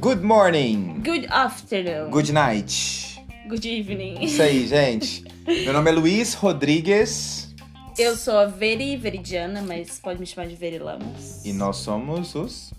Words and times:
Good 0.00 0.22
morning. 0.24 1.02
Good 1.04 1.26
afternoon. 1.30 2.10
Good 2.10 2.32
night. 2.32 3.22
Good 3.48 3.64
evening. 3.64 4.24
Isso 4.24 4.42
aí, 4.42 4.66
gente. 4.66 5.22
Meu 5.46 5.72
nome 5.72 5.90
é 5.90 5.92
Luiz 5.92 6.34
Rodrigues 6.34 7.54
Eu 7.96 8.16
sou 8.16 8.36
a 8.36 8.46
Veri 8.46 8.96
Veridiana, 8.96 9.62
mas 9.62 10.00
pode 10.00 10.18
me 10.18 10.26
chamar 10.26 10.48
de 10.48 10.56
Veri 10.56 10.80
Lamos. 10.80 11.44
e 11.44 11.52
nós 11.52 11.76
somos 11.76 12.34
os 12.34 12.72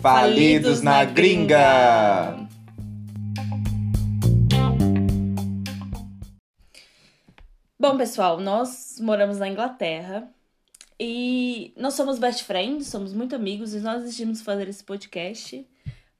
Falidos 0.00 0.82
na 0.82 1.04
Gringa. 1.04 2.48
Bom, 7.78 7.96
pessoal, 7.96 8.40
nós 8.40 8.96
moramos 9.00 9.38
na 9.38 9.48
Inglaterra 9.48 10.28
e 11.02 11.72
nós 11.78 11.94
somos 11.94 12.18
best 12.18 12.44
friends, 12.44 12.88
somos 12.88 13.14
muito 13.14 13.34
amigos 13.34 13.74
e 13.74 13.80
nós 13.80 14.02
decidimos 14.02 14.42
fazer 14.42 14.68
esse 14.68 14.84
podcast 14.84 15.66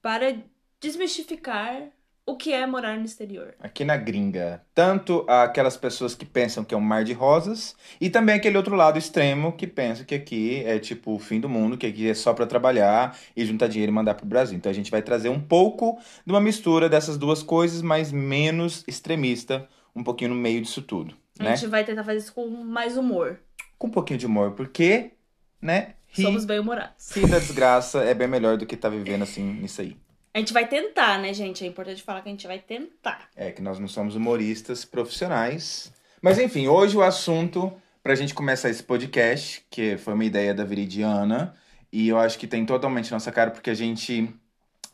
para 0.00 0.34
desmistificar 0.80 1.90
o 2.24 2.34
que 2.34 2.52
é 2.52 2.64
morar 2.66 2.96
no 2.96 3.04
exterior. 3.04 3.54
Aqui 3.60 3.84
na 3.84 3.98
gringa, 3.98 4.62
tanto 4.74 5.26
aquelas 5.28 5.76
pessoas 5.76 6.14
que 6.14 6.24
pensam 6.24 6.64
que 6.64 6.74
é 6.74 6.78
um 6.78 6.80
mar 6.80 7.04
de 7.04 7.12
rosas 7.12 7.76
e 8.00 8.08
também 8.08 8.36
aquele 8.36 8.56
outro 8.56 8.74
lado 8.74 8.98
extremo 8.98 9.52
que 9.52 9.66
pensa 9.66 10.02
que 10.02 10.14
aqui 10.14 10.62
é 10.64 10.78
tipo 10.78 11.14
o 11.14 11.18
fim 11.18 11.40
do 11.40 11.48
mundo, 11.48 11.76
que 11.76 11.86
aqui 11.86 12.08
é 12.08 12.14
só 12.14 12.32
para 12.32 12.46
trabalhar 12.46 13.18
e 13.36 13.44
juntar 13.44 13.66
dinheiro 13.66 13.92
e 13.92 13.94
mandar 13.94 14.14
pro 14.14 14.24
Brasil. 14.24 14.56
Então 14.56 14.70
a 14.70 14.74
gente 14.74 14.90
vai 14.90 15.02
trazer 15.02 15.28
um 15.28 15.40
pouco 15.40 15.98
de 16.24 16.32
uma 16.32 16.40
mistura 16.40 16.88
dessas 16.88 17.18
duas 17.18 17.42
coisas, 17.42 17.82
mas 17.82 18.10
menos 18.10 18.82
extremista, 18.88 19.68
um 19.94 20.02
pouquinho 20.02 20.30
no 20.30 20.36
meio 20.36 20.62
disso 20.62 20.80
tudo, 20.80 21.14
A 21.38 21.42
né? 21.42 21.56
gente 21.56 21.68
vai 21.68 21.84
tentar 21.84 22.04
fazer 22.04 22.18
isso 22.18 22.32
com 22.32 22.48
mais 22.48 22.96
humor. 22.96 23.40
Com 23.80 23.86
um 23.86 23.90
pouquinho 23.90 24.18
de 24.18 24.26
humor, 24.26 24.50
porque, 24.50 25.12
né? 25.58 25.94
Rir, 26.08 26.24
Somos 26.24 26.44
bem 26.44 26.58
humorados. 26.58 27.10
rir 27.12 27.26
da 27.26 27.38
desgraça 27.38 28.04
é 28.04 28.12
bem 28.12 28.28
melhor 28.28 28.58
do 28.58 28.66
que 28.66 28.76
tá 28.76 28.90
vivendo 28.90 29.22
assim 29.22 29.42
nisso 29.42 29.80
aí. 29.80 29.96
A 30.34 30.38
gente 30.38 30.52
vai 30.52 30.68
tentar, 30.68 31.18
né, 31.18 31.32
gente? 31.32 31.64
É 31.64 31.66
importante 31.66 32.02
falar 32.02 32.20
que 32.20 32.28
a 32.28 32.32
gente 32.32 32.46
vai 32.46 32.58
tentar. 32.58 33.30
É 33.34 33.50
que 33.50 33.62
nós 33.62 33.78
não 33.78 33.88
somos 33.88 34.14
humoristas 34.14 34.84
profissionais. 34.84 35.90
Mas 36.20 36.38
enfim, 36.38 36.68
hoje 36.68 36.94
o 36.94 37.02
assunto 37.02 37.72
pra 38.02 38.14
gente 38.14 38.34
começar 38.34 38.68
esse 38.68 38.82
podcast, 38.82 39.64
que 39.70 39.96
foi 39.96 40.12
uma 40.12 40.26
ideia 40.26 40.52
da 40.52 40.62
Viridiana, 40.62 41.54
e 41.90 42.06
eu 42.06 42.18
acho 42.18 42.38
que 42.38 42.46
tem 42.46 42.66
totalmente 42.66 43.10
nossa 43.10 43.32
cara 43.32 43.50
porque 43.50 43.70
a 43.70 43.74
gente 43.74 44.28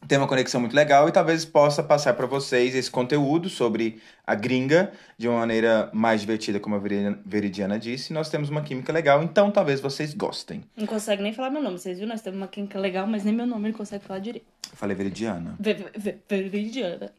tem 0.07 0.19
uma 0.19 0.29
conexão 0.29 0.61
muito 0.61 0.75
legal 0.75 1.09
e 1.09 1.13
talvez 1.13 1.45
possa 1.45 1.83
passar 1.83 2.15
pra 2.15 2.27
vocês 2.27 2.75
esse 2.75 2.91
conteúdo 2.91 3.49
sobre 3.49 4.01
a 4.27 4.35
gringa 4.35 4.93
de 5.19 5.29
uma 5.29 5.39
maneira 5.41 5.91
mais 5.93 6.21
divertida, 6.21 6.61
como 6.61 6.77
a 6.77 6.81
Veridiana 7.25 7.79
disse. 7.79 8.13
Nós 8.13 8.29
temos 8.29 8.49
uma 8.49 8.63
química 8.63 8.93
legal, 8.93 9.23
então 9.23 9.51
talvez 9.51 9.81
vocês 9.81 10.15
gostem. 10.15 10.63
Não 10.77 10.87
consegue 10.87 11.23
nem 11.23 11.33
falar 11.33 11.51
meu 11.51 11.63
nome, 11.63 11.79
vocês 11.79 11.99
viram? 11.99 12.11
Nós 12.13 12.23
temos 12.23 12.39
uma 12.39 12.49
química 12.49 12.79
legal, 12.79 13.07
mas 13.07 13.25
nem 13.25 13.35
meu 13.35 13.47
nome 13.47 13.69
ele 13.69 13.77
consegue 13.77 14.05
falar 14.05 14.21
direito. 14.21 14.47
Eu 14.71 14.77
falei 14.77 14.97
Veridiana. 14.97 15.57
Ve- 15.59 15.75
ve- 15.97 16.19
ve- 16.29 16.49
Veridiana. 16.49 17.13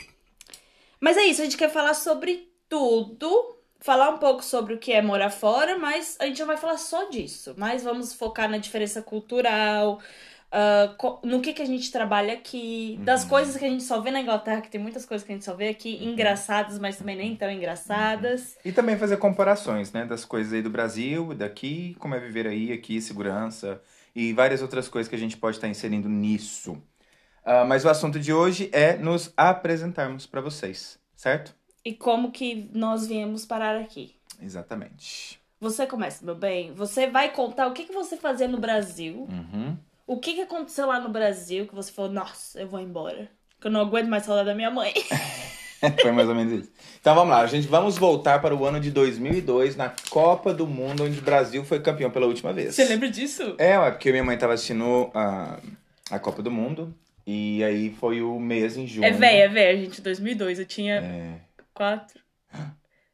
Mas 1.00 1.18
é 1.18 1.24
isso, 1.26 1.42
a 1.42 1.44
gente 1.46 1.58
quer 1.58 1.70
falar 1.70 1.94
sobre 1.94 2.48
tudo. 2.70 3.56
Falar 3.80 4.10
um 4.10 4.18
pouco 4.18 4.44
sobre 4.44 4.74
o 4.74 4.80
que 4.80 4.92
é 4.92 5.04
morar 5.04 5.30
fora, 5.30 5.78
mas 5.78 6.18
a 6.20 6.26
gente 6.26 6.40
não 6.40 6.48
vai 6.48 6.58
falar 6.58 6.78
só 6.80 7.10
disso. 7.10 7.54
Mas 7.58 7.84
vamos 7.84 8.12
focar 8.12 8.50
na 8.50 8.58
diferença 8.58 9.04
cultural, 9.04 10.00
co- 10.98 11.20
no 11.24 11.42
que, 11.42 11.54
que 11.54 11.62
a 11.62 11.66
gente 11.66 11.92
trabalha 11.92 12.34
aqui, 12.34 12.98
das 13.04 13.26
coisas 13.26 13.58
que 13.58 13.66
a 13.66 13.70
gente 13.70 13.84
só 13.84 14.00
vê 14.00 14.12
na 14.12 14.22
Inglaterra, 14.22 14.62
que 14.62 14.70
tem 14.70 14.80
muitas 14.82 15.06
coisas 15.06 15.26
que 15.26 15.32
a 15.32 15.36
gente 15.36 15.46
só 15.46 15.54
vê 15.54 15.70
aqui, 15.70 16.04
engraçadas, 16.04 16.80
mas 16.80 16.98
também 16.98 17.16
nem 17.16 17.36
tão 17.36 17.52
engraçadas. 17.52 18.58
E 18.64 18.72
também 18.72 18.98
fazer 18.98 19.18
comparações, 19.18 19.92
né, 19.92 20.06
das 20.06 20.24
coisas 20.26 20.54
aí 20.54 20.62
do 20.62 20.70
Brasil, 20.70 21.34
daqui, 21.34 21.96
como 22.00 22.16
é 22.16 22.20
viver 22.20 22.48
aí, 22.48 22.72
aqui, 22.72 23.02
segurança 23.02 23.82
e 24.16 24.34
várias 24.34 24.62
outras 24.62 24.88
coisas 24.88 25.10
que 25.10 25.16
a 25.16 25.20
gente 25.20 25.38
pode 25.38 25.58
estar 25.58 25.68
inserindo 25.68 26.10
nisso. 26.10 26.82
Ah, 27.44 27.64
mas 27.64 27.86
o 27.86 27.90
assunto 27.90 28.20
de 28.20 28.34
hoje 28.34 28.70
é 28.74 28.98
nos 28.98 29.32
apresentarmos 29.38 30.26
para 30.26 30.42
vocês, 30.42 31.00
certo? 31.16 31.56
E 31.86 31.94
como 31.94 32.32
que 32.32 32.70
nós 32.74 33.08
viemos 33.08 33.46
parar 33.46 33.80
aqui. 33.80 34.16
Exatamente. 34.42 35.40
Você 35.60 35.88
começa, 35.88 36.26
meu 36.26 36.36
bem. 36.36 36.74
Você 36.74 37.08
vai 37.08 37.32
contar 37.32 37.68
o 37.68 37.74
que, 37.74 37.86
que 37.86 37.94
você 37.94 38.18
fazia 38.18 38.48
no 38.48 38.60
Brasil. 38.60 39.28
Uhum. 39.30 39.78
O 40.08 40.18
que, 40.20 40.34
que 40.36 40.42
aconteceu 40.42 40.88
lá 40.88 41.00
no 41.00 41.10
Brasil 41.10 41.68
que 41.68 41.76
você 41.76 41.92
falou, 41.92 42.10
nossa, 42.12 42.60
eu 42.62 42.68
vou 42.68 42.80
embora. 42.80 43.30
Que 43.60 43.68
eu 43.68 43.72
não 43.72 43.82
aguento 43.82 44.08
mais 44.08 44.26
falar 44.26 44.44
da 44.44 44.56
minha 44.56 44.72
mãe. 44.72 44.94
Foi 46.02 46.12
mais 46.12 46.28
ou 46.28 46.34
menos 46.34 46.54
isso. 46.64 46.72
Então 47.00 47.14
vamos 47.14 47.30
lá, 47.32 47.42
a 47.42 47.48
gente 47.48 47.68
vamos 47.68 47.98
voltar 48.00 48.42
para 48.42 48.56
o 48.56 48.66
ano 48.66 48.80
de 48.80 48.90
2002 48.90 49.76
na 49.76 49.94
Copa 50.10 50.52
do 50.54 50.66
Mundo, 50.66 51.04
onde 51.04 51.20
o 51.20 51.22
Brasil 51.22 51.64
foi 51.64 51.80
campeão 51.80 52.10
pela 52.10 52.26
última 52.26 52.52
vez. 52.52 52.74
Você 52.74 52.84
lembra 52.86 53.10
disso? 53.12 53.54
É, 53.60 53.78
ué, 53.78 53.92
porque 53.92 54.10
minha 54.12 54.24
mãe 54.24 54.34
estava 54.36 54.54
assistindo 54.54 55.12
a, 55.14 55.60
a 56.10 56.18
Copa 56.18 56.42
do 56.42 56.50
Mundo 56.50 56.92
e 57.28 57.64
aí 57.64 57.94
foi 58.00 58.24
o 58.24 58.40
mês 58.40 58.76
em 58.76 58.88
junho. 58.88 59.06
É 59.06 59.12
velha, 59.12 59.44
é 59.44 59.48
velha, 59.48 59.78
gente. 59.84 60.02
2002. 60.02 60.60
Eu 60.60 60.66
tinha 60.66 60.96
É, 60.96 61.36
quatro, 61.76 62.20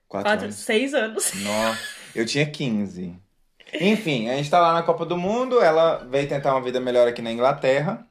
quatro, 0.08 0.30
quatro, 0.30 0.46
anos. 0.46 0.56
seis 0.56 0.94
anos. 0.94 1.34
Nossa, 1.44 1.80
eu 2.16 2.26
tinha 2.26 2.46
15. 2.46 3.14
Enfim, 3.80 4.30
a 4.30 4.36
gente 4.36 4.50
tá 4.50 4.60
lá 4.60 4.74
na 4.74 4.84
Copa 4.84 5.06
do 5.06 5.18
Mundo, 5.18 5.62
ela 5.62 5.98
veio 6.10 6.28
tentar 6.28 6.54
uma 6.54 6.62
vida 6.62 6.80
melhor 6.80 7.08
aqui 7.08 7.22
na 7.22 7.32
Inglaterra. 7.32 8.06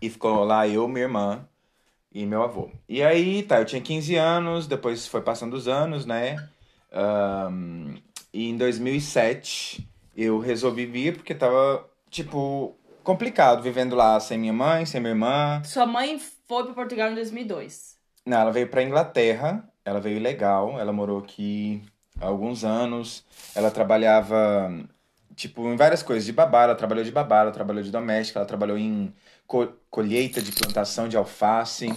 E 0.00 0.08
ficou 0.08 0.44
lá 0.44 0.66
eu, 0.66 0.88
minha 0.88 1.04
irmã 1.04 1.46
e 2.12 2.26
meu 2.26 2.42
avô. 2.42 2.70
E 2.88 3.02
aí, 3.02 3.42
tá, 3.42 3.60
eu 3.60 3.64
tinha 3.64 3.80
15 3.80 4.16
anos, 4.16 4.66
depois 4.66 5.06
foi 5.06 5.20
passando 5.20 5.54
os 5.54 5.68
anos, 5.68 6.06
né? 6.06 6.48
Ahn, 6.92 7.94
e 8.32 8.48
em 8.48 8.56
2007 8.56 9.86
eu 10.16 10.38
resolvi 10.38 10.86
vir 10.86 11.16
porque 11.16 11.34
tava, 11.34 11.84
tipo, 12.10 12.74
complicado 13.04 13.62
vivendo 13.62 13.94
lá 13.94 14.18
sem 14.18 14.38
minha 14.38 14.52
mãe, 14.52 14.84
sem 14.86 15.00
minha 15.00 15.12
irmã. 15.12 15.62
Sua 15.64 15.86
mãe 15.86 16.18
foi 16.48 16.64
para 16.64 16.74
Portugal 16.74 17.10
em 17.10 17.14
2002. 17.14 17.96
Não, 18.26 18.38
ela 18.38 18.52
veio 18.52 18.68
pra 18.68 18.82
Inglaterra, 18.82 19.64
ela 19.84 20.00
veio 20.00 20.20
legal, 20.20 20.78
ela 20.78 20.92
morou 20.92 21.18
aqui 21.18 21.82
há 22.20 22.26
alguns 22.26 22.64
anos, 22.64 23.24
ela 23.54 23.70
trabalhava, 23.70 24.70
tipo, 25.34 25.66
em 25.68 25.76
várias 25.76 26.02
coisas, 26.02 26.24
de 26.24 26.32
babá, 26.32 26.64
ela 26.64 26.74
trabalhou 26.74 27.04
de 27.04 27.12
babá, 27.12 27.40
ela 27.40 27.52
trabalhou 27.52 27.82
de 27.82 27.90
doméstica, 27.90 28.38
ela 28.38 28.46
trabalhou 28.46 28.78
em 28.78 29.12
co- 29.46 29.72
colheita 29.90 30.40
de 30.42 30.52
plantação 30.52 31.08
de 31.08 31.16
alface, 31.16 31.90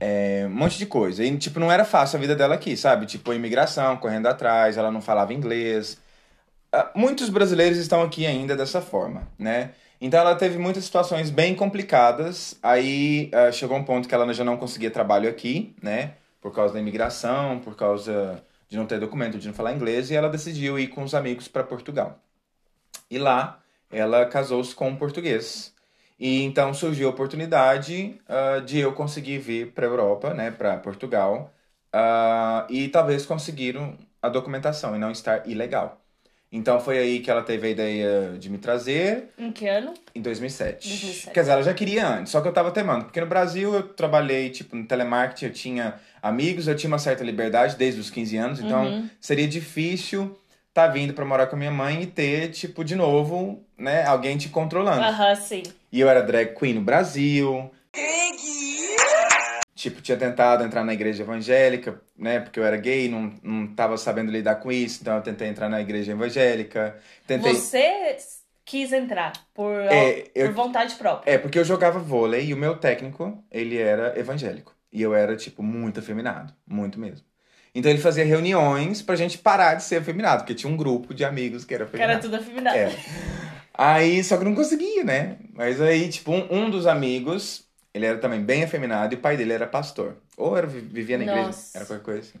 é, 0.00 0.46
um 0.46 0.50
monte 0.54 0.78
de 0.78 0.86
coisa. 0.86 1.24
E, 1.24 1.36
tipo, 1.38 1.58
não 1.60 1.70
era 1.72 1.84
fácil 1.84 2.16
a 2.16 2.20
vida 2.20 2.36
dela 2.36 2.54
aqui, 2.54 2.76
sabe? 2.76 3.06
Tipo, 3.06 3.32
imigração, 3.32 3.96
correndo 3.96 4.26
atrás, 4.26 4.76
ela 4.76 4.90
não 4.90 5.00
falava 5.00 5.32
inglês. 5.32 5.98
Ah, 6.72 6.90
Muitos 6.96 7.28
brasileiros 7.30 7.78
estão 7.78 8.02
aqui 8.02 8.26
ainda 8.26 8.56
dessa 8.56 8.80
forma, 8.82 9.28
né? 9.38 9.72
Então 10.00 10.20
ela 10.20 10.36
teve 10.36 10.58
muitas 10.58 10.84
situações 10.84 11.30
bem 11.30 11.54
complicadas. 11.54 12.58
Aí 12.62 13.30
ah, 13.34 13.52
chegou 13.52 13.76
um 13.78 13.84
ponto 13.84 14.08
que 14.08 14.14
ela 14.14 14.32
já 14.34 14.44
não 14.44 14.56
conseguia 14.56 14.90
trabalho 14.90 15.28
aqui, 15.30 15.74
né? 15.82 16.14
Por 16.40 16.52
causa 16.54 16.74
da 16.74 16.80
imigração, 16.80 17.60
por 17.60 17.76
causa 17.76 18.42
de 18.68 18.76
não 18.76 18.86
ter 18.86 18.98
documento, 18.98 19.38
de 19.38 19.46
não 19.46 19.54
falar 19.54 19.72
inglês, 19.72 20.10
e 20.10 20.14
ela 20.14 20.28
decidiu 20.28 20.78
ir 20.78 20.88
com 20.88 21.02
os 21.02 21.14
amigos 21.14 21.48
para 21.48 21.62
Portugal. 21.64 22.18
E 23.10 23.18
lá 23.18 23.60
ela 23.90 24.26
casou-se 24.26 24.74
com 24.74 24.88
um 24.88 24.96
português. 24.96 25.72
E 26.18 26.42
então 26.42 26.72
surgiu 26.72 27.08
a 27.08 27.10
oportunidade 27.10 28.20
ah, 28.28 28.60
de 28.60 28.78
eu 28.78 28.92
conseguir 28.92 29.38
vir 29.38 29.72
para 29.72 29.86
Europa, 29.86 30.32
né, 30.32 30.50
para 30.50 30.76
Portugal, 30.78 31.52
ah, 31.92 32.66
e 32.70 32.88
talvez 32.88 33.26
conseguir 33.26 33.76
a 34.22 34.28
documentação 34.28 34.94
e 34.96 34.98
não 34.98 35.10
estar 35.10 35.46
ilegal. 35.48 36.00
Então 36.50 36.78
foi 36.78 36.98
aí 36.98 37.18
que 37.18 37.28
ela 37.28 37.42
teve 37.42 37.66
a 37.66 37.70
ideia 37.70 38.38
de 38.38 38.48
me 38.48 38.58
trazer 38.58 39.30
Em 39.36 39.50
que 39.50 39.66
ano? 39.66 39.92
em 40.14 40.22
2007. 40.22 40.88
2007. 40.88 41.34
Quer 41.34 41.40
dizer, 41.40 41.52
ela 41.52 41.62
já 41.64 41.74
queria 41.74 42.06
antes, 42.06 42.30
só 42.30 42.40
que 42.40 42.46
eu 42.46 42.52
tava 42.52 42.70
temando. 42.70 43.06
Porque 43.06 43.20
no 43.20 43.26
Brasil 43.26 43.74
eu 43.74 43.82
trabalhei, 43.82 44.50
tipo, 44.50 44.76
no 44.76 44.86
telemarketing, 44.86 45.46
eu 45.46 45.52
tinha 45.52 45.94
amigos, 46.28 46.66
eu 46.66 46.74
tinha 46.74 46.88
uma 46.88 46.98
certa 46.98 47.22
liberdade 47.22 47.76
desde 47.76 48.00
os 48.00 48.10
15 48.10 48.36
anos, 48.36 48.58
então 48.60 48.86
Uhum. 48.86 49.08
seria 49.20 49.46
difícil 49.46 50.36
tá 50.72 50.88
vindo 50.88 51.14
pra 51.14 51.24
morar 51.24 51.46
com 51.46 51.54
a 51.54 51.58
minha 51.58 51.70
mãe 51.70 52.02
e 52.02 52.06
ter, 52.06 52.50
tipo, 52.50 52.82
de 52.84 52.96
novo, 52.96 53.62
né, 53.78 54.04
alguém 54.06 54.36
te 54.36 54.48
controlando. 54.48 55.02
Aham, 55.04 55.36
sim. 55.36 55.62
E 55.92 56.00
eu 56.00 56.08
era 56.08 56.20
drag 56.20 56.52
queen 56.58 56.74
no 56.74 56.80
Brasil. 56.80 57.70
Tipo, 59.76 60.00
tinha 60.00 60.16
tentado 60.16 60.64
entrar 60.64 60.82
na 60.82 60.92
igreja 60.94 61.22
evangélica, 61.22 62.00
né? 62.18 62.40
Porque 62.40 62.58
eu 62.58 62.64
era 62.64 62.76
gay, 62.76 63.08
não, 63.08 63.32
não 63.42 63.66
tava 63.66 63.96
sabendo 63.96 64.32
lidar 64.32 64.56
com 64.56 64.72
isso, 64.72 64.98
então 65.02 65.14
eu 65.16 65.22
tentei 65.22 65.46
entrar 65.46 65.68
na 65.68 65.80
igreja 65.80 66.10
evangélica. 66.12 66.96
Tentei. 67.26 67.52
Você 67.54 68.16
quis 68.64 68.92
entrar 68.92 69.32
por, 69.52 69.72
É, 69.78 70.24
eu- 70.34 70.46
por 70.46 70.54
vontade 70.54 70.94
própria. 70.94 71.30
É, 71.32 71.38
porque 71.38 71.58
eu 71.58 71.64
jogava 71.64 71.98
vôlei 71.98 72.46
e 72.46 72.54
o 72.54 72.56
meu 72.56 72.76
técnico, 72.76 73.44
ele 73.50 73.76
era 73.76 74.18
evangélico. 74.18 74.73
E 74.94 75.02
eu 75.02 75.14
era, 75.14 75.36
tipo, 75.36 75.62
muito 75.62 75.98
afeminado. 76.00 76.54
Muito 76.66 77.00
mesmo. 77.00 77.26
Então 77.74 77.90
ele 77.90 78.00
fazia 78.00 78.24
reuniões 78.24 79.02
pra 79.02 79.16
gente 79.16 79.36
parar 79.36 79.74
de 79.74 79.82
ser 79.82 79.96
afeminado, 79.96 80.42
porque 80.42 80.54
tinha 80.54 80.72
um 80.72 80.76
grupo 80.76 81.12
de 81.12 81.24
amigos 81.24 81.64
que 81.64 81.74
era 81.74 81.84
Que 81.84 82.00
era 82.00 82.16
afeminado. 82.16 82.22
tudo 82.22 82.36
afeminado. 82.36 82.76
É. 82.76 82.96
Aí, 83.76 84.22
só 84.22 84.36
que 84.38 84.44
não 84.44 84.54
conseguia, 84.54 85.02
né? 85.02 85.36
Mas 85.52 85.80
aí, 85.80 86.08
tipo, 86.08 86.30
um, 86.32 86.46
um 86.48 86.70
dos 86.70 86.86
amigos, 86.86 87.64
ele 87.92 88.06
era 88.06 88.18
também 88.18 88.40
bem 88.40 88.62
afeminado 88.62 89.12
e 89.12 89.16
o 89.16 89.20
pai 89.20 89.36
dele 89.36 89.52
era 89.52 89.66
pastor. 89.66 90.16
Ou 90.36 90.56
era, 90.56 90.66
vivia 90.68 91.18
na 91.18 91.24
igreja, 91.24 91.46
Nossa. 91.46 91.76
era 91.78 91.84
qualquer 91.86 92.04
coisa 92.04 92.20
assim. 92.20 92.38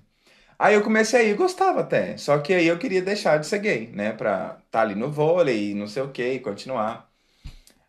Aí 0.56 0.74
eu 0.74 0.82
comecei 0.82 1.20
a 1.20 1.22
ir, 1.24 1.34
gostava 1.34 1.80
até. 1.80 2.16
Só 2.16 2.38
que 2.38 2.54
aí 2.54 2.68
eu 2.68 2.78
queria 2.78 3.02
deixar 3.02 3.38
de 3.38 3.46
ser 3.48 3.58
gay, 3.58 3.90
né? 3.92 4.12
Pra 4.12 4.58
estar 4.64 4.82
ali 4.82 4.94
no 4.94 5.10
vôlei, 5.10 5.74
não 5.74 5.88
sei 5.88 6.04
o 6.04 6.10
que, 6.10 6.38
continuar. 6.38 7.10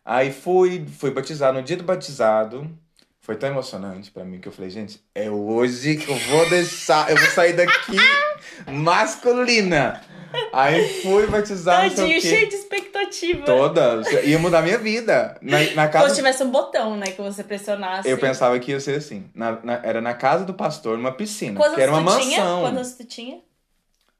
Aí 0.04 0.32
fui, 0.32 0.84
fui 0.98 1.12
batizado. 1.12 1.58
No 1.58 1.64
dia 1.64 1.76
do 1.76 1.84
batizado, 1.84 2.68
foi 3.26 3.34
tão 3.34 3.48
emocionante 3.48 4.12
pra 4.12 4.24
mim 4.24 4.38
que 4.38 4.46
eu 4.46 4.52
falei, 4.52 4.70
gente, 4.70 5.02
é 5.12 5.28
hoje 5.28 5.96
que 5.96 6.08
eu 6.08 6.16
vou 6.16 6.48
deixar, 6.48 7.10
eu 7.10 7.16
vou 7.16 7.28
sair 7.30 7.54
daqui 7.54 7.96
masculina. 8.70 10.00
Aí 10.52 11.02
fui 11.02 11.26
sei 11.44 11.56
Tadinho, 11.64 12.20
cheio 12.20 12.48
de 12.48 12.54
expectativa. 12.54 13.44
Toda. 13.44 14.02
Ia 14.22 14.38
mudar 14.38 14.62
minha 14.62 14.78
vida. 14.78 15.36
Na, 15.42 15.58
na 15.74 15.88
casa 15.88 16.10
se 16.10 16.16
tivesse 16.16 16.44
um 16.44 16.50
botão, 16.52 16.96
né, 16.96 17.06
que 17.06 17.20
você 17.20 17.42
pressionasse. 17.42 18.08
Eu 18.08 18.16
pensava 18.16 18.56
que 18.60 18.70
ia 18.70 18.78
ser 18.78 18.98
assim. 18.98 19.28
Na- 19.34 19.58
na- 19.60 19.80
era 19.82 20.00
na 20.00 20.14
casa 20.14 20.44
do 20.44 20.54
pastor, 20.54 20.96
numa 20.96 21.12
piscina. 21.12 21.58
Quantos 21.58 21.74
que 21.74 21.80
era 21.80 21.92
uma 21.92 22.12
tu 22.16 22.20
tinha? 22.20 22.38
mansão. 22.44 22.60
Quantos 22.60 22.92
tu 22.92 23.04
tinha? 23.04 23.40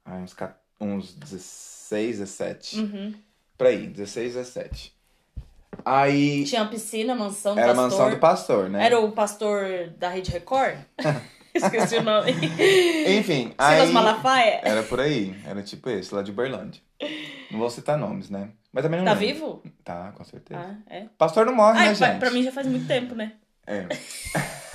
Uns, 0.05 0.35
uns 0.81 1.15
16, 1.15 2.19
17. 2.19 2.81
Uhum. 2.81 3.15
Por 3.57 3.69
aí, 3.69 3.87
16, 3.87 4.35
17. 4.35 4.96
Aí 5.85 6.45
Tinha 6.45 6.63
uma 6.63 6.71
piscina, 6.71 7.15
mansão 7.15 7.55
do 7.55 7.61
era 7.61 7.73
a 7.73 7.75
pastor. 7.75 7.91
mansão 7.91 8.11
do 8.11 8.17
pastor, 8.19 8.69
né? 8.69 8.85
Era 8.87 8.99
o 9.01 9.13
pastor 9.13 9.91
da 9.99 10.09
Rede 10.09 10.31
Record? 10.33 10.77
Esqueci 11.55 11.97
o 11.97 12.03
nome. 12.03 12.33
Enfim, 13.19 13.55
Silas 13.59 13.89
aí... 13.89 13.93
Malafaia? 13.93 14.61
Era 14.63 14.83
por 14.83 15.01
aí. 15.01 15.35
Era 15.47 15.63
tipo 15.63 15.89
esse, 15.89 16.15
lá 16.15 16.23
de 16.23 16.31
Uberlândia. 16.31 16.83
Não 17.51 17.59
vou 17.59 17.71
citar 17.71 17.97
nomes, 17.97 18.29
né? 18.29 18.51
Mas 18.73 18.85
também 18.85 19.01
não 19.01 19.07
Tá 19.07 19.19
lembro. 19.19 19.35
vivo? 19.35 19.63
Tá, 19.83 20.13
com 20.15 20.23
certeza. 20.23 20.61
Ah, 20.61 20.75
é. 20.95 21.05
Pastor 21.17 21.47
não 21.47 21.55
morre, 21.55 21.79
Ai, 21.79 21.89
né, 21.89 21.95
pra, 21.95 22.07
gente? 22.09 22.19
pra 22.19 22.31
mim 22.31 22.43
já 22.43 22.53
faz 22.53 22.67
muito 22.67 22.87
tempo, 22.87 23.15
né? 23.15 23.33
É. 23.67 23.87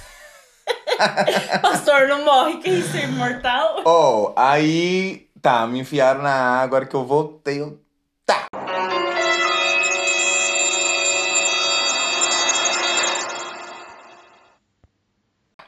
Pastor 1.61 2.07
não 2.07 2.25
morre, 2.25 2.57
quem 2.57 2.79
isso 2.79 2.95
é 2.97 3.03
imortal? 3.05 3.81
Oh, 3.85 4.33
aí... 4.35 5.27
Tá, 5.41 5.65
me 5.65 5.79
enfiaram 5.79 6.21
na 6.21 6.31
água, 6.33 6.63
agora 6.63 6.85
que 6.85 6.95
eu 6.95 7.03
voltei, 7.03 7.59
eu... 7.61 7.79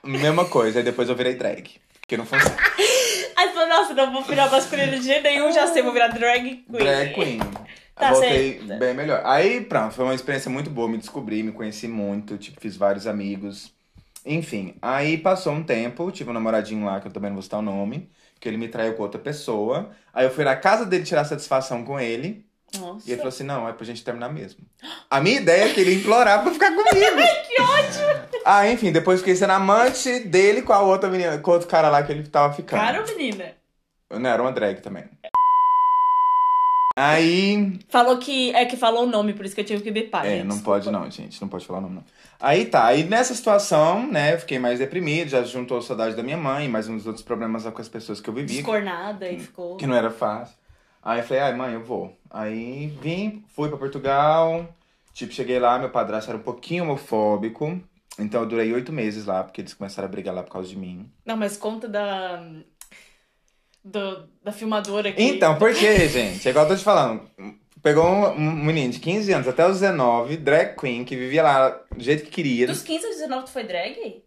Mesma 0.05 0.45
coisa, 0.45 0.79
aí 0.79 0.83
depois 0.85 1.07
eu 1.09 1.15
virei 1.15 1.35
drag. 1.35 1.69
Que 2.07 2.17
não 2.17 2.25
funciona. 2.25 2.55
Aí 3.35 3.47
você 3.47 3.53
falou, 3.53 3.69
nossa, 3.69 3.93
não 3.93 4.11
vou 4.13 4.21
virar 4.23 4.49
masculino 4.49 4.91
de 4.99 5.05
jeito 5.05 5.23
nenhum, 5.23 5.51
já 5.51 5.65
sei, 5.67 5.81
vou 5.81 5.91
virar 5.91 6.09
drag 6.09 6.43
queen. 6.43 6.65
Drag 6.69 7.13
queen. 7.13 7.39
Tá 7.95 8.11
Voltei 8.11 8.59
certo. 8.59 8.79
bem 8.79 8.93
melhor. 8.93 9.21
Aí, 9.25 9.61
pronto, 9.61 9.93
foi 9.93 10.05
uma 10.05 10.15
experiência 10.15 10.49
muito 10.49 10.69
boa. 10.69 10.87
Me 10.87 10.97
descobri, 10.97 11.43
me 11.43 11.51
conheci 11.51 11.87
muito. 11.87 12.37
Tipo, 12.37 12.59
fiz 12.59 12.75
vários 12.75 13.05
amigos. 13.07 13.73
Enfim, 14.25 14.75
aí 14.81 15.17
passou 15.17 15.53
um 15.53 15.63
tempo. 15.63 16.11
Tive 16.11 16.29
um 16.29 16.33
namoradinho 16.33 16.85
lá, 16.85 16.99
que 16.99 17.07
eu 17.07 17.11
também 17.11 17.29
não 17.29 17.35
vou 17.35 17.43
citar 17.43 17.59
o 17.59 17.63
nome. 17.63 18.09
Que 18.39 18.49
ele 18.49 18.57
me 18.57 18.67
traiu 18.67 18.93
com 18.93 19.03
outra 19.03 19.19
pessoa. 19.19 19.91
Aí 20.13 20.25
eu 20.25 20.31
fui 20.31 20.43
na 20.43 20.55
casa 20.55 20.85
dele 20.85 21.03
tirar 21.03 21.23
satisfação 21.25 21.83
com 21.83 21.99
ele. 21.99 22.45
Nossa. 22.79 23.07
E 23.07 23.11
ele 23.11 23.17
falou 23.17 23.29
assim: 23.29 23.43
não, 23.43 23.67
é 23.67 23.73
pra 23.73 23.85
gente 23.85 24.03
terminar 24.03 24.29
mesmo. 24.29 24.65
A 25.09 25.21
minha 25.21 25.37
ideia 25.39 25.65
é 25.65 25.73
que 25.73 25.79
ele 25.79 25.95
implorava 25.95 26.43
pra 26.43 26.53
ficar 26.53 26.71
comigo. 26.71 26.89
que 27.47 27.61
ódio! 27.61 28.23
Ah, 28.45 28.69
enfim, 28.69 28.91
depois 28.91 29.19
fiquei 29.19 29.35
sendo 29.35 29.51
amante 29.53 30.19
dele 30.21 30.61
com 30.61 30.73
a 30.73 30.81
outra 30.81 31.09
menina, 31.09 31.37
com 31.37 31.51
outro 31.51 31.67
cara 31.67 31.89
lá 31.89 32.03
que 32.03 32.11
ele 32.11 32.27
tava 32.27 32.53
ficando. 32.53 32.79
Cara 32.79 33.01
ou 33.01 33.07
menina? 33.07 33.53
Não, 34.09 34.29
era 34.29 34.41
uma 34.41 34.51
drag 34.51 34.81
também. 34.81 35.05
Aí. 36.95 37.79
Falou 37.89 38.17
que. 38.17 38.53
É 38.53 38.65
que 38.65 38.77
falou 38.77 39.03
o 39.03 39.07
nome, 39.07 39.33
por 39.33 39.45
isso 39.45 39.55
que 39.55 39.61
eu 39.61 39.65
tive 39.65 39.81
que 39.81 39.91
bipar. 39.91 40.25
É, 40.25 40.37
gente, 40.37 40.45
não 40.45 40.59
pode 40.59 40.91
não, 40.91 41.09
gente. 41.09 41.41
Não 41.41 41.47
pode 41.47 41.65
falar 41.65 41.79
o 41.79 41.81
nome, 41.81 41.95
não. 41.95 42.03
Aí 42.39 42.65
tá, 42.65 42.85
aí 42.85 43.03
nessa 43.03 43.33
situação, 43.33 44.05
né, 44.05 44.33
eu 44.33 44.39
fiquei 44.39 44.59
mais 44.59 44.77
deprimido, 44.77 45.29
já 45.29 45.41
juntou 45.43 45.77
a 45.77 45.81
saudade 45.81 46.15
da 46.15 46.21
minha 46.21 46.37
mãe, 46.37 46.67
mais 46.67 46.89
uns 46.89 47.07
outros 47.07 47.23
problemas 47.23 47.63
com 47.63 47.81
as 47.81 47.87
pessoas 47.87 48.19
que 48.19 48.29
eu 48.29 48.33
vivi, 48.33 48.55
Descornada 48.55 49.29
e 49.29 49.39
ficou. 49.39 49.77
que 49.77 49.87
não 49.87 49.95
era 49.95 50.11
fácil. 50.11 50.55
Aí 51.03 51.19
eu 51.19 51.23
falei, 51.25 51.43
ai 51.43 51.53
mãe, 51.53 51.73
eu 51.73 51.83
vou. 51.83 52.15
Aí 52.29 52.87
vim, 53.01 53.43
fui 53.53 53.67
pra 53.67 53.77
Portugal, 53.77 54.73
tipo, 55.13 55.33
cheguei 55.33 55.59
lá, 55.59 55.77
meu 55.77 55.89
padrasto 55.89 56.31
era 56.31 56.39
um 56.39 56.43
pouquinho 56.43 56.83
homofóbico, 56.83 57.79
então 58.17 58.41
eu 58.41 58.47
durei 58.47 58.71
oito 58.73 58.93
meses 58.93 59.25
lá, 59.25 59.43
porque 59.43 59.61
eles 59.61 59.73
começaram 59.73 60.07
a 60.07 60.11
brigar 60.11 60.33
lá 60.33 60.43
por 60.43 60.51
causa 60.51 60.69
de 60.69 60.77
mim. 60.77 61.11
Não, 61.25 61.35
mas 61.35 61.57
conta 61.57 61.87
da. 61.87 62.43
Do, 63.83 64.29
da 64.41 64.53
filmadora 64.53 65.09
aqui. 65.09 65.21
Então, 65.21 65.57
por 65.57 65.73
quê, 65.73 66.07
gente? 66.07 66.47
É 66.47 66.51
igual 66.51 66.65
eu 66.65 66.69
tô 66.69 66.77
te 66.77 66.85
falando. 66.85 67.29
Pegou 67.81 68.05
um, 68.05 68.31
um 68.37 68.63
menino 68.63 68.93
de 68.93 68.99
15 68.99 69.33
anos 69.33 69.47
até 69.47 69.67
os 69.67 69.81
19, 69.81 70.37
drag 70.37 70.77
queen, 70.79 71.03
que 71.03 71.17
vivia 71.17 71.43
lá 71.43 71.69
do 71.93 72.01
jeito 72.01 72.23
que 72.23 72.31
queria. 72.31 72.65
Dos 72.65 72.81
15 72.81 73.05
aos 73.07 73.15
19 73.15 73.43
tu 73.43 73.51
foi 73.51 73.65
drag? 73.65 74.23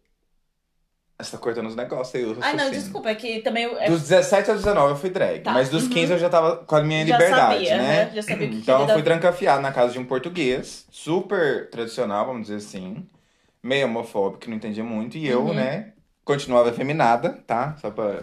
Você 1.19 1.31
tá 1.31 1.39
cortando 1.39 1.67
os 1.67 1.75
negócios 1.75 2.15
aí, 2.15 2.37
Ai, 2.43 2.55
não, 2.55 2.71
desculpa, 2.71 3.09
é 3.09 3.15
que 3.15 3.39
também. 3.41 3.65
eu- 3.65 3.79
É, 3.79 3.89
Dos 3.89 4.03
17 4.03 4.51
aos 4.51 4.61
19 4.61 4.91
eu 4.91 4.97
fui 4.97 5.09
drag, 5.09 5.41
Tá, 5.41 5.51
mas 5.53 5.71
dos 5.71 5.85
uhum. 5.85 5.89
15 5.91 6.13
eu 6.13 6.19
já 6.19 6.29
tava 6.29 6.57
com 6.57 6.77
a 6.77 6.83
minha 6.83 7.07
Já 7.07 7.17
liberdade, 7.17 7.55
sabia, 7.67 7.77
né? 7.79 8.05
né? 8.05 8.11
Já 8.15 8.23
sabia 8.23 8.47
o 8.47 8.51
que 8.51 8.57
então 8.59 8.83
eu 8.83 8.89
fui 8.91 9.03
trancafiado 9.03 9.63
na 9.63 9.73
casa 9.73 9.95
de 9.95 9.99
um 9.99 10.05
português, 10.05 10.85
super 10.91 11.71
tradicional, 11.71 12.27
vamos 12.27 12.43
dizer 12.49 12.57
assim, 12.57 13.09
meio 13.63 13.87
homofóbico, 13.87 14.41
que 14.41 14.51
não 14.51 14.57
entendia 14.59 14.85
muito, 14.85 15.17
e 15.17 15.27
eu, 15.27 15.41
Uhum. 15.47 15.55
né, 15.55 15.93
continuava 16.23 16.69
efeminada, 16.69 17.43
tá? 17.47 17.75
Só 17.81 17.91
pra... 17.91 18.21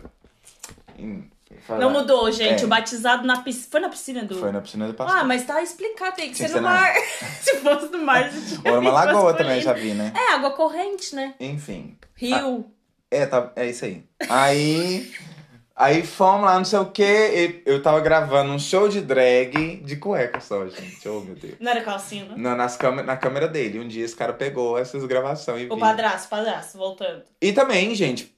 falar. 1.66 1.80
não 1.80 1.90
mudou, 1.90 2.32
gente. 2.32 2.62
É. 2.62 2.66
O 2.66 2.68
batizado 2.70 3.26
na 3.26 3.42
piscina. 3.42 3.68
Foi 3.72 3.80
na 3.80 3.90
piscina 3.90 4.24
do. 4.24 4.36
Foi 4.36 4.52
na 4.52 4.62
piscina 4.62 4.88
do 4.88 4.94
pastor. 4.94 5.18
Ah, 5.18 5.24
mas 5.24 5.44
tá 5.46 5.62
explicado, 5.64 6.16
tem 6.16 6.30
que 6.30 6.38
ser 6.38 6.50
no 6.50 6.62
na- 6.62 6.70
mar. 6.70 6.94
Se 7.42 7.58
fosse 7.58 7.88
no 7.92 8.06
mar, 8.06 8.30
você 8.32 8.56
tinha 8.56 8.62
Ou 8.66 8.72
era 8.72 8.80
uma 8.80 8.92
lagoa 8.92 9.34
também, 9.34 9.60
já 9.62 9.74
vi, 9.74 9.94
né? 9.96 10.14
É, 10.16 10.34
água 10.34 10.52
corrente, 10.52 11.16
né? 11.16 11.34
Enfim. 11.40 11.98
Rio. 12.16 12.66
É, 13.14 13.26
tá, 13.26 13.52
é 13.56 13.68
isso 13.70 13.86
aí. 13.86 14.04
Aí, 14.30 15.12
aí 15.76 16.04
fomos 16.04 16.46
lá, 16.46 16.58
não 16.58 16.66
sei 16.66 16.80
o 16.80 16.86
quê. 16.88 17.62
Eu 17.66 17.82
tava 17.82 18.00
gravando 18.00 18.52
um 18.52 18.60
show 18.60 18.88
de 18.90 19.02
drag 19.02 19.78
de 19.84 19.96
cueca 19.98 20.40
só, 20.40 20.68
gente. 20.68 21.08
Oh, 21.08 21.20
meu 21.22 21.36
Deus. 21.36 21.56
Não 21.60 21.72
era 21.72 21.82
calcinha, 21.82 22.26
não? 22.26 22.38
Na, 22.38 22.56
nas 22.56 22.76
câmera, 22.76 23.06
na 23.06 23.18
câmera 23.18 23.48
dele. 23.48 23.80
Um 23.80 23.88
dia 23.88 24.04
esse 24.04 24.16
cara 24.16 24.34
pegou 24.34 24.78
essas 24.78 25.04
gravações 25.06 25.62
e 25.62 25.66
O 25.66 25.70
viu. 25.70 25.78
padrasto, 25.78 26.28
padrasto, 26.30 26.78
voltando. 26.78 27.24
E 27.42 27.54
também, 27.54 27.94
gente, 27.94 28.34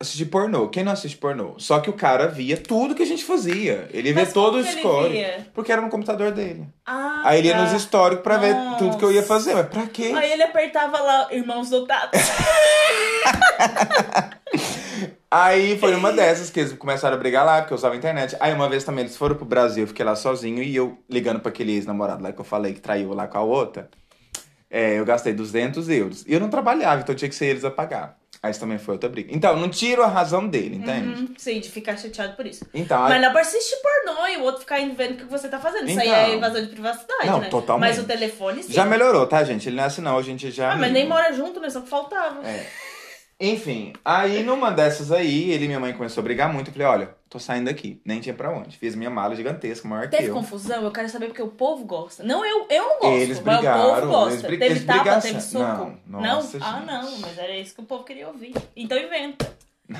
assistir 0.00 0.26
pornô. 0.26 0.68
Quem 0.68 0.84
não 0.84 0.92
assiste 0.92 1.16
pornô? 1.16 1.54
Só 1.58 1.80
que 1.80 1.88
o 1.88 1.92
cara 1.92 2.26
via 2.28 2.56
tudo 2.56 2.94
que 2.94 3.02
a 3.02 3.06
gente 3.06 3.24
fazia. 3.24 3.88
Ele 3.92 4.12
via 4.12 4.24
Mas 4.24 4.32
todo 4.32 4.58
o 4.58 4.64
score. 4.64 5.10
via? 5.10 5.46
Porque 5.54 5.72
era 5.72 5.80
no 5.80 5.88
computador 5.88 6.30
dele. 6.32 6.66
Ah, 6.84 7.22
Aí 7.24 7.38
ele 7.38 7.48
ia 7.48 7.54
tá. 7.56 7.62
nos 7.62 7.72
históricos 7.72 8.22
pra 8.22 8.36
ver 8.36 8.54
Nossa. 8.54 8.78
tudo 8.78 8.96
que 8.98 9.04
eu 9.04 9.12
ia 9.12 9.22
fazer. 9.22 9.54
Mas 9.54 9.66
pra 9.66 9.86
quê? 9.86 10.12
Aí 10.16 10.32
ele 10.32 10.42
apertava 10.42 10.98
lá, 11.00 11.28
irmãos 11.32 11.70
dotados. 11.70 12.20
Aí 15.28 15.76
foi 15.78 15.94
uma 15.94 16.12
dessas 16.12 16.50
que 16.50 16.60
eles 16.60 16.72
começaram 16.74 17.16
a 17.16 17.18
brigar 17.18 17.44
lá, 17.44 17.60
porque 17.60 17.72
eu 17.72 17.76
usava 17.76 17.94
a 17.94 17.98
internet. 17.98 18.36
Aí 18.38 18.52
uma 18.54 18.68
vez 18.68 18.84
também 18.84 19.04
eles 19.04 19.16
foram 19.16 19.34
pro 19.34 19.44
Brasil, 19.44 19.82
eu 19.84 19.88
fiquei 19.88 20.04
lá 20.04 20.14
sozinho 20.14 20.62
e 20.62 20.74
eu 20.74 20.96
ligando 21.10 21.40
pra 21.40 21.50
aquele 21.50 21.72
ex-namorado 21.72 22.22
lá 22.22 22.32
que 22.32 22.40
eu 22.40 22.44
falei 22.44 22.72
que 22.72 22.80
traiu 22.80 23.12
lá 23.12 23.26
com 23.26 23.36
a 23.38 23.42
outra. 23.42 23.90
É, 24.70 24.98
eu 24.98 25.04
gastei 25.04 25.32
200 25.32 25.88
euros. 25.88 26.24
E 26.26 26.32
eu 26.32 26.40
não 26.40 26.48
trabalhava, 26.48 27.00
então 27.02 27.14
tinha 27.14 27.28
que 27.28 27.34
ser 27.34 27.46
eles 27.46 27.64
a 27.64 27.70
pagar. 27.70 28.16
Aí 28.42 28.50
isso 28.50 28.60
também 28.60 28.78
foi 28.78 28.94
outra 28.94 29.08
briga. 29.08 29.34
Então, 29.34 29.56
não 29.56 29.68
tiro 29.68 30.02
a 30.02 30.06
razão 30.06 30.46
dele, 30.46 30.76
entende? 30.76 31.20
Uhum, 31.22 31.34
sim, 31.36 31.60
de 31.60 31.70
ficar 31.70 31.96
chateado 31.96 32.34
por 32.34 32.46
isso. 32.46 32.64
Então, 32.74 33.00
Mas 33.02 33.12
aí, 33.12 33.20
não 33.20 33.36
é 33.38 33.40
assistir 33.40 33.76
pornô 33.76 34.26
e 34.28 34.36
o 34.36 34.42
outro 34.42 34.60
ficar 34.60 34.76
vendo 34.78 35.12
o 35.12 35.16
que 35.16 35.24
você 35.24 35.48
tá 35.48 35.58
fazendo. 35.58 35.88
Isso 35.88 36.00
aí 36.00 36.08
Então. 36.08 36.18
é 36.20 36.34
invasão 36.34 36.60
de 36.62 36.68
privacidade, 36.68 37.26
Não, 37.26 37.40
né? 37.40 37.48
totalmente. 37.48 37.88
Mas 37.90 37.98
o 37.98 38.04
telefone, 38.04 38.62
sim. 38.62 38.72
já 38.72 38.84
melhorou, 38.84 39.26
tá, 39.26 39.42
gente? 39.44 39.68
Ele 39.68 39.76
não 39.76 39.84
é 39.84 39.86
assim, 39.86 40.02
não. 40.02 40.18
A 40.18 40.22
gente 40.22 40.50
já. 40.50 40.72
Ah, 40.72 40.76
mas 40.76 40.92
nem 40.92 41.08
mora 41.08 41.32
junto, 41.32 41.60
né? 41.60 41.70
Só 41.70 41.80
que 41.80 41.88
faltava. 41.88 42.46
É. 42.46 42.66
Enfim, 43.38 43.92
aí 44.02 44.42
numa 44.42 44.70
dessas 44.70 45.12
aí, 45.12 45.50
ele 45.50 45.66
e 45.66 45.68
minha 45.68 45.78
mãe 45.78 45.92
começou 45.92 46.22
a 46.22 46.24
brigar 46.24 46.50
muito. 46.50 46.68
Eu 46.68 46.72
falei, 46.72 46.88
olha, 46.88 47.14
tô 47.28 47.38
saindo 47.38 47.66
daqui. 47.66 48.00
Nem 48.02 48.18
tinha 48.18 48.34
pra 48.34 48.50
onde. 48.50 48.78
Fiz 48.78 48.94
minha 48.94 49.10
mala 49.10 49.36
gigantesca, 49.36 49.86
maior 49.86 50.08
que 50.08 50.16
Teve 50.16 50.28
eu. 50.30 50.34
confusão? 50.34 50.82
Eu 50.82 50.90
quero 50.90 51.06
saber 51.10 51.26
porque 51.26 51.42
o 51.42 51.48
povo 51.48 51.84
gosta. 51.84 52.22
Não, 52.24 52.42
eu, 52.46 52.66
eu 52.70 52.82
não 52.82 52.98
gosto, 53.00 53.14
Eles 53.20 53.40
mas 53.40 53.56
brigaram, 53.58 53.84
o 53.88 53.94
povo 54.00 54.06
gosta. 54.08 54.30
eles 54.30 54.42
brig- 54.42 54.58
Teve 54.58 54.70
eles 54.72 54.84
tapa, 54.86 55.20
teve 55.20 55.40
soco. 55.42 55.92
Não, 56.06 56.20
nossa, 56.22 56.56
Ah, 56.62 56.76
gente. 56.78 56.86
não, 56.86 57.18
mas 57.18 57.36
era 57.38 57.54
isso 57.58 57.74
que 57.74 57.80
o 57.82 57.84
povo 57.84 58.04
queria 58.04 58.26
ouvir. 58.28 58.54
Então 58.74 58.96
inventa. 58.98 59.54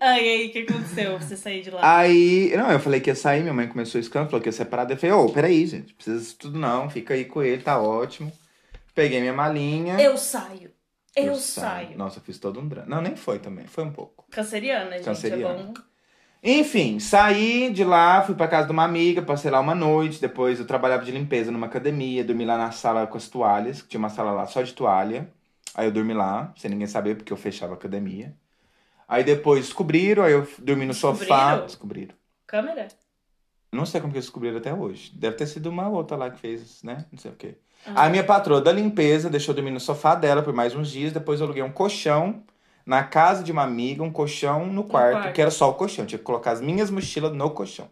Ai, 0.00 0.20
aí, 0.20 0.46
o 0.48 0.52
que 0.52 0.58
aconteceu? 0.60 1.18
Você 1.18 1.36
sair 1.36 1.62
de 1.62 1.70
lá? 1.70 1.80
Aí, 1.98 2.52
não, 2.56 2.70
eu 2.70 2.80
falei 2.80 3.00
que 3.00 3.10
ia 3.10 3.14
sair, 3.14 3.42
minha 3.42 3.52
mãe 3.54 3.68
começou 3.68 3.98
a 3.98 4.00
escândalo, 4.02 4.30
falou 4.30 4.42
que 4.42 4.48
ia 4.48 4.52
separar. 4.52 4.90
Eu 4.90 4.96
falei, 4.96 5.14
ô, 5.14 5.28
peraí, 5.28 5.66
gente, 5.66 5.92
precisa 5.94 6.18
disso 6.18 6.36
tudo 6.38 6.58
não, 6.58 6.88
fica 6.90 7.14
aí 7.14 7.24
com 7.24 7.42
ele, 7.42 7.62
tá 7.62 7.78
ótimo. 7.80 8.32
Peguei 8.94 9.20
minha 9.20 9.32
malinha. 9.32 10.00
Eu 10.00 10.16
saio. 10.16 10.70
Eu, 11.16 11.36
saio. 11.36 11.96
Nossa, 11.96 12.18
eu 12.18 12.22
fiz 12.22 12.38
todo 12.38 12.60
um 12.60 12.66
drama. 12.66 12.88
Não, 12.88 13.00
nem 13.00 13.14
foi 13.14 13.38
também, 13.38 13.66
foi 13.66 13.84
um 13.84 13.92
pouco. 13.92 14.26
Canceriana, 14.30 14.96
gente, 14.96 15.04
Canceriana. 15.04 15.60
é 15.60 15.62
bom. 15.62 15.74
Enfim, 16.46 17.00
saí 17.00 17.70
de 17.72 17.82
lá, 17.84 18.20
fui 18.22 18.34
pra 18.34 18.46
casa 18.46 18.66
de 18.66 18.72
uma 18.72 18.84
amiga, 18.84 19.22
passei 19.22 19.50
lá 19.50 19.60
uma 19.60 19.74
noite. 19.74 20.20
Depois 20.20 20.60
eu 20.60 20.66
trabalhava 20.66 21.02
de 21.02 21.10
limpeza 21.10 21.50
numa 21.50 21.66
academia, 21.66 22.22
dormi 22.22 22.44
lá 22.44 22.58
na 22.58 22.70
sala 22.70 23.06
com 23.06 23.16
as 23.16 23.28
toalhas, 23.28 23.80
que 23.80 23.88
tinha 23.88 23.98
uma 23.98 24.10
sala 24.10 24.30
lá 24.30 24.44
só 24.46 24.60
de 24.60 24.74
toalha. 24.74 25.32
Aí 25.74 25.86
eu 25.86 25.92
dormi 25.92 26.12
lá, 26.12 26.52
sem 26.56 26.70
ninguém 26.70 26.86
saber, 26.86 27.16
porque 27.16 27.32
eu 27.32 27.36
fechava 27.36 27.72
a 27.72 27.76
academia. 27.76 28.36
Aí 29.08 29.24
depois 29.24 29.64
descobriram, 29.64 30.22
aí 30.22 30.32
eu 30.32 30.46
dormi 30.58 30.84
no 30.84 30.92
sofá. 30.92 31.56
Descobriram? 31.56 31.66
Descobriram. 31.66 32.14
Câmera? 32.46 32.88
Não 33.72 33.86
sei 33.86 34.00
como 34.00 34.12
que 34.12 34.18
eles 34.18 34.26
descobriram 34.26 34.58
até 34.58 34.72
hoje. 34.72 35.12
Deve 35.16 35.36
ter 35.36 35.46
sido 35.46 35.70
uma 35.70 35.88
outra 35.88 36.16
lá 36.16 36.30
que 36.30 36.38
fez, 36.38 36.82
né? 36.82 37.06
Não 37.10 37.18
sei 37.18 37.30
o 37.30 37.34
quê. 37.34 37.56
Ah. 37.86 38.04
A 38.06 38.08
minha 38.08 38.24
patroa 38.24 38.60
da 38.60 38.72
limpeza 38.72 39.28
deixou 39.30 39.54
dormir 39.54 39.70
no 39.70 39.80
sofá 39.80 40.14
dela 40.14 40.42
por 40.42 40.52
mais 40.52 40.74
uns 40.74 40.90
dias. 40.90 41.12
Depois 41.12 41.40
eu 41.40 41.46
aluguei 41.46 41.62
um 41.62 41.70
colchão 41.72 42.42
na 42.86 43.02
casa 43.02 43.42
de 43.42 43.52
uma 43.52 43.62
amiga, 43.62 44.02
um 44.02 44.10
colchão 44.12 44.66
no 44.66 44.84
quarto, 44.84 45.12
quarto. 45.20 45.34
que 45.34 45.40
era 45.40 45.50
só 45.50 45.70
o 45.70 45.74
colchão. 45.74 46.06
Tinha 46.06 46.18
que 46.18 46.24
colocar 46.24 46.52
as 46.52 46.60
minhas 46.60 46.90
mochilas 46.90 47.32
no 47.32 47.50
colchão. 47.50 47.88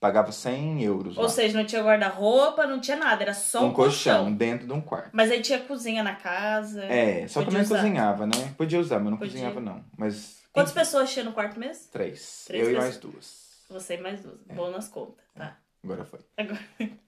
Pagava 0.00 0.30
100 0.30 0.84
euros. 0.84 1.16
Ou 1.16 1.24
lá. 1.24 1.28
seja, 1.28 1.58
não 1.58 1.66
tinha 1.66 1.82
guarda-roupa, 1.82 2.66
não 2.68 2.80
tinha 2.80 2.96
nada, 2.96 3.20
era 3.22 3.34
só 3.34 3.64
um 3.64 3.66
um 3.66 3.72
colchão. 3.72 4.18
colchão 4.18 4.32
dentro 4.32 4.64
de 4.66 4.72
um 4.72 4.80
quarto. 4.80 5.10
Mas 5.12 5.28
aí 5.30 5.42
tinha 5.42 5.58
cozinha 5.58 6.04
na 6.04 6.14
casa. 6.14 6.84
É, 6.84 7.26
só 7.26 7.42
que 7.42 7.48
eu 7.48 7.52
não 7.58 7.66
cozinhava, 7.66 8.24
né? 8.24 8.54
Podia 8.56 8.78
usar, 8.78 9.00
mas 9.00 9.10
não 9.10 9.18
Podia. 9.18 9.32
cozinhava, 9.32 9.60
não. 9.60 9.84
Mas. 9.96 10.38
Quantas 10.52 10.70
enfim, 10.70 10.80
pessoas 10.80 11.12
tinha 11.12 11.24
no 11.24 11.32
quarto 11.32 11.58
mesmo? 11.58 11.84
Três. 11.90 12.44
Três 12.46 12.62
eu 12.62 12.70
e 12.70 12.74
pessoas. 12.74 12.84
mais 12.84 12.98
duas. 12.98 13.48
Você 13.70 13.94
e 13.94 14.00
mais 14.00 14.20
duas. 14.22 14.38
Bom 14.54 14.70
nas 14.70 14.88
contas, 14.88 15.24
tá. 15.34 15.56
Agora 15.82 16.04
foi. 16.04 16.20
Agora. 16.36 16.60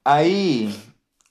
Aí. 0.05 0.75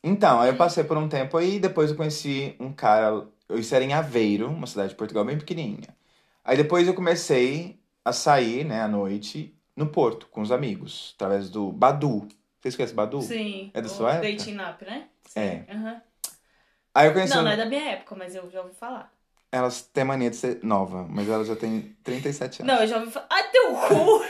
Então, 0.04 0.40
aí 0.40 0.50
eu 0.50 0.56
passei 0.56 0.84
por 0.84 0.98
um 0.98 1.10
tempo 1.10 1.38
aí, 1.38 1.60
depois 1.60 1.92
eu 1.92 1.98
conheci 1.98 2.56
um 2.60 2.72
cara. 2.72 3.28
Isso 3.52 3.74
era 3.76 3.84
em 3.84 3.94
Aveiro, 3.94 4.48
uma 4.50 4.68
cidade 4.68 4.90
de 4.90 4.96
Portugal 4.96 5.26
bem 5.26 5.38
pequenininha. 5.38 5.96
Aí 6.44 6.56
depois 6.56 6.88
eu 6.88 6.94
comecei 6.94 7.80
a 8.04 8.14
sair, 8.14 8.64
né, 8.64 8.82
à 8.82 8.88
noite, 8.88 9.54
no 9.76 9.88
Porto, 9.88 10.28
com 10.28 10.42
os 10.42 10.52
amigos, 10.52 11.14
através 11.16 11.50
do 11.50 11.72
Badu. 11.72 12.28
Vocês 12.62 12.76
conhecem 12.76 12.96
Badu? 12.96 13.22
Sim. 13.22 13.72
É 13.74 13.82
da 13.82 13.90
sua 13.90 14.14
época? 14.14 14.30
Dating 14.30 14.58
app, 14.60 14.86
né? 14.86 15.08
É. 15.36 15.64
Aham. 15.70 16.02
Aí 16.94 17.08
eu 17.08 17.14
conheci. 17.14 17.36
Não, 17.36 17.44
não 17.44 17.52
é 17.52 17.58
da 17.58 17.66
minha 17.66 17.90
época, 17.92 18.16
mas 18.16 18.36
eu 18.36 18.50
já 18.50 18.62
ouvi 18.62 18.74
falar. 18.74 19.14
Elas 19.52 19.82
têm 19.82 20.04
mania 20.04 20.30
de 20.30 20.36
ser 20.36 20.60
nova, 20.64 21.08
mas 21.10 21.28
elas 21.28 21.48
já 21.48 21.56
têm 21.56 21.96
37 22.04 22.62
anos. 22.62 22.74
Não, 22.74 22.82
eu 22.82 22.88
já 22.88 22.98
ouvi 23.00 23.12
falar. 23.12 23.28
Ai, 23.30 23.50
teu 23.52 23.74
cu! 23.74 24.24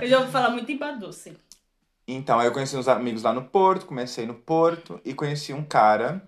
eu 0.00 0.08
já 0.08 0.20
ouvi 0.20 0.32
falar 0.32 0.50
muito 0.50 0.70
em 0.70 0.78
Badu, 0.78 1.12
sim. 1.12 1.36
Então, 2.06 2.38
aí 2.40 2.46
eu 2.46 2.52
conheci 2.52 2.76
uns 2.76 2.88
amigos 2.88 3.22
lá 3.22 3.32
no 3.32 3.42
Porto, 3.44 3.86
comecei 3.86 4.26
no 4.26 4.34
Porto 4.34 5.00
e 5.04 5.14
conheci 5.14 5.52
um 5.52 5.62
cara, 5.62 6.22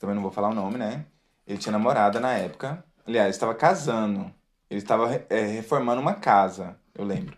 também 0.00 0.14
não 0.14 0.22
vou 0.22 0.30
falar 0.32 0.48
o 0.50 0.54
nome, 0.54 0.76
né? 0.76 1.04
Ele 1.46 1.58
tinha 1.58 1.72
namorada 1.72 2.18
na 2.20 2.32
época. 2.32 2.84
Aliás, 3.06 3.34
estava 3.34 3.54
casando. 3.54 4.30
Ele 4.68 4.80
estava 4.80 5.24
é, 5.30 5.40
reformando 5.46 6.00
uma 6.00 6.14
casa, 6.14 6.76
eu 6.94 7.04
lembro. 7.04 7.36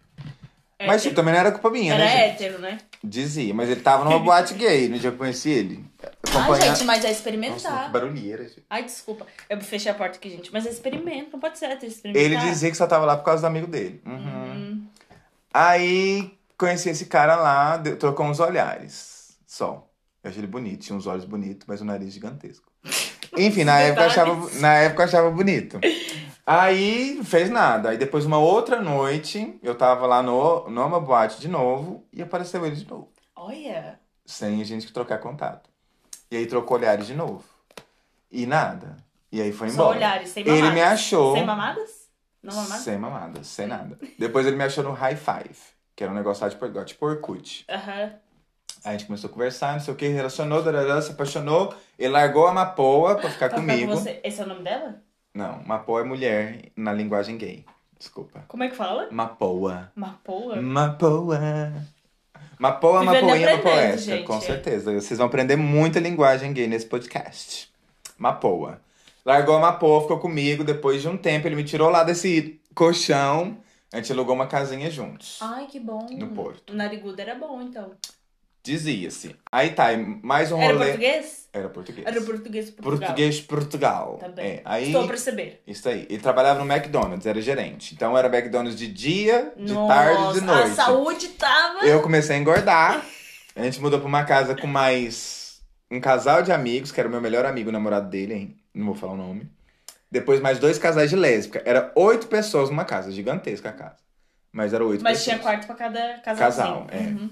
Mas 0.81 1.03
tipo, 1.03 1.11
Hétero. 1.11 1.15
também 1.17 1.35
não 1.35 1.41
era 1.41 1.51
culpa 1.53 1.71
minha, 1.71 1.93
Era 1.95 2.05
né, 2.05 2.11
gente? 2.11 2.45
hétero, 2.45 2.59
né? 2.61 2.79
Dizia, 3.03 3.53
mas 3.53 3.69
ele 3.69 3.81
tava 3.81 4.05
numa 4.05 4.19
boate 4.21 4.55
gay 4.55 4.89
no 4.89 4.97
dia 4.99 5.11
que 5.11 5.15
eu 5.17 5.19
conheci 5.19 5.51
ele. 5.51 5.85
Ai, 6.03 6.11
Acompanhando- 6.31 6.77
gente, 6.77 6.85
mas 6.87 6.99
é 7.05 7.09
Nossa, 7.09 7.19
experimentar. 7.19 7.87
que 7.87 7.91
barulheira, 7.93 8.45
gente. 8.45 8.65
Ai, 8.71 8.85
desculpa. 8.85 9.27
Eu 9.51 9.61
fechei 9.61 9.91
a 9.91 9.95
porta 9.95 10.17
aqui, 10.17 10.31
gente. 10.31 10.53
Mas 10.53 10.65
é 10.67 10.71
experimento, 10.71 11.31
não 11.33 11.41
pode 11.41 11.59
ser 11.59 11.67
hétero 11.67 11.83
Ele 11.87 11.93
experimentar. 11.93 12.45
dizia 12.49 12.71
que 12.71 12.77
só 12.77 12.87
tava 12.87 13.05
lá 13.05 13.17
por 13.17 13.25
causa 13.25 13.43
do 13.43 13.47
amigo 13.47 13.67
dele. 13.67 14.01
Uhum. 14.07 14.15
Hum, 14.15 14.87
Aí 15.53 16.38
conheci 16.59 16.91
esse 16.91 17.07
cara 17.07 17.37
lá, 17.37 17.79
trocou 17.99 18.27
uns 18.27 18.41
olhares. 18.41 19.39
Só. 19.47 19.89
Eu 20.23 20.31
achei 20.31 20.41
ele 20.41 20.47
bonito, 20.49 20.81
tinha 20.83 20.97
uns 20.97 21.07
olhos 21.07 21.25
bonitos, 21.25 21.67
mas 21.67 21.81
um 21.81 21.85
nariz 21.85 22.13
gigantesco. 22.13 22.71
Enfim, 23.37 23.65
na 23.65 23.79
época, 23.79 24.03
eu 24.03 24.07
achava, 24.09 24.51
na 24.61 24.75
época 24.75 25.03
eu 25.03 25.07
achava 25.07 25.31
bonito. 25.31 25.79
Aí 26.47 27.21
fez 27.25 27.51
nada. 27.51 27.91
Aí 27.91 27.97
depois, 27.99 28.25
uma 28.25 28.39
outra 28.39 28.81
noite, 28.81 29.59
eu 29.63 29.75
tava 29.75 30.07
lá 30.07 30.23
no, 30.23 30.69
numa 30.71 30.99
boate 31.01 31.41
de 31.41 31.47
novo 31.49 32.05
e 32.13 32.21
apareceu 32.23 32.65
ele 32.67 32.77
de 32.77 32.89
novo. 32.89 33.09
olha. 33.37 34.01
Sem 34.27 34.61
a 34.61 34.65
gente 34.65 34.93
trocar 34.93 35.19
contato. 35.19 35.71
E 36.31 36.37
aí 36.37 36.45
trocou 36.47 36.77
olhares 36.77 37.07
de 37.07 37.15
novo. 37.15 37.43
E 38.31 38.45
nada. 38.45 38.97
E 39.33 39.41
aí 39.41 39.53
foi 39.53 39.69
Só 39.71 39.75
embora. 39.75 39.97
olhares, 39.97 40.29
sem 40.31 40.43
Ele 40.43 40.51
mamadas. 40.57 40.75
me 40.75 40.83
achou. 40.83 41.35
Sem 41.35 41.47
mamadas? 41.47 41.91
Não 42.43 42.55
mamadas? 42.55 42.83
Sem 42.85 42.99
mamadas, 42.99 43.47
sem 43.47 43.67
nada. 43.67 43.99
Depois 44.19 44.47
ele 44.47 44.57
me 44.57 44.65
achou 44.65 44.85
no 44.85 44.93
High 44.93 45.17
Five, 45.17 45.57
que 45.99 46.05
era 46.05 46.13
um 46.13 46.15
negócio 46.15 46.45
lá 46.45 46.49
de 46.49 46.55
Portugal, 46.55 46.85
tipo 46.85 47.05
Orkut. 47.05 47.65
Aham. 47.69 48.13
Aí 48.85 48.91
a 48.91 48.93
gente 48.93 49.07
começou 49.07 49.29
a 49.29 49.33
conversar, 49.33 49.73
não 49.73 49.81
sei 49.81 49.93
o 49.93 49.97
que, 49.97 50.07
relacionou, 50.07 50.63
darará, 50.63 51.03
se 51.03 51.11
apaixonou. 51.11 51.75
Ele 51.99 52.11
largou 52.13 52.47
a 52.47 52.53
Mapoa 52.55 53.17
pra 53.17 53.29
ficar 53.29 53.49
Pra 53.49 53.59
comigo. 53.59 53.91
com 53.91 53.97
você. 53.99 54.21
Esse 54.23 54.41
é 54.41 54.45
o 54.45 54.47
nome 54.47 54.63
dela? 54.63 55.03
Não, 55.35 55.61
Mapoa 55.67 56.03
é 56.03 56.05
mulher 56.05 56.67
na 56.77 56.93
linguagem 56.93 57.37
gay. 57.37 57.65
Desculpa. 57.99 58.45
Como 58.47 58.63
é 58.63 58.69
que 58.69 58.77
fala? 58.77 59.09
Mapoa. 59.11 59.91
Mapoa? 59.97 60.63
Mapoa. 60.63 61.41
Mapoa, 62.61 63.03
Mapoinha, 63.03 63.57
Mapoesta. 63.57 63.99
gente. 63.99 64.25
Com 64.25 64.41
certeza. 64.41 64.93
Vocês 64.93 65.19
vão 65.19 65.27
aprender 65.27 65.57
muita 65.57 65.99
linguagem 65.99 66.53
gay 66.53 66.69
nesse 66.69 66.87
podcast. 66.87 67.69
Mapoa. 68.17 68.81
Largou 69.27 69.57
a 69.57 69.61
Mapoa, 69.61 70.03
ficou 70.03 70.21
comigo. 70.21 70.63
Depois 70.63 71.03
de 71.03 71.09
um 71.09 71.17
tempo, 71.17 71.49
ele 71.49 71.57
me 71.57 71.65
tirou 71.65 71.91
lá 71.91 72.05
desse 72.05 72.61
colchão. 72.73 73.57
A 73.93 73.97
gente 73.97 74.13
alugou 74.13 74.35
uma 74.35 74.47
casinha 74.47 74.91
juntos. 74.91 75.39
Ai, 75.41 75.67
que 75.67 75.81
bom. 75.81 76.07
No 76.11 76.29
Porto. 76.29 76.73
O 76.73 76.77
narigudo 76.77 77.21
era 77.21 77.35
bom, 77.35 77.63
então. 77.63 77.93
Dizia-se. 78.63 79.35
Aí 79.51 79.71
tá, 79.71 79.87
mais 80.23 80.53
um 80.53 80.61
Era 80.61 80.73
rolê. 80.75 80.85
português? 80.87 81.49
Era 81.53 81.69
português. 81.71 82.07
Era 82.07 82.21
português 82.21 82.67
de 82.67 82.73
Portugal. 82.73 82.99
Português 82.99 83.41
Portugal. 83.41 84.19
Tá 84.19 84.29
bem. 84.29 84.47
É, 84.47 84.63
aí, 84.65 84.87
Estou 84.89 85.05
a 85.05 85.09
perceber. 85.09 85.63
isso 85.67 85.89
aí. 85.89 86.07
Ele 86.11 86.21
trabalhava 86.21 86.63
no 86.63 86.71
McDonald's, 86.71 87.25
era 87.25 87.41
gerente. 87.41 87.95
Então 87.95 88.19
era 88.19 88.29
McDonald's 88.29 88.79
de 88.79 88.89
dia, 88.89 89.55
de 89.57 89.73
Nossa, 89.73 89.95
tarde 89.95 90.23
e 90.37 90.41
de 90.41 90.47
noite. 90.47 90.71
A 90.71 90.75
saúde 90.75 91.29
tava. 91.29 91.87
Eu 91.87 92.03
comecei 92.03 92.37
a 92.37 92.39
engordar. 92.39 93.07
A 93.57 93.63
gente 93.63 93.81
mudou 93.81 93.99
pra 93.99 94.09
uma 94.09 94.25
casa 94.25 94.55
com 94.55 94.67
mais 94.67 95.63
um 95.91 95.99
casal 95.99 96.43
de 96.43 96.53
amigos, 96.53 96.93
que 96.93 97.01
era 97.01 97.09
o 97.09 97.13
meu 97.13 97.23
melhor 97.23 97.47
amigo, 97.47 97.71
o 97.71 97.73
namorado 97.73 98.11
dele, 98.11 98.35
hein? 98.35 98.57
Não 98.75 98.85
vou 98.87 98.95
falar 98.95 99.15
o 99.15 99.17
nome. 99.17 99.51
Depois 100.11 100.41
mais 100.41 100.59
dois 100.59 100.79
casais 100.79 101.11
de 101.11 101.17
lésbica. 101.17 101.63
Era 101.65 101.93
oito 101.95 102.27
pessoas 102.29 102.71
numa 102.71 102.85
casa, 102.85 103.11
gigantesca 103.13 103.69
a 103.69 103.73
casa. 103.73 103.97
Mas 104.51 104.73
era 104.73 104.85
oito 104.85 105.03
Mas 105.03 105.19
pessoas. 105.19 105.25
tinha 105.37 105.39
quarto 105.43 105.67
pra 105.67 105.77
cada 105.77 106.19
casalzinho. 106.21 106.39
Casal, 106.39 106.87
é. 106.91 106.99
Uhum. 106.99 107.31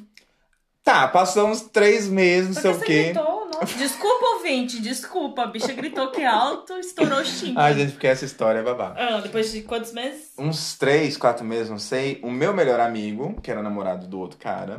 Tá, 0.85 1.09
passou 1.09 1.49
uns 1.49 1.62
três 1.62 2.06
meses, 2.06 2.54
não 2.54 2.62
sei 2.62 2.71
o 2.71 2.75
você 2.75 2.85
quê. 2.85 3.02
gritou? 3.04 3.47
Nossa, 3.47 3.75
desculpa, 3.76 4.25
ouvinte, 4.37 4.80
desculpa. 4.80 5.42
A 5.42 5.47
bicha 5.47 5.73
gritou 5.73 6.12
que 6.12 6.23
alto, 6.23 6.75
estourou 6.75 7.18
o 7.21 7.25
timbre. 7.25 7.54
Ai, 7.56 7.75
gente, 7.75 7.92
porque 7.92 8.06
essa 8.06 8.25
história 8.25 8.61
é 8.61 8.62
babá. 8.62 8.95
Ah, 8.97 9.21
depois 9.21 9.50
de 9.50 9.62
quantos 9.62 9.92
meses? 9.92 10.33
Uns 10.38 10.76
três, 10.78 11.16
quatro 11.16 11.45
meses, 11.45 11.71
não 11.71 11.78
sei. 11.78 12.21
O 12.23 12.30
meu 12.30 12.54
melhor 12.54 12.78
amigo, 12.78 13.40
que 13.40 13.50
era 13.50 13.62
namorado 13.62 14.06
do 14.06 14.21
outro 14.21 14.38
cara, 14.38 14.78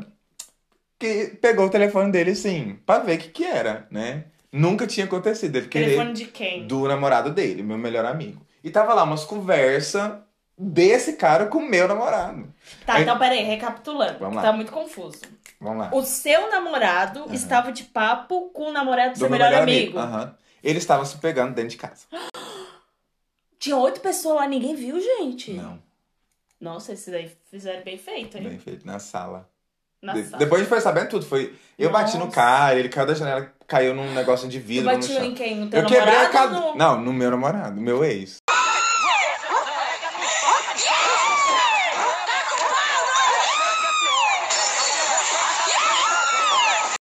que 0.98 1.27
pegou 1.42 1.66
o 1.66 1.70
telefone 1.70 2.12
dele, 2.12 2.36
sim, 2.36 2.80
pra 2.86 3.00
ver 3.00 3.18
o 3.18 3.22
que 3.22 3.30
que 3.30 3.44
era, 3.44 3.86
né? 3.92 4.25
Nunca 4.51 4.88
tinha 4.88 5.06
acontecido. 5.06 5.56
Ele 5.58 5.68
querer 5.68 5.86
Telefone 5.92 6.13
de 6.13 6.25
quem? 6.25 6.68
do 6.68 6.88
namorado 6.88 7.32
dele, 7.32 7.62
meu 7.63 7.77
melhor 7.77 8.06
amigo. 8.06 8.46
E 8.63 8.70
tava 8.70 8.94
lá 8.94 9.04
umas 9.04 9.24
conversas 9.25 10.13
desse 10.58 11.13
cara 11.13 11.46
com 11.48 11.60
o 11.60 11.70
meu 11.70 11.88
namorado. 11.88 12.51
Tá, 12.86 12.96
Aí- 12.96 13.04
então 13.04 13.18
peraí, 13.20 13.44
recapitulando. 13.44 14.20
Vamos 14.20 14.36
lá. 14.38 14.42
Tá 14.42 14.51
muito 14.54 14.72
confuso. 14.72 15.22
Vamos 15.60 15.80
lá. 15.80 15.89
O 15.94 16.01
seu 16.04 16.50
namorado 16.50 17.25
estava 17.34 17.72
de 17.72 17.84
papo 17.84 18.50
com 18.51 18.70
o 18.70 18.72
namorado 18.72 19.13
do 19.13 19.20
seu 19.20 19.30
meu 19.30 19.38
melhor, 19.39 19.62
amigo. 19.62 19.98
Aham. 20.00 20.36
Eles 20.63 20.84
estavam 20.84 21.06
se 21.06 21.18
pegando 21.18 21.54
dentro 21.54 21.72
de 21.72 21.77
casa. 21.77 22.06
Tinha 23.60 23.75
oito 23.77 24.00
pessoas 24.01 24.36
lá, 24.38 24.48
ninguém 24.48 24.75
viu, 24.75 25.00
gente. 25.00 25.54
Não, 25.54 25.82
Nossa, 26.60 26.94
esses 26.94 27.12
daí 27.12 27.32
fizeram 27.50 27.84
bem 27.84 27.98
feito, 27.98 28.38
hein? 28.38 28.44
bem 28.50 28.60
feito, 28.60 28.86
na 28.86 29.00
sala. 29.00 29.50
Na 30.01 30.13
De- 30.13 30.24
sala. 30.24 30.38
Depois 30.38 30.62
a 30.62 30.63
gente 30.63 30.70
foi 30.70 30.82
sabendo 30.82 31.10
tudo. 31.10 31.25
Foi... 31.25 31.56
Eu 31.77 31.89
bati 31.92 32.13
no 32.18 32.25
Nossa. 32.25 32.36
cara, 32.36 32.75
ele 32.80 32.89
caiu 32.89 33.08
da 33.08 33.13
janela, 33.13 33.51
caiu 33.68 33.94
num 33.94 34.14
negócio 34.14 34.48
de 34.48 34.60
Tu 34.60 34.66
vidro 34.66 34.92
no 34.92 34.98
batiu 34.98 35.24
em 35.24 35.34
quem? 35.34 35.56
No 35.58 35.68
teu 35.70 35.82
Eu 35.82 35.86
quebrei 35.88 36.16
a 36.16 36.24
namorado 36.24 36.56
ou 36.56 36.72
no... 36.72 36.78
Não, 36.78 37.02
no 37.02 37.14
meu 37.14 37.30
namorado, 37.32 37.80
meu 37.82 38.04
ex. 38.04 38.38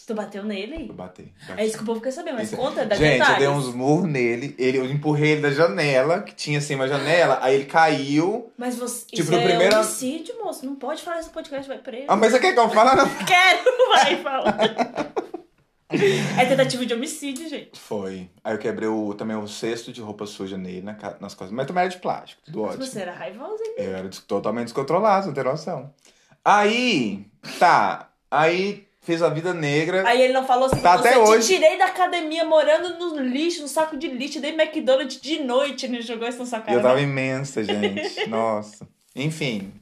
Tu 0.06 0.14
bateu 0.14 0.44
nele? 0.44 0.86
Eu 0.90 0.94
bati. 0.94 1.32
É 1.56 1.64
isso 1.64 1.78
que 1.78 1.82
o 1.82 1.86
povo 1.86 1.98
quer 1.98 2.10
saber, 2.10 2.32
mas 2.32 2.48
Isso- 2.48 2.56
conta, 2.60 2.84
dá 2.84 2.94
Gente, 2.94 3.12
detalhes. 3.20 3.32
eu 3.32 3.38
dei 3.38 3.48
uns 3.48 3.74
murros 3.74 4.04
nele, 4.06 4.54
ele, 4.58 4.76
eu 4.76 4.84
empurrei 4.84 5.30
ele 5.32 5.40
da 5.40 5.50
janela, 5.50 6.20
que 6.20 6.34
tinha 6.34 6.58
assim 6.58 6.74
uma 6.74 6.86
janela, 6.86 7.38
aí 7.40 7.54
ele 7.54 7.64
caiu. 7.64 8.52
Mas 8.58 8.76
você. 8.76 9.06
Tipo, 9.06 9.22
isso 9.22 9.34
é 9.34 9.42
primeiro- 9.42 9.74
homicídio, 9.76 10.34
moço. 10.44 10.66
Não 10.66 10.74
pode 10.76 11.02
falar 11.02 11.20
esse 11.20 11.30
podcast, 11.30 11.66
vai 11.66 11.78
preso. 11.78 12.04
Ah, 12.08 12.16
mas 12.16 12.32
você 12.32 12.38
quer 12.38 12.52
que 12.52 12.58
eu 12.60 12.68
fale? 12.68 12.96
Não? 12.96 13.08
Quero, 13.24 13.88
vai, 13.88 14.16
fala. 14.22 14.56
é 16.38 16.44
tentativa 16.46 16.84
de 16.86 16.94
homicídio, 16.94 17.48
gente. 17.48 17.78
Foi. 17.78 18.28
Aí 18.42 18.54
eu 18.54 18.58
quebrei 18.58 18.88
o, 18.88 19.14
também 19.14 19.36
o 19.36 19.46
cesto 19.46 19.92
de 19.92 20.00
roupa 20.00 20.26
suja 20.26 20.56
nele 20.56 20.82
na 20.82 20.92
nas 21.20 21.34
costas. 21.34 21.50
Mas 21.50 21.66
também 21.66 21.82
era 21.82 21.90
de 21.90 21.98
plástico, 21.98 22.42
tudo 22.44 22.62
Mas 22.62 22.70
ótimo. 22.70 22.86
você 22.86 23.00
era 23.00 23.12
raivosa, 23.12 23.62
hein? 23.64 23.74
Eu 23.76 23.96
era 23.96 24.10
totalmente 24.26 24.64
descontrolado, 24.66 25.26
não 25.26 25.34
tem 25.34 25.44
noção. 25.44 25.92
Aí, 26.44 27.24
tá. 27.58 28.10
Aí 28.30 28.86
fiz 29.00 29.22
a 29.22 29.28
vida 29.28 29.54
negra. 29.54 30.06
Aí 30.06 30.22
ele 30.22 30.32
não 30.32 30.46
falou 30.46 30.66
assim, 30.66 30.80
Tá 30.80 30.94
até 30.94 31.12
te 31.12 31.18
hoje. 31.18 31.54
tirei 31.54 31.78
da 31.78 31.86
academia 31.86 32.44
morando 32.44 32.98
no 32.98 33.20
lixo, 33.20 33.62
no 33.62 33.68
saco 33.68 33.96
de 33.96 34.08
lixo, 34.08 34.40
dei 34.40 34.52
McDonald's 34.52 35.20
de 35.20 35.40
noite, 35.40 35.86
ele 35.86 36.02
jogou 36.02 36.26
isso 36.26 36.38
na 36.38 36.46
sua 36.46 36.60
cara. 36.60 36.76
eu 36.76 36.82
tava 36.82 36.96
né? 36.96 37.02
imensa, 37.02 37.62
gente. 37.62 38.26
Nossa. 38.28 38.88
Enfim. 39.14 39.72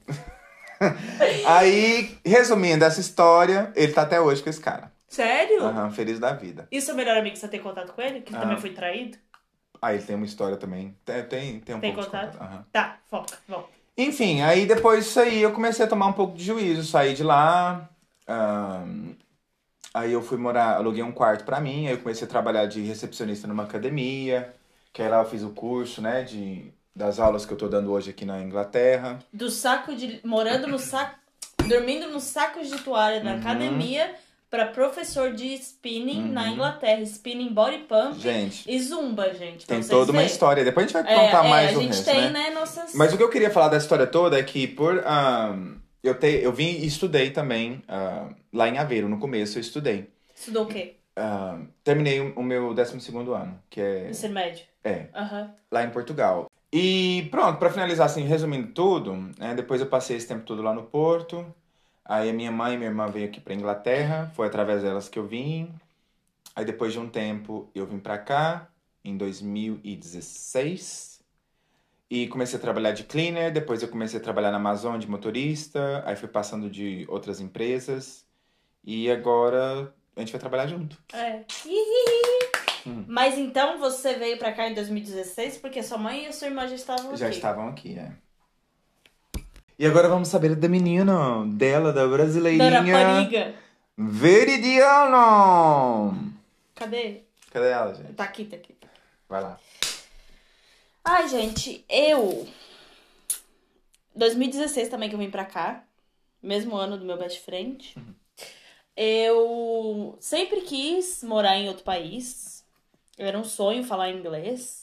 Aí, 1.45 2.17
resumindo 2.25 2.83
essa 2.83 2.99
história, 2.99 3.71
ele 3.75 3.93
tá 3.93 4.01
até 4.03 4.19
hoje 4.19 4.43
com 4.43 4.49
esse 4.49 4.59
cara. 4.59 4.91
Sério? 5.13 5.63
Aham, 5.63 5.91
feliz 5.91 6.19
da 6.19 6.33
vida. 6.33 6.67
E 6.71 6.77
o 6.79 6.81
seu 6.81 6.95
melhor 6.95 7.15
amigo, 7.17 7.35
você 7.35 7.47
tem 7.47 7.59
contato 7.61 7.93
com 7.93 8.01
ele? 8.01 8.21
Que 8.21 8.35
Ah. 8.35 8.39
também 8.39 8.57
foi 8.57 8.71
traído? 8.71 9.17
Aí 9.81 9.97
ele 9.97 10.03
tem 10.05 10.15
uma 10.15 10.25
história 10.25 10.57
também. 10.57 10.97
Tem, 11.05 11.23
tem, 11.23 11.59
tem 11.59 11.75
um 11.75 11.79
Tem 11.79 11.93
pouco 11.93 12.01
de 12.09 12.17
contato? 12.17 12.41
Aham. 12.41 12.65
Tá, 12.71 12.97
foca, 13.09 13.37
volta. 13.47 13.69
Enfim, 13.95 14.41
aí 14.41 14.65
depois 14.65 15.05
disso 15.05 15.19
aí 15.19 15.41
eu 15.41 15.51
comecei 15.51 15.85
a 15.85 15.87
tomar 15.87 16.07
um 16.07 16.13
pouco 16.13 16.35
de 16.35 16.43
juízo. 16.43 16.83
Saí 16.89 17.13
de 17.13 17.23
lá. 17.23 17.87
ahn, 18.27 19.13
aí 19.93 20.11
eu 20.13 20.21
fui 20.21 20.37
morar, 20.37 20.77
aluguei 20.77 21.03
um 21.03 21.11
quarto 21.11 21.43
pra 21.45 21.59
mim. 21.59 21.85
Aí 21.87 21.93
eu 21.93 21.99
comecei 21.99 22.25
a 22.25 22.29
trabalhar 22.29 22.65
de 22.65 22.81
recepcionista 22.81 23.47
numa 23.47 23.63
academia. 23.63 24.51
Que 24.91 25.01
aí 25.03 25.09
lá 25.09 25.19
eu 25.19 25.25
fiz 25.29 25.43
o 25.43 25.49
curso, 25.51 26.01
né, 26.01 26.23
de 26.23 26.71
das 26.95 27.19
aulas 27.19 27.45
que 27.45 27.51
eu 27.53 27.57
tô 27.57 27.67
dando 27.67 27.91
hoje 27.91 28.09
aqui 28.11 28.23
na 28.25 28.41
Inglaterra. 28.41 29.19
Do 29.31 29.49
saco 29.49 29.93
de. 29.95 30.19
morando 30.25 30.65
no 30.67 30.79
saco. 30.79 31.15
dormindo 31.67 32.07
nos 32.09 32.23
sacos 32.23 32.67
de 32.69 32.77
toalha 32.81 33.21
da 33.21 33.31
Uhum. 33.33 33.39
academia 33.39 34.15
pra 34.53 34.67
professor 34.67 35.33
de 35.33 35.51
spinning 35.55 36.31
na 36.31 36.43
Uhum. 36.43 36.49
Inglaterra. 36.53 37.01
Spinning 37.01 37.51
body 37.51 37.79
pump 37.89 38.19
Gente, 38.19 38.69
e 38.71 38.79
zumba, 38.79 39.33
gente. 39.33 39.65
tem 39.65 39.81
toda 39.81 40.11
uma 40.11 40.23
história. 40.23 40.63
Depois 40.63 40.85
a 40.85 40.87
gente 40.87 41.03
vai 41.03 41.11
É, 41.11 41.25
contar 41.25 41.43
é, 41.43 41.49
mais 41.49 41.69
a 41.69 41.73
do 41.73 41.81
gente 41.81 41.89
resto, 41.95 42.05
tem, 42.05 42.21
né? 42.21 42.29
né, 42.29 42.49
nossas. 42.51 42.93
Mas 42.93 43.11
o 43.11 43.17
que 43.17 43.23
eu 43.23 43.29
queria 43.31 43.49
falar 43.49 43.69
dessa 43.69 43.85
história 43.85 44.05
toda 44.05 44.37
é 44.37 44.43
que 44.43 44.67
por 44.67 45.03
ahn, 45.07 45.77
eu 46.03 46.13
te, 46.13 46.27
eu 46.43 46.53
vim 46.53 46.67
e 46.67 46.85
estudei 46.85 47.31
também 47.31 47.81
ah, 47.87 48.29
lá 48.53 48.69
em 48.69 48.77
Aveiro 48.77 49.09
no 49.09 49.17
começo 49.17 49.57
eu 49.57 49.61
estudei. 49.61 50.11
Estudou 50.35 50.65
o 50.65 50.67
quê? 50.67 50.97
Ah, 51.15 51.57
terminei 51.83 52.19
o 52.19 52.33
o 52.35 52.43
meu 52.43 52.75
12 52.75 53.01
segundo 53.01 53.33
ano, 53.33 53.59
que 53.71 53.81
é, 53.81 54.09
Ensino 54.11 54.35
médio. 54.35 54.65
é 54.83 55.07
Aham. 55.15 55.51
lá 55.71 55.83
em 55.83 55.89
Portugal. 55.89 56.45
E 56.71 57.27
pronto, 57.31 57.57
pra 57.57 57.71
finalizar 57.71 58.05
assim, 58.05 58.23
resumindo 58.23 58.67
tudo, 58.67 59.15
né, 59.39 59.55
depois 59.55 59.81
eu 59.81 59.87
passei 59.87 60.15
esse 60.17 60.27
tempo 60.27 60.43
todo 60.45 60.61
lá 60.61 60.73
no 60.75 60.83
Porto. 60.83 61.43
Aí 62.05 62.29
a 62.29 62.33
minha 62.33 62.51
mãe 62.51 62.73
e 62.73 62.77
minha 62.77 62.89
irmã 62.89 63.07
veio 63.07 63.25
aqui 63.27 63.39
pra 63.39 63.53
Inglaterra, 63.53 64.31
foi 64.35 64.47
através 64.47 64.81
delas 64.83 65.07
que 65.07 65.17
eu 65.17 65.25
vim. 65.25 65.73
Aí 66.55 66.65
depois 66.65 66.91
de 66.93 66.99
um 66.99 67.09
tempo 67.09 67.69
eu 67.73 67.85
vim 67.85 67.99
pra 67.99 68.17
cá 68.17 68.67
em 69.03 69.17
2016 69.17 71.21
e 72.09 72.27
comecei 72.27 72.59
a 72.59 72.61
trabalhar 72.61 72.91
de 72.91 73.03
cleaner, 73.05 73.51
depois 73.51 73.81
eu 73.81 73.87
comecei 73.87 74.19
a 74.19 74.23
trabalhar 74.23 74.51
na 74.51 74.57
Amazon 74.57 74.99
de 74.99 75.09
motorista, 75.09 76.03
aí 76.05 76.15
fui 76.15 76.27
passando 76.27 76.69
de 76.69 77.05
outras 77.09 77.39
empresas 77.39 78.25
e 78.83 79.09
agora 79.09 79.93
a 80.15 80.19
gente 80.19 80.31
vai 80.31 80.39
trabalhar 80.39 80.67
junto. 80.67 81.01
É. 81.13 81.43
Hum. 82.85 83.05
Mas 83.07 83.37
então 83.37 83.79
você 83.79 84.13
veio 84.15 84.37
pra 84.37 84.51
cá 84.51 84.69
em 84.69 84.73
2016 84.73 85.57
porque 85.57 85.81
sua 85.81 85.97
mãe 85.97 86.27
e 86.27 86.33
sua 86.33 86.49
irmã 86.49 86.67
já 86.67 86.75
estavam 86.75 87.15
Já 87.15 87.27
aqui. 87.27 87.35
estavam 87.35 87.67
aqui, 87.69 87.97
é. 87.97 88.11
E 89.83 89.85
agora 89.85 90.07
vamos 90.07 90.29
saber 90.29 90.55
da 90.55 90.69
menina, 90.69 91.45
dela, 91.45 91.91
da 91.91 92.03
Da 92.03 92.07
brasileirinha. 92.07 92.79
rapariga. 92.79 93.53
Veridiano! 93.97 95.13
Cadê? 96.73 97.23
Cadê 97.51 97.67
ela, 97.69 97.93
gente? 97.93 98.13
Tá 98.13 98.23
aqui, 98.23 98.45
tá 98.45 98.55
aqui. 98.55 98.73
Vai 99.27 99.43
lá. 99.43 99.59
Ai, 101.03 101.27
gente, 101.27 101.83
eu. 101.89 102.47
2016 104.15 104.87
também 104.87 105.09
que 105.09 105.15
eu 105.15 105.19
vim 105.19 105.29
pra 105.29 105.43
cá. 105.43 105.83
Mesmo 106.41 106.77
ano 106.77 106.97
do 106.97 107.03
meu 107.03 107.17
best 107.17 107.41
friend. 107.41 107.93
Eu 108.95 110.17
sempre 110.21 110.61
quis 110.61 111.21
morar 111.25 111.57
em 111.57 111.67
outro 111.67 111.83
país. 111.83 112.63
Era 113.17 113.37
um 113.37 113.43
sonho 113.43 113.83
falar 113.83 114.11
inglês. 114.11 114.82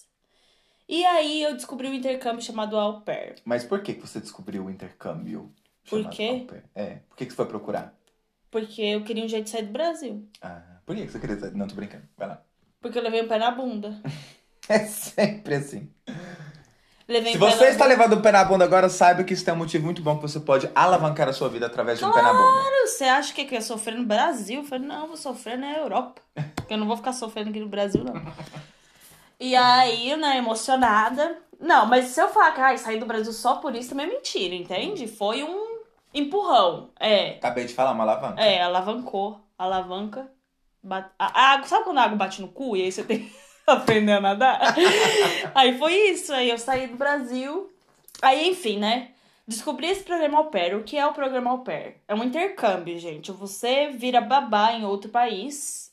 E 0.91 1.05
aí 1.07 1.41
eu 1.45 1.55
descobri 1.55 1.87
um 1.87 1.95
intercâmbio 1.95 2.43
chamado 2.43 2.77
au 2.77 3.01
pair. 3.03 3.37
Mas 3.45 3.63
por 3.63 3.81
que 3.81 3.95
que 3.95 4.01
você 4.01 4.19
descobriu 4.19 4.65
o 4.65 4.71
intercâmbio? 4.71 5.55
Por 5.89 6.01
chamado 6.01 6.17
quê? 6.17 6.29
au 6.33 6.47
pair? 6.47 6.65
É, 6.75 6.87
por 7.09 7.17
que 7.17 7.27
que 7.27 7.31
você 7.31 7.37
foi 7.37 7.47
procurar? 7.47 7.95
Porque 8.51 8.83
eu 8.83 9.05
queria 9.05 9.25
um 9.25 9.29
jeito 9.29 9.45
de 9.45 9.51
sair 9.51 9.67
do 9.67 9.73
Brasil. 9.73 10.29
Ah, 10.43 10.61
por 10.85 10.97
que 10.97 11.07
que 11.07 11.13
você 11.13 11.21
queria... 11.21 11.37
Não, 11.53 11.69
tô 11.69 11.77
brincando. 11.77 12.03
Vai 12.19 12.27
lá. 12.27 12.43
Porque 12.81 12.99
eu 12.99 13.03
levei 13.05 13.23
um 13.23 13.29
pé 13.29 13.39
na 13.39 13.53
bunda. 13.53 14.01
É 14.69 14.81
sempre 14.85 15.55
assim. 15.57 15.91
Levei 17.09 17.33
Se 17.33 17.39
um 17.39 17.41
você 17.41 17.65
está 17.71 17.85
bunda. 17.85 17.97
levando 17.97 18.13
o 18.19 18.23
pé 18.23 18.31
na 18.31 18.45
bunda 18.45 18.65
agora, 18.65 18.89
saiba 18.89 19.25
que 19.25 19.35
isso 19.35 19.45
tem 19.45 19.53
um 19.53 19.57
motivo 19.57 19.85
muito 19.85 20.01
bom 20.01 20.15
que 20.15 20.23
você 20.23 20.39
pode 20.39 20.71
alavancar 20.77 21.29
a 21.29 21.33
sua 21.33 21.49
vida 21.49 21.67
através 21.67 21.99
de 21.99 22.05
um 22.05 22.13
pé 22.13 22.23
na 22.23 22.33
bunda. 22.33 22.53
Claro, 22.61 22.87
você 22.87 23.05
acha 23.05 23.35
que 23.35 23.41
eu 23.41 23.51
ia 23.51 23.63
sofrer 23.63 23.97
no 23.97 24.05
Brasil? 24.05 24.61
Eu 24.61 24.65
falei, 24.65 24.87
não, 24.87 25.09
vou 25.09 25.17
sofrer 25.17 25.59
na 25.59 25.77
Europa. 25.77 26.23
Porque 26.55 26.75
eu 26.75 26.79
não 26.79 26.87
vou 26.87 26.97
ficar 26.97 27.13
sofrendo 27.13 27.51
aqui 27.51 27.59
no 27.59 27.69
Brasil, 27.69 28.05
não. 28.05 28.15
E 29.41 29.57
aí, 29.57 30.15
né, 30.17 30.37
emocionada. 30.37 31.39
Não, 31.59 31.87
mas 31.87 32.07
se 32.07 32.21
eu 32.21 32.29
falar 32.29 32.53
que 32.53 32.61
ai, 32.61 32.77
saí 32.77 32.99
do 32.99 33.07
Brasil 33.07 33.33
só 33.33 33.57
por 33.57 33.75
isso, 33.75 33.89
também 33.89 34.07
é 34.07 34.11
mentira, 34.11 34.55
entende? 34.55 35.09
Foi 35.09 35.43
um 35.43 35.81
empurrão. 36.13 36.91
É. 37.01 37.31
Acabei 37.31 37.65
de 37.65 37.73
falar, 37.73 37.93
uma 37.93 38.05
alavanca. 38.05 38.43
É, 38.43 38.63
alavancou. 38.63 39.41
Alavanca. 39.59 40.31
Bate... 40.83 41.11
A 41.19 41.53
água, 41.53 41.67
sabe 41.67 41.85
quando 41.85 41.99
a 41.99 42.03
água 42.03 42.17
bate 42.17 42.43
no 42.43 42.49
cu 42.49 42.77
e 42.77 42.83
aí 42.83 42.93
você 42.93 43.03
tem 43.03 43.21
que 43.25 43.33
aprender 43.67 44.13
a 44.13 44.21
nadar? 44.21 44.61
aí 45.55 45.79
foi 45.79 45.95
isso. 46.11 46.33
Aí 46.33 46.51
eu 46.51 46.59
saí 46.59 46.87
do 46.87 46.97
Brasil. 46.97 47.73
Aí, 48.21 48.49
enfim, 48.49 48.79
né? 48.79 49.11
Descobri 49.47 49.87
esse 49.89 50.03
programa 50.03 50.39
au 50.39 50.47
pair. 50.47 50.77
O 50.77 50.85
que 50.85 50.97
é 50.97 51.07
o 51.07 51.13
programa 51.13 51.51
au 51.51 51.59
pair? 51.61 51.97
É 52.07 52.15
um 52.15 52.25
intercâmbio, 52.25 52.99
gente. 52.99 53.33
Você 53.33 53.89
vira 53.89 54.21
babá 54.21 54.73
em 54.73 54.85
outro 54.85 55.11
país 55.11 55.91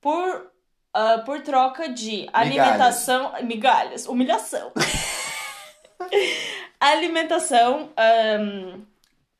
por, 0.00 0.50
ah, 0.98 1.18
por 1.18 1.40
troca 1.42 1.88
de 1.88 2.28
alimentação. 2.32 3.32
Migalhas. 3.44 4.06
Humilhação. 4.06 4.72
alimentação. 6.80 7.90
ahn, 7.96 8.80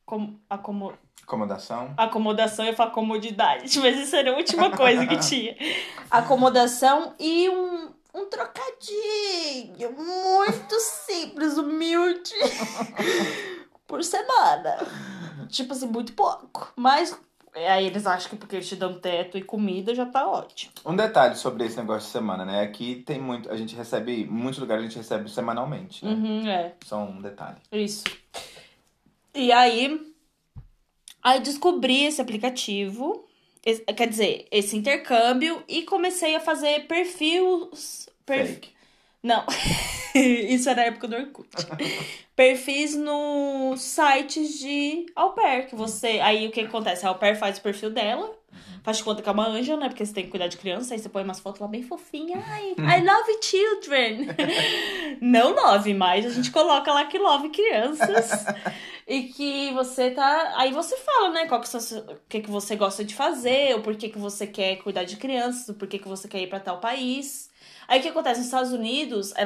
com, 0.07 0.37
acomo, 0.49 0.93
Acomodação. 1.25 1.93
acomodação, 1.97 2.65
eu 2.65 2.75
falo 2.75 2.93
comodidade, 2.93 3.77
mas 3.81 3.99
isso 3.99 4.15
era 4.15 4.31
a 4.31 4.37
última 4.37 4.71
coisa 4.71 5.05
que 5.05 5.19
tinha. 5.19 5.57
Acomodação 6.09 7.17
e 7.19 7.51
um, 7.51 7.91
um 8.15 8.27
trocadinho 8.27 9.93
muito 9.99 10.79
simples, 10.79 11.59
humilde, 11.59 12.35
por 13.85 14.05
semana. 14.05 14.79
Tipo 15.49 15.73
assim, 15.73 15.87
muito 15.87 16.13
pouco. 16.13 16.73
Mas 16.77 17.19
aí 17.55 17.87
eles 17.87 18.07
acham 18.07 18.31
que 18.31 18.37
porque 18.37 18.57
eles 18.57 18.69
te 18.69 18.77
dão 18.77 18.99
teto 19.01 19.37
e 19.39 19.43
comida 19.43 19.95
já 19.95 20.07
tá 20.07 20.27
ótimo. 20.29 20.73
Um 20.85 20.95
detalhe 20.97 21.35
sobre 21.37 21.65
esse 21.65 21.77
negócio 21.77 22.07
de 22.07 22.13
semana, 22.13 22.45
né? 22.45 22.61
Aqui 22.63 23.03
tem 23.07 23.21
muito. 23.21 23.51
A 23.51 23.57
gente 23.57 23.75
recebe. 23.75 24.25
Muitos 24.27 24.59
lugares 24.61 24.85
a 24.85 24.87
gente 24.89 24.97
recebe 24.99 25.31
semanalmente, 25.31 26.05
né? 26.05 26.13
Uhum, 26.13 26.49
é. 26.49 26.75
Só 26.85 26.99
um 26.99 27.21
detalhe. 27.21 27.57
Isso. 27.73 28.05
E 29.35 29.53
aí, 29.53 30.01
aí 31.23 31.41
descobri 31.41 32.05
esse 32.05 32.21
aplicativo, 32.21 33.25
esse- 33.65 33.83
quer 33.85 34.09
dizer, 34.09 34.47
esse 34.51 34.77
intercâmbio 34.77 35.63
e 35.69 35.83
comecei 35.83 36.35
a 36.35 36.41
fazer 36.41 36.87
perfis, 36.87 38.09
perfis 38.27 38.55
Fake. 38.55 38.78
Não, 39.23 39.45
isso 40.15 40.71
era 40.71 40.83
a 40.83 40.87
época 40.87 41.09
do 41.09 41.17
Orkut. 41.17 41.49
Perfis 42.37 42.95
no 42.95 43.77
sites 43.77 44.61
de 44.61 45.07
au 45.17 45.33
pair, 45.33 45.67
que 45.67 45.75
você... 45.75 46.21
Aí 46.21 46.47
o 46.47 46.53
que 46.53 46.61
acontece? 46.61 47.05
A 47.05 47.09
au 47.09 47.17
pair 47.17 47.37
faz 47.37 47.59
o 47.59 47.61
perfil 47.61 47.91
dela, 47.91 48.33
faz 48.85 48.99
de 48.99 49.03
conta 49.03 49.21
que 49.21 49.29
é 49.29 49.33
uma 49.33 49.49
anja, 49.49 49.77
né? 49.77 49.89
Porque 49.89 50.07
você 50.07 50.15
tem 50.15 50.25
que 50.25 50.31
cuidar 50.31 50.47
de 50.47 50.57
criança, 50.57 50.95
aí 50.95 51.01
você 51.01 51.09
põe 51.09 51.25
umas 51.25 51.41
fotos 51.41 51.61
lá 51.61 51.67
bem 51.67 51.83
fofinhas. 51.83 52.41
Ai, 52.47 52.77
I 52.79 53.05
love 53.05 53.39
children. 53.43 54.29
Não 55.21 55.53
love, 55.53 55.93
mas 55.95 56.25
a 56.25 56.31
gente 56.31 56.53
coloca 56.53 56.93
lá 56.93 57.07
que 57.07 57.19
love 57.19 57.49
crianças. 57.49 58.47
e 59.05 59.25
que 59.25 59.73
você 59.73 60.13
tá... 60.13 60.55
Aí 60.59 60.73
você 60.73 60.97
fala, 60.97 61.31
né? 61.31 61.47
Qual 61.47 61.61
que 61.61 61.69
são, 61.69 61.81
o 61.99 62.19
que, 62.29 62.41
que 62.41 62.51
você 62.51 62.77
gosta 62.77 63.05
de 63.05 63.17
fazer, 63.17 63.75
o 63.75 63.83
porquê 63.83 64.09
que 64.09 64.19
você 64.19 64.47
quer 64.47 64.77
cuidar 64.77 65.03
de 65.03 65.17
crianças, 65.17 65.69
o 65.69 65.75
porquê 65.75 65.99
que 65.99 66.07
você 66.07 66.29
quer 66.29 66.41
ir 66.41 66.47
pra 66.47 66.61
tal 66.61 66.79
país. 66.79 67.48
Aí 67.89 68.01
o 68.01 68.03
que 68.03 68.09
acontece? 68.09 68.39
Nos 68.39 68.47
Estados 68.47 68.73
Unidos 68.73 69.33
é 69.35 69.45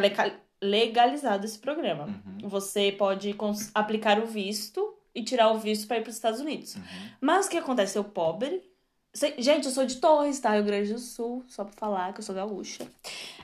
legalizado 0.60 1.46
esse 1.46 1.58
programa. 1.58 2.06
Uhum. 2.06 2.48
Você 2.48 2.92
pode 2.92 3.34
aplicar 3.72 4.18
o 4.18 4.26
visto 4.26 4.94
e 5.14 5.22
tirar 5.22 5.52
o 5.52 5.58
visto 5.58 5.86
para 5.86 5.98
ir 5.98 6.02
para 6.02 6.10
os 6.10 6.16
Estados 6.16 6.40
Unidos. 6.40 6.74
Uhum. 6.74 6.82
Mas 7.20 7.46
o 7.46 7.50
que 7.50 7.56
acontece? 7.56 7.96
Eu 7.96 8.04
pobre. 8.04 8.68
Gente, 9.38 9.66
eu 9.66 9.70
sou 9.70 9.86
de 9.86 9.96
Torres, 9.96 10.40
tá? 10.40 10.50
Rio 10.54 10.64
Grande 10.64 10.92
do 10.92 10.98
Sul, 10.98 11.44
só 11.46 11.64
pra 11.64 11.74
falar 11.74 12.12
que 12.12 12.20
eu 12.20 12.24
sou 12.24 12.34
gaúcha. 12.34 12.86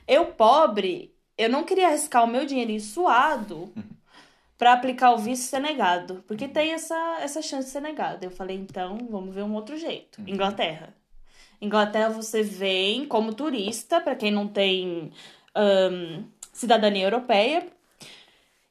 Eu 0.07 0.27
pobre, 0.27 1.15
eu 1.37 1.49
não 1.49 1.63
queria 1.63 1.89
arriscar 1.89 2.25
o 2.25 2.27
meu 2.27 2.45
dinheirinho 2.45 2.81
suado 2.81 3.73
pra 4.57 4.73
aplicar 4.73 5.13
o 5.13 5.19
visto 5.19 5.43
e 5.43 5.47
ser 5.47 5.61
negado. 5.61 6.25
Porque 6.27 6.49
tem 6.49 6.73
essa, 6.73 7.19
essa 7.21 7.41
chance 7.41 7.67
de 7.67 7.71
ser 7.71 7.83
negado. 7.83 8.25
Eu 8.25 8.31
falei, 8.31 8.57
então, 8.57 8.99
vamos 9.11 9.35
ver 9.35 9.43
um 9.43 9.55
outro 9.55 9.77
jeito. 9.77 10.21
Inglaterra. 10.27 10.95
Inglaterra 11.61 12.11
você 12.11 12.42
vem 12.42 13.07
como 13.07 13.35
turista, 13.35 14.01
pra 14.01 14.14
quem 14.14 14.31
não 14.31 14.47
tem 14.47 15.11
ahn, 15.55 16.25
cidadania 16.53 17.05
europeia. 17.05 17.66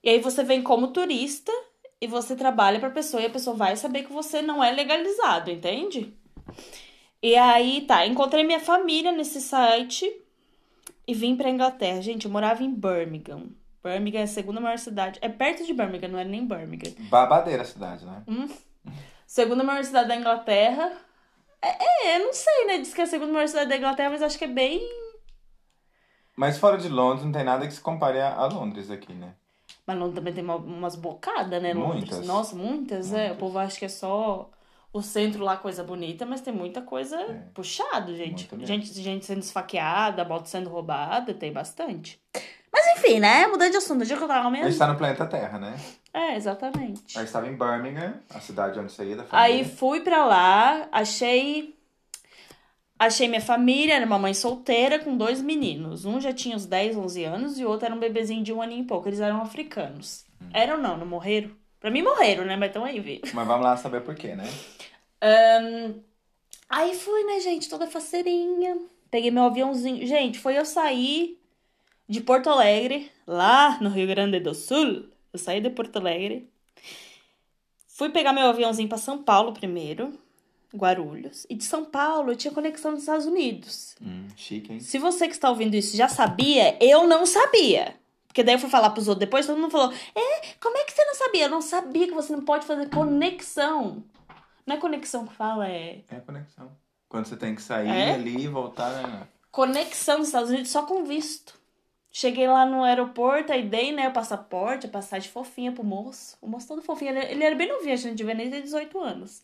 E 0.04 0.10
aí 0.10 0.20
você 0.20 0.44
vem 0.44 0.62
como 0.62 0.88
turista 0.90 1.52
e 2.00 2.08
você 2.08 2.36
trabalha 2.36 2.80
pra 2.80 2.90
pessoa 2.90 3.22
e 3.22 3.26
a 3.26 3.30
pessoa 3.30 3.56
vai 3.56 3.76
saber 3.76 4.04
que 4.04 4.14
você 4.14 4.42
não 4.42 4.64
é 4.64 4.72
legalizado, 4.72 5.52
entende? 5.52 6.14
E 7.22 7.36
aí, 7.36 7.82
tá, 7.82 8.06
encontrei 8.06 8.44
minha 8.44 8.60
família 8.60 9.12
nesse 9.12 9.42
site 9.42 10.10
e 11.08 11.14
vim 11.14 11.36
pra 11.36 11.50
Inglaterra. 11.50 12.02
Gente, 12.02 12.26
eu 12.26 12.32
morava 12.32 12.64
em 12.64 12.74
Birmingham. 12.74 13.48
Birmingham 13.84 14.22
é 14.22 14.24
a 14.24 14.28
segunda 14.28 14.62
maior 14.62 14.78
cidade. 14.78 15.18
É 15.22 15.30
perto 15.30 15.66
de 15.66 15.74
Birmingham, 15.74 16.10
não 16.10 16.20
é 16.20 16.24
nem 16.24 16.46
Birmingham. 16.46 16.94
Babadeira 17.10 17.64
a 17.64 17.66
cidade, 17.66 18.06
né? 18.06 18.24
Segunda 19.26 19.64
maior 19.64 19.84
cidade 19.84 20.08
da 20.08 20.16
Inglaterra. 20.16 20.92
É, 21.62 22.10
é, 22.14 22.18
eu 22.20 22.26
não 22.26 22.34
sei, 22.34 22.66
né? 22.68 22.78
Diz 22.78 22.94
que 22.94 23.02
é 23.02 23.04
a 23.04 23.08
segunda 23.08 23.34
maior 23.34 23.48
cidade 23.48 23.70
da 23.70 23.78
Inglaterra, 23.78 24.10
mas 24.12 24.22
acho 24.22 24.38
que 24.38 24.46
é 24.46 24.48
bem. 24.48 24.82
Mas 26.36 26.58
fora 26.58 26.78
de 26.78 26.88
Londres 26.88 27.26
não 27.26 27.32
tem 27.32 27.44
nada 27.44 27.66
que 27.68 27.74
se 27.74 27.82
compare 27.82 28.20
a 28.20 28.36
a 28.36 28.46
Londres 28.46 28.92
aqui, 28.92 29.14
né? 29.14 29.34
Mas 29.86 29.98
Londres 29.98 30.16
também 30.16 30.34
tem 30.34 30.44
uma- 30.44 30.56
umas 30.58 30.96
bocadas, 30.96 31.62
né? 31.62 31.74
Londres. 31.74 32.02
Muitas. 32.10 32.28
Nossa, 32.28 32.56
muitas, 32.56 33.12
é. 33.12 33.16
O 33.16 33.20
Muitas. 33.22 33.38
povo 33.40 33.58
acha 33.60 33.80
que 33.80 33.86
é 33.86 33.90
só 33.90 34.50
o 34.94 35.02
centro 35.02 35.44
lá, 35.44 35.58
coisa 35.58 35.84
bonita, 35.84 36.26
mas 36.26 36.42
tem 36.42 36.54
muita 36.54 36.82
coisa 36.82 37.20
É. 37.20 37.34
puxado, 37.54 38.16
gente. 38.16 38.48
Gente, 38.66 38.94
gente 39.02 39.26
sendo 39.26 39.40
esfaqueada, 39.42 40.24
moto 40.26 40.46
sendo 40.46 40.70
roubada, 40.70 41.34
tem 41.34 41.52
bastante. 41.52 42.22
Mas 42.78 43.00
enfim, 43.00 43.20
né? 43.20 43.48
Mudando 43.48 43.72
de 43.72 43.78
assunto, 43.78 44.02
onde 44.02 44.14
é 44.14 44.16
que 44.16 44.22
eu 44.24 44.28
tava 44.28 44.48
A 44.48 44.52
gente 44.54 44.62
mesmo? 44.64 44.78
tá 44.78 44.88
no 44.88 44.96
planeta 44.98 45.26
Terra, 45.26 45.58
né? 45.58 45.76
É, 46.14 46.36
exatamente. 46.36 47.18
A 47.18 47.22
gente 47.22 47.32
tava 47.34 47.48
em 47.48 47.58
Birmingham, 47.58 48.20
a 48.30 48.40
cidade 48.40 48.80
onde 48.80 48.94
ia 49.04 49.16
da 49.16 49.24
Aí 49.32 49.54
família. 49.64 49.66
fui 49.66 50.02
pra 50.02 50.24
lá, 50.26 50.88
achei. 50.92 51.76
Achei 53.00 53.28
minha 53.28 53.42
família, 53.42 53.96
era 53.96 54.06
uma 54.06 54.20
mãe 54.20 54.34
solteira 54.34 55.00
com 55.00 55.18
dois 55.18 55.42
meninos. 55.42 56.06
Um 56.06 56.22
já 56.22 56.32
tinha 56.32 56.56
uns 56.56 56.68
10, 56.68 56.98
11 56.98 57.24
anos 57.24 57.60
e 57.60 57.66
o 57.66 57.70
outro 57.70 57.86
era 57.88 57.96
um 57.96 58.00
bebezinho 58.00 58.44
de 58.44 58.54
um 58.54 58.62
aninho 58.62 58.84
e 58.84 58.88
pouco. 58.88 59.08
Eles 59.10 59.20
eram 59.20 59.42
africanos. 59.42 60.24
Eram 60.54 60.78
não, 60.78 60.98
não 60.98 61.06
morreram? 61.06 61.52
Pra 61.80 61.90
mim 61.90 62.04
morreram, 62.04 62.46
né? 62.46 62.56
Mas 62.56 62.70
estão 62.70 62.86
aí, 62.86 63.00
viu? 63.00 63.22
Mas 63.34 63.48
vamos 63.48 63.64
lá 63.64 63.76
saber 63.78 64.02
por 64.02 64.14
quê, 64.16 64.36
né? 64.36 64.48
Ahn, 65.22 65.94
aí 66.70 66.96
fui, 66.96 67.24
né, 67.24 67.40
gente, 67.40 67.70
toda 67.70 67.88
faceirinha. 67.88 68.78
Peguei 69.10 69.32
meu 69.32 69.44
aviãozinho. 69.46 70.06
Gente, 70.06 70.38
foi 70.40 70.58
eu 70.58 70.66
sair 70.66 71.40
de 72.08 72.22
Porto 72.22 72.50
Alegre, 72.50 73.12
lá 73.26 73.78
no 73.82 73.90
Rio 73.90 74.08
Grande 74.08 74.40
do 74.40 74.54
Sul. 74.54 75.06
Eu 75.34 75.40
saí 75.40 75.60
de 75.62 75.70
Porto 75.70 75.98
Alegre. 75.98 76.50
Fui 77.88 78.10
pegar 78.10 78.32
meu 78.34 78.48
aviãozinho 78.48 78.88
pra 78.88 78.98
São 78.98 79.22
Paulo 79.24 79.54
primeiro, 79.54 80.14
Guarulhos. 80.76 81.46
E 81.50 81.56
de 81.56 81.64
São 81.64 81.84
Paulo 81.86 82.32
eu 82.32 82.36
tinha 82.36 82.54
conexão 82.54 82.92
nos 82.92 83.02
Estados 83.02 83.26
Unidos. 83.26 83.96
Hum, 84.02 84.28
chique, 84.36 84.72
hein? 84.74 84.80
Se 84.80 84.98
você 85.00 85.28
que 85.28 85.34
está 85.34 85.50
ouvindo 85.50 85.74
isso 85.76 85.98
já 85.98 86.08
sabia, 86.08 86.78
eu 86.84 87.08
não 87.08 87.26
sabia. 87.26 87.96
Porque 88.28 88.44
daí 88.44 88.56
eu 88.56 88.60
fui 88.60 88.70
falar 88.70 88.92
pros 88.92 89.08
outros 89.08 89.26
depois, 89.26 89.48
todo 89.48 89.58
mundo 89.60 89.72
falou: 89.72 89.92
É, 90.16 90.42
como 90.62 90.78
é 90.78 90.84
que 90.84 90.92
você 90.94 91.04
não 91.06 91.16
sabia? 91.16 91.46
Eu 91.46 91.50
não 91.50 91.62
sabia 91.62 92.08
que 92.08 92.14
você 92.14 92.34
não 92.36 92.44
pode 92.46 92.66
fazer 92.68 92.88
conexão. 92.90 94.04
Não 94.66 94.76
é 94.76 94.80
conexão 94.80 95.26
que 95.26 95.34
fala, 95.34 95.68
é 95.68 96.02
É 96.10 96.20
conexão. 96.20 96.72
Quando 97.10 97.26
você 97.26 97.38
tem 97.38 97.56
que 97.56 97.62
sair 97.62 97.88
É? 97.90 98.14
ali 98.14 98.44
e 98.44 98.48
voltar. 98.48 98.92
Né? 99.02 99.28
conexão 99.50 100.20
nos 100.20 100.28
Estados 100.28 100.52
Unidos 100.52 100.70
só 100.70 100.84
com 100.84 101.04
visto. 101.04 101.58
Cheguei 102.12 102.48
lá 102.48 102.66
no 102.66 102.84
aeroporto, 102.84 103.52
aí 103.54 103.68
dei, 103.68 103.92
né, 103.92 104.08
o 104.10 104.14
passaporte, 104.14 104.88
a 104.88 104.90
passagem 104.90 105.30
fofinha 105.30 105.72
pro 105.72 105.84
moço. 105.84 106.38
O 106.42 106.48
moço 106.48 106.68
todo 106.68 106.82
fofinho, 106.82 107.12
ele, 107.12 107.32
ele 107.32 107.44
era 107.44 107.56
bem 107.56 107.68
novinho, 107.68 107.94
a 107.94 107.98
gente 107.98 108.16
devia 108.16 108.34
nem 108.34 108.50
ter 108.50 108.62
18 108.62 109.00
anos. 109.00 109.42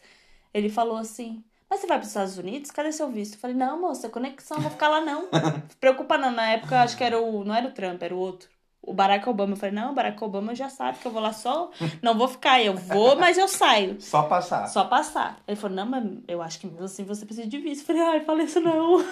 Ele 0.54 0.70
falou 0.70 0.98
assim, 0.98 1.44
mas 1.70 1.80
você 1.80 1.88
vai 1.88 1.98
pros 1.98 2.10
Estados 2.10 2.38
Unidos? 2.38 2.70
Cadê 2.70 2.92
seu 2.92 3.10
visto? 3.10 3.34
Eu 3.34 3.40
falei, 3.40 3.56
não, 3.56 3.82
moça, 3.82 4.08
conexão, 4.08 4.58
não 4.58 4.64
vou 4.64 4.72
ficar 4.72 4.90
lá 4.90 5.02
não. 5.02 5.28
Preocupa 5.82 6.18
não, 6.20 6.32
na 6.32 6.52
época 6.52 6.82
acho 6.82 6.96
que 6.96 7.04
era 7.04 7.20
o, 7.20 7.44
não 7.44 7.56
era 7.56 7.68
o 7.68 7.72
Trump, 7.72 8.02
era 8.02 8.14
o 8.14 8.20
outro. 8.20 8.48
O 8.80 8.94
Barack 8.94 9.28
Obama. 9.28 9.54
Eu 9.54 9.58
falei, 9.58 9.74
não, 9.74 9.92
o 9.92 9.96
Barack 9.96 10.24
Obama 10.24 10.54
já 10.54 10.70
sabe 10.70 11.00
que 11.00 11.08
eu 11.08 11.12
vou 11.12 11.22
lá 11.22 11.34
só, 11.34 11.72
não 12.02 12.16
vou 12.16 12.28
ficar, 12.28 12.62
eu 12.62 12.76
vou, 12.76 13.16
mas 13.16 13.38
eu 13.38 13.48
saio. 13.48 13.98
Só 14.02 14.24
passar. 14.24 14.68
Só 14.68 14.84
passar. 14.84 15.40
Ele 15.48 15.56
falou, 15.56 15.76
não, 15.78 15.86
mas 15.86 16.04
eu 16.28 16.42
acho 16.42 16.60
que 16.60 16.68
mesmo 16.68 16.86
assim 16.86 17.04
você 17.04 17.26
precisa 17.26 17.48
de 17.48 17.58
visto. 17.58 17.82
Eu 17.82 17.88
falei, 17.88 18.02
ai, 18.04 18.20
fala 18.20 18.44
isso 18.44 18.60
não. 18.60 19.04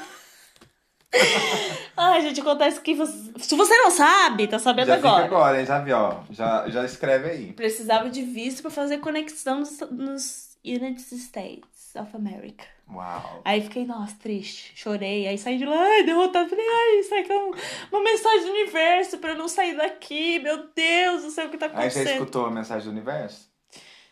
Ai, 1.97 2.21
gente, 2.21 2.39
acontece 2.41 2.79
que 2.81 2.93
você... 2.95 3.31
se 3.39 3.55
você 3.55 3.75
não 3.77 3.91
sabe, 3.91 4.47
tá 4.47 4.57
sabendo 4.59 4.87
Já 4.87 4.95
agora. 4.95 5.25
agora, 5.25 5.59
hein? 5.59 5.65
Já 5.65 5.79
viu, 5.79 5.97
ó. 5.97 6.19
Já, 6.29 6.69
já 6.69 6.85
escreve 6.85 7.29
aí. 7.29 7.53
Precisava 7.53 8.09
de 8.09 8.21
visto 8.21 8.61
pra 8.61 8.71
fazer 8.71 8.99
conexão 8.99 9.59
nos, 9.59 9.79
nos 9.91 10.57
United 10.63 11.01
States 11.15 11.95
of 11.95 12.15
America. 12.15 12.65
Uau. 12.93 13.41
Aí 13.45 13.61
fiquei, 13.61 13.85
nossa, 13.85 14.15
triste, 14.21 14.73
chorei. 14.75 15.27
Aí 15.27 15.37
saí 15.37 15.57
de 15.57 15.65
lá, 15.65 15.77
ai, 15.81 16.03
derrotado. 16.03 16.49
Falei, 16.49 16.65
ai, 16.67 16.99
isso 16.99 17.15
aqui 17.15 17.31
é 17.31 17.37
um- 17.37 17.51
uma 17.91 18.03
mensagem 18.03 18.45
do 18.45 18.51
universo 18.51 19.17
pra 19.17 19.31
eu 19.31 19.37
não 19.37 19.47
sair 19.47 19.75
daqui. 19.77 20.39
Meu 20.39 20.67
Deus, 20.75 21.23
não 21.23 21.29
sei 21.29 21.45
o 21.45 21.49
que 21.49 21.57
tá 21.57 21.67
Aí 21.67 21.71
você 21.71 21.77
acontecendo. 21.99 22.07
escutou 22.13 22.45
a 22.45 22.51
mensagem 22.51 22.85
do 22.85 22.91
universo? 22.91 23.49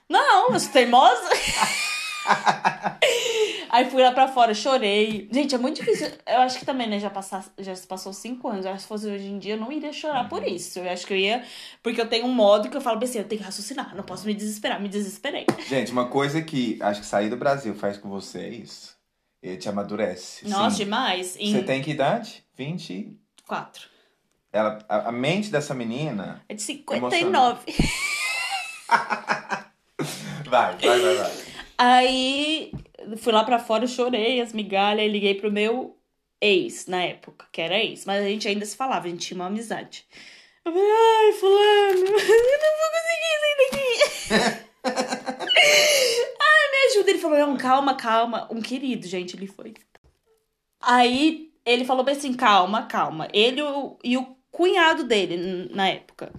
Não, 0.07 0.49
eu 0.51 0.59
sou 0.59 0.71
teimosa. 0.71 1.29
Aí 3.69 3.89
fui 3.89 4.01
lá 4.01 4.12
pra 4.12 4.27
fora, 4.27 4.53
chorei. 4.53 5.29
Gente, 5.32 5.53
é 5.53 5.58
muito 5.58 5.77
difícil. 5.77 6.08
Eu 6.25 6.39
acho 6.39 6.60
que 6.60 6.65
também, 6.65 6.88
né, 6.89 6.99
já, 6.99 7.10
passar, 7.10 7.45
já 7.58 7.75
se 7.75 7.86
passou 7.86 8.12
cinco 8.12 8.47
anos. 8.47 8.65
Eu 8.65 8.71
acho 8.71 8.77
que 8.79 8.84
se 8.84 8.88
fosse 8.88 9.08
hoje 9.08 9.27
em 9.27 9.38
dia, 9.39 9.53
eu 9.53 9.60
não 9.60 9.71
iria 9.71 9.93
chorar 9.93 10.27
por 10.27 10.45
isso. 10.47 10.79
Eu 10.79 10.89
acho 10.91 11.05
que 11.05 11.13
eu 11.13 11.17
ia. 11.17 11.43
Porque 11.84 12.01
eu 12.01 12.08
tenho 12.08 12.25
um 12.25 12.34
modo 12.34 12.69
que 12.69 12.75
eu 12.75 12.82
falo 12.82 13.03
assim, 13.03 13.19
eu 13.19 13.23
tenho 13.23 13.39
que 13.39 13.45
raciocinar, 13.45 13.95
não 13.95 14.03
posso 14.03 14.25
me 14.25 14.34
desesperar. 14.34 14.82
Me 14.82 14.89
desesperei. 14.89 15.45
Gente, 15.67 15.91
uma 15.91 16.08
coisa 16.08 16.41
que 16.41 16.77
acho 16.82 17.01
que 17.01 17.08
sair 17.08 17.29
do 17.29 17.38
Brasil 17.38 17.75
faz 17.75 17.97
com 17.97 18.10
vocês, 18.10 18.95
ele 19.41 19.58
te 19.58 19.69
amadurece. 19.69 20.47
Nossa, 20.47 20.77
Sim. 20.77 20.84
demais. 20.84 21.36
Em 21.39 21.51
Você 21.51 21.63
tem 21.63 21.82
que 21.82 21.91
idade? 21.91 22.43
20. 22.58 23.15
quatro. 23.47 23.88
Ela, 24.51 24.79
a, 24.89 25.10
a 25.10 25.12
mente 25.12 25.51
dessa 25.51 25.75
menina. 25.75 26.41
É 26.49 26.55
de 26.55 26.62
59. 26.62 27.60
Vai, 30.49 30.75
vai, 30.77 30.99
vai, 30.99 31.15
vai. 31.15 31.32
Aí 31.77 32.71
fui 33.17 33.32
lá 33.34 33.43
pra 33.43 33.60
fora, 33.60 33.86
chorei 33.88 34.41
as 34.41 34.54
migalhas, 34.54 35.12
liguei 35.12 35.36
pro 35.36 35.52
meu 35.52 35.98
ex 36.41 36.88
na 36.88 37.04
época, 37.04 37.48
que 37.52 37.62
era 37.62 37.78
ex, 37.78 38.06
mas 38.06 38.24
a 38.24 38.28
gente 38.30 38.48
ainda 38.48 38.65
se 38.65 38.76
falava, 38.78 39.08
a 39.08 39.10
gente 39.10 39.28
tinha 39.28 39.38
uma 39.39 39.48
amizade. 39.48 40.06
Eu 40.65 40.72
falei, 40.72 40.89
ai, 40.91 41.34
fulano, 41.34 42.06
eu 42.06 42.60
não 42.60 42.76
vou 42.80 42.89
conseguir 42.95 43.39
sair 43.39 44.52
daqui. 44.52 44.65
ai, 46.39 46.72
me 46.72 46.91
ajuda. 46.91 47.10
Ele 47.10 47.19
falou, 47.19 47.38
não, 47.39 47.58
calma, 47.58 47.95
calma. 47.95 48.48
Um 48.52 48.62
querido, 48.62 49.08
gente, 49.08 49.36
ele 49.36 49.48
foi. 49.48 49.74
Aí 50.82 51.52
ele 51.65 51.86
falou 51.86 52.04
bem 52.04 52.15
assim, 52.15 52.34
calma, 52.34 52.84
calma. 52.84 53.28
Ele 53.34 53.62
o- 53.62 53.98
e 54.04 54.17
o 54.17 54.36
cunhado 54.52 55.04
dele, 55.04 55.69
na 55.74 55.89
época. 55.89 56.32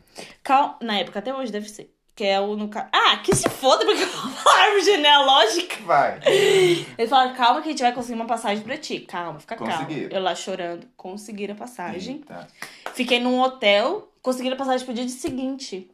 Na 0.80 0.98
época, 0.98 1.18
até 1.18 1.34
hoje 1.34 1.52
deve 1.52 1.68
ser. 1.68 1.94
Que 2.14 2.24
é 2.24 2.40
o 2.40 2.56
no 2.56 2.70
Ah, 2.92 3.16
que 3.18 3.34
se 3.34 3.48
foda, 3.48 3.84
porque 3.84 4.04
falar 4.28 4.62
árvore 4.62 4.82
genealógica. 4.82 5.76
Vai. 5.84 6.20
Eles 6.26 7.08
falaram, 7.08 7.34
calma 7.34 7.62
que 7.62 7.68
a 7.68 7.70
gente 7.72 7.82
vai 7.82 7.92
conseguir 7.92 8.14
uma 8.14 8.26
passagem 8.26 8.62
pra 8.62 8.76
ti. 8.76 9.00
Calma, 9.00 9.40
fica 9.40 9.56
calma. 9.56 9.86
Eu 9.90 10.20
lá 10.22 10.34
chorando, 10.34 10.86
conseguiram 10.96 11.54
a 11.54 11.58
passagem. 11.58 12.16
Eita. 12.16 12.46
Fiquei 12.94 13.20
num 13.20 13.40
hotel, 13.40 14.12
conseguiram 14.22 14.54
a 14.54 14.58
passagem 14.58 14.84
pro 14.84 14.94
dia 14.94 15.08
seguinte. 15.08 15.90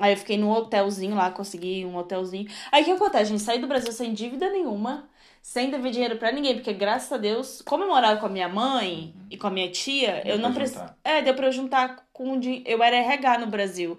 Aí 0.00 0.14
eu 0.14 0.16
fiquei 0.16 0.38
num 0.38 0.48
hotelzinho 0.48 1.14
lá, 1.14 1.30
consegui 1.30 1.84
um 1.84 1.94
hotelzinho. 1.94 2.50
Aí 2.72 2.80
o 2.80 2.84
que 2.86 2.90
acontece? 2.92 3.24
A 3.24 3.26
gente 3.26 3.42
saiu 3.42 3.60
do 3.60 3.66
Brasil 3.66 3.92
sem 3.92 4.14
dívida 4.14 4.48
nenhuma, 4.48 5.06
sem 5.42 5.70
dever 5.70 5.90
dinheiro 5.90 6.16
pra 6.16 6.30
ninguém, 6.32 6.54
porque 6.54 6.72
graças 6.72 7.10
a 7.12 7.16
Deus, 7.16 7.62
como 7.62 7.84
eu 7.84 7.88
morava 7.88 8.20
com 8.20 8.26
a 8.26 8.30
minha 8.30 8.48
mãe 8.48 9.14
e 9.30 9.36
com 9.36 9.46
a 9.46 9.50
minha 9.50 9.70
tia, 9.70 10.20
Deu 10.24 10.34
eu 10.34 10.38
não 10.38 10.52
precisava. 10.52 10.96
É, 11.02 11.22
deu 11.22 11.34
pra 11.34 11.46
eu 11.46 11.52
juntar 11.52 12.06
com 12.12 12.32
o 12.32 12.40
dinheiro. 12.40 12.64
Eu 12.66 12.82
era 12.82 12.96
RH 12.96 13.38
no 13.38 13.46
Brasil. 13.46 13.98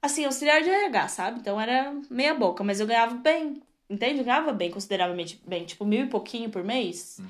Assim, 0.00 0.24
auxiliar 0.24 0.62
de 0.62 0.68
RH, 0.68 1.08
sabe? 1.08 1.40
Então 1.40 1.60
era 1.60 1.94
meia 2.10 2.34
boca, 2.34 2.62
mas 2.62 2.80
eu 2.80 2.86
ganhava 2.86 3.14
bem. 3.14 3.62
Entende? 3.88 4.18
Eu 4.18 4.24
ganhava 4.24 4.52
bem, 4.52 4.70
consideravelmente 4.70 5.40
bem, 5.46 5.64
tipo 5.64 5.84
mil 5.84 6.04
e 6.04 6.08
pouquinho 6.08 6.50
por 6.50 6.62
mês. 6.62 7.20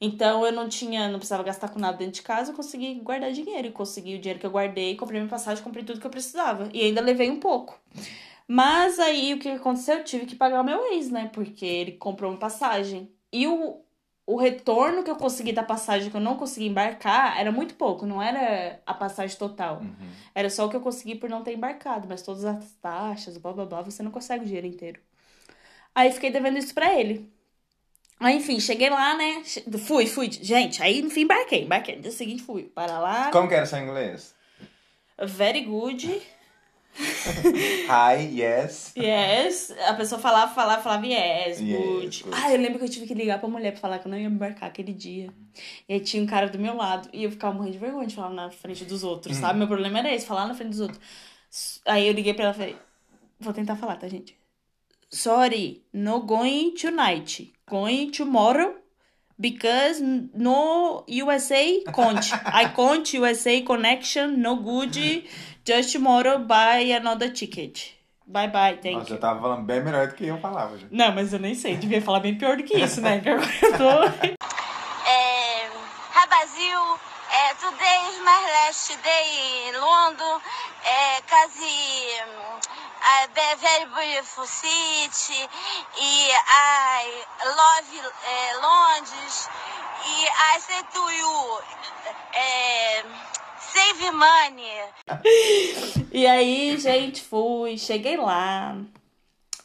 Então 0.00 0.44
eu 0.44 0.52
não 0.52 0.68
tinha, 0.68 1.08
não 1.08 1.18
precisava 1.18 1.44
gastar 1.44 1.68
com 1.68 1.78
nada 1.78 1.96
dentro 1.96 2.14
de 2.14 2.22
casa, 2.22 2.50
eu 2.50 2.56
consegui 2.56 2.94
guardar 2.94 3.30
dinheiro. 3.30 3.68
E 3.68 3.70
consegui 3.70 4.16
o 4.16 4.18
dinheiro 4.18 4.40
que 4.40 4.46
eu 4.46 4.50
guardei, 4.50 4.96
comprei 4.96 5.20
minha 5.20 5.30
passagem, 5.30 5.62
comprei 5.62 5.84
tudo 5.84 6.00
que 6.00 6.06
eu 6.06 6.10
precisava. 6.10 6.68
E 6.72 6.82
ainda 6.82 7.00
levei 7.00 7.30
um 7.30 7.38
pouco. 7.38 7.80
Mas 8.46 8.98
aí 8.98 9.34
o 9.34 9.38
que 9.38 9.48
aconteceu? 9.48 9.98
Eu 9.98 10.04
tive 10.04 10.26
que 10.26 10.36
pagar 10.36 10.60
o 10.60 10.64
meu 10.64 10.92
ex, 10.92 11.10
né? 11.10 11.30
Porque 11.32 11.64
ele 11.64 11.92
comprou 11.92 12.30
uma 12.30 12.38
passagem. 12.38 13.10
E 13.32 13.46
o, 13.46 13.80
o 14.26 14.36
retorno 14.36 15.02
que 15.02 15.10
eu 15.10 15.16
consegui 15.16 15.52
da 15.52 15.62
passagem 15.62 16.10
que 16.10 16.16
eu 16.16 16.20
não 16.20 16.36
consegui 16.36 16.66
embarcar 16.66 17.40
era 17.40 17.50
muito 17.50 17.74
pouco, 17.74 18.06
não 18.06 18.22
era 18.22 18.80
a 18.84 18.94
passagem 18.94 19.36
total. 19.36 19.80
Uhum. 19.80 20.08
Era 20.34 20.50
só 20.50 20.66
o 20.66 20.68
que 20.68 20.76
eu 20.76 20.80
consegui 20.80 21.14
por 21.14 21.30
não 21.30 21.42
ter 21.42 21.54
embarcado, 21.54 22.06
mas 22.08 22.22
todas 22.22 22.44
as 22.44 22.72
taxas, 22.74 23.36
blá 23.38 23.52
blá 23.52 23.64
blá, 23.64 23.82
você 23.82 24.02
não 24.02 24.10
consegue 24.10 24.44
o 24.44 24.46
dinheiro 24.46 24.66
inteiro. 24.66 25.00
Aí 25.94 26.10
fiquei 26.12 26.30
devendo 26.30 26.58
isso 26.58 26.74
pra 26.74 26.98
ele. 26.98 27.30
Aí, 28.18 28.36
enfim, 28.36 28.60
cheguei 28.60 28.88
lá, 28.88 29.16
né? 29.16 29.42
Fui, 29.84 30.06
fui. 30.06 30.30
Gente, 30.30 30.80
aí, 30.80 31.00
enfim, 31.00 31.22
embarquei. 31.22 31.64
Embarquei. 31.64 31.96
No 31.96 32.02
dia 32.02 32.12
seguinte, 32.12 32.42
fui 32.42 32.62
para 32.62 33.00
lá. 33.00 33.30
Como 33.32 33.48
que 33.48 33.54
era 33.54 33.66
seu 33.66 33.80
inglês? 33.80 34.34
Very 35.18 35.62
good. 35.62 36.22
Hi, 37.88 38.28
yes. 38.32 38.92
Yes. 38.96 39.70
A 39.86 39.94
pessoa 39.94 40.20
falava, 40.20 40.54
falava, 40.54 40.82
falava 40.82 41.06
yes, 41.06 41.60
Yes, 41.60 41.78
good. 41.82 42.22
good. 42.24 42.36
Ah, 42.36 42.52
eu 42.52 42.60
lembro 42.60 42.78
que 42.78 42.84
eu 42.84 42.88
tive 42.88 43.06
que 43.06 43.14
ligar 43.14 43.38
pra 43.38 43.48
mulher 43.48 43.72
pra 43.72 43.80
falar 43.80 43.98
que 43.98 44.06
eu 44.06 44.10
não 44.10 44.18
ia 44.18 44.26
embarcar 44.26 44.68
aquele 44.68 44.92
dia. 44.92 45.30
E 45.88 45.94
aí 45.94 46.00
tinha 46.00 46.22
um 46.22 46.26
cara 46.26 46.48
do 46.48 46.58
meu 46.58 46.76
lado. 46.76 47.08
E 47.12 47.24
eu 47.24 47.30
ficava 47.30 47.54
morrendo 47.54 47.72
de 47.72 47.78
vergonha 47.78 48.06
de 48.06 48.14
falar 48.14 48.30
na 48.30 48.50
frente 48.50 48.84
dos 48.84 49.02
outros, 49.02 49.36
sabe? 49.36 49.58
Meu 49.58 49.68
problema 49.68 49.98
era 50.00 50.14
esse, 50.14 50.26
falar 50.26 50.46
na 50.46 50.54
frente 50.54 50.70
dos 50.70 50.80
outros. 50.80 51.00
Aí 51.86 52.06
eu 52.06 52.12
liguei 52.12 52.34
pra 52.34 52.44
ela 52.44 52.54
e 52.54 52.56
falei, 52.56 52.76
vou 53.40 53.52
tentar 53.52 53.76
falar, 53.76 53.96
tá, 53.96 54.06
gente? 54.08 54.36
Sorry, 55.10 55.82
no 55.92 56.20
going 56.22 56.74
tonight. 56.74 57.52
Going 57.68 58.10
tomorrow. 58.10 58.76
Because 59.38 60.00
no 60.00 61.04
USA 61.08 61.82
conte. 61.92 62.32
I 62.46 62.68
conte 62.74 63.18
USA 63.18 63.60
connection, 63.62 64.36
no 64.36 64.56
good. 64.56 65.24
Just 65.64 65.92
tomorrow 65.92 66.38
buy 66.38 66.78
another 66.92 67.30
ticket. 67.30 67.92
Bye 68.26 68.48
bye, 68.48 68.78
thank 68.82 68.96
Nossa, 68.98 69.10
you. 69.10 69.16
eu 69.16 69.20
tava 69.20 69.40
falando 69.40 69.62
bem 69.64 69.80
melhor 69.82 70.08
do 70.08 70.14
que 70.14 70.26
eu 70.26 70.38
falava. 70.40 70.76
Já. 70.78 70.86
Não, 70.90 71.12
mas 71.12 71.32
eu 71.32 71.38
nem 71.38 71.54
sei. 71.54 71.76
Devia 71.76 72.00
falar 72.00 72.20
bem 72.20 72.36
pior 72.38 72.56
do 72.56 72.62
que 72.64 72.76
isso, 72.78 73.00
né? 73.00 73.20
Que 73.20 73.28
agora 73.28 73.48
eu 73.62 73.78
tô... 73.78 74.36
É, 75.04 75.68
Rabazil, 76.12 76.98
é, 77.30 77.54
today 77.54 78.08
is 78.10 78.18
my 78.20 78.40
last 78.66 78.96
day 79.02 79.68
in 79.68 79.72
London, 79.76 80.40
é, 80.84 81.20
quase 81.28 82.12
a 83.02 83.26
Be- 83.28 83.60
Very 83.60 83.86
Beautiful 83.86 84.46
City, 84.46 85.48
e 86.00 86.30
I 86.30 87.24
Love 87.44 87.98
eh, 87.98 88.56
Londres, 88.62 89.48
e 90.06 90.24
I 90.56 90.60
Say 90.60 90.82
to 90.92 91.10
You, 91.10 91.60
eh, 92.34 93.04
Save 93.72 94.10
Money. 94.10 94.92
E 96.12 96.26
aí, 96.26 96.76
gente, 96.78 97.22
fui, 97.22 97.78
cheguei 97.78 98.16
lá, 98.18 98.76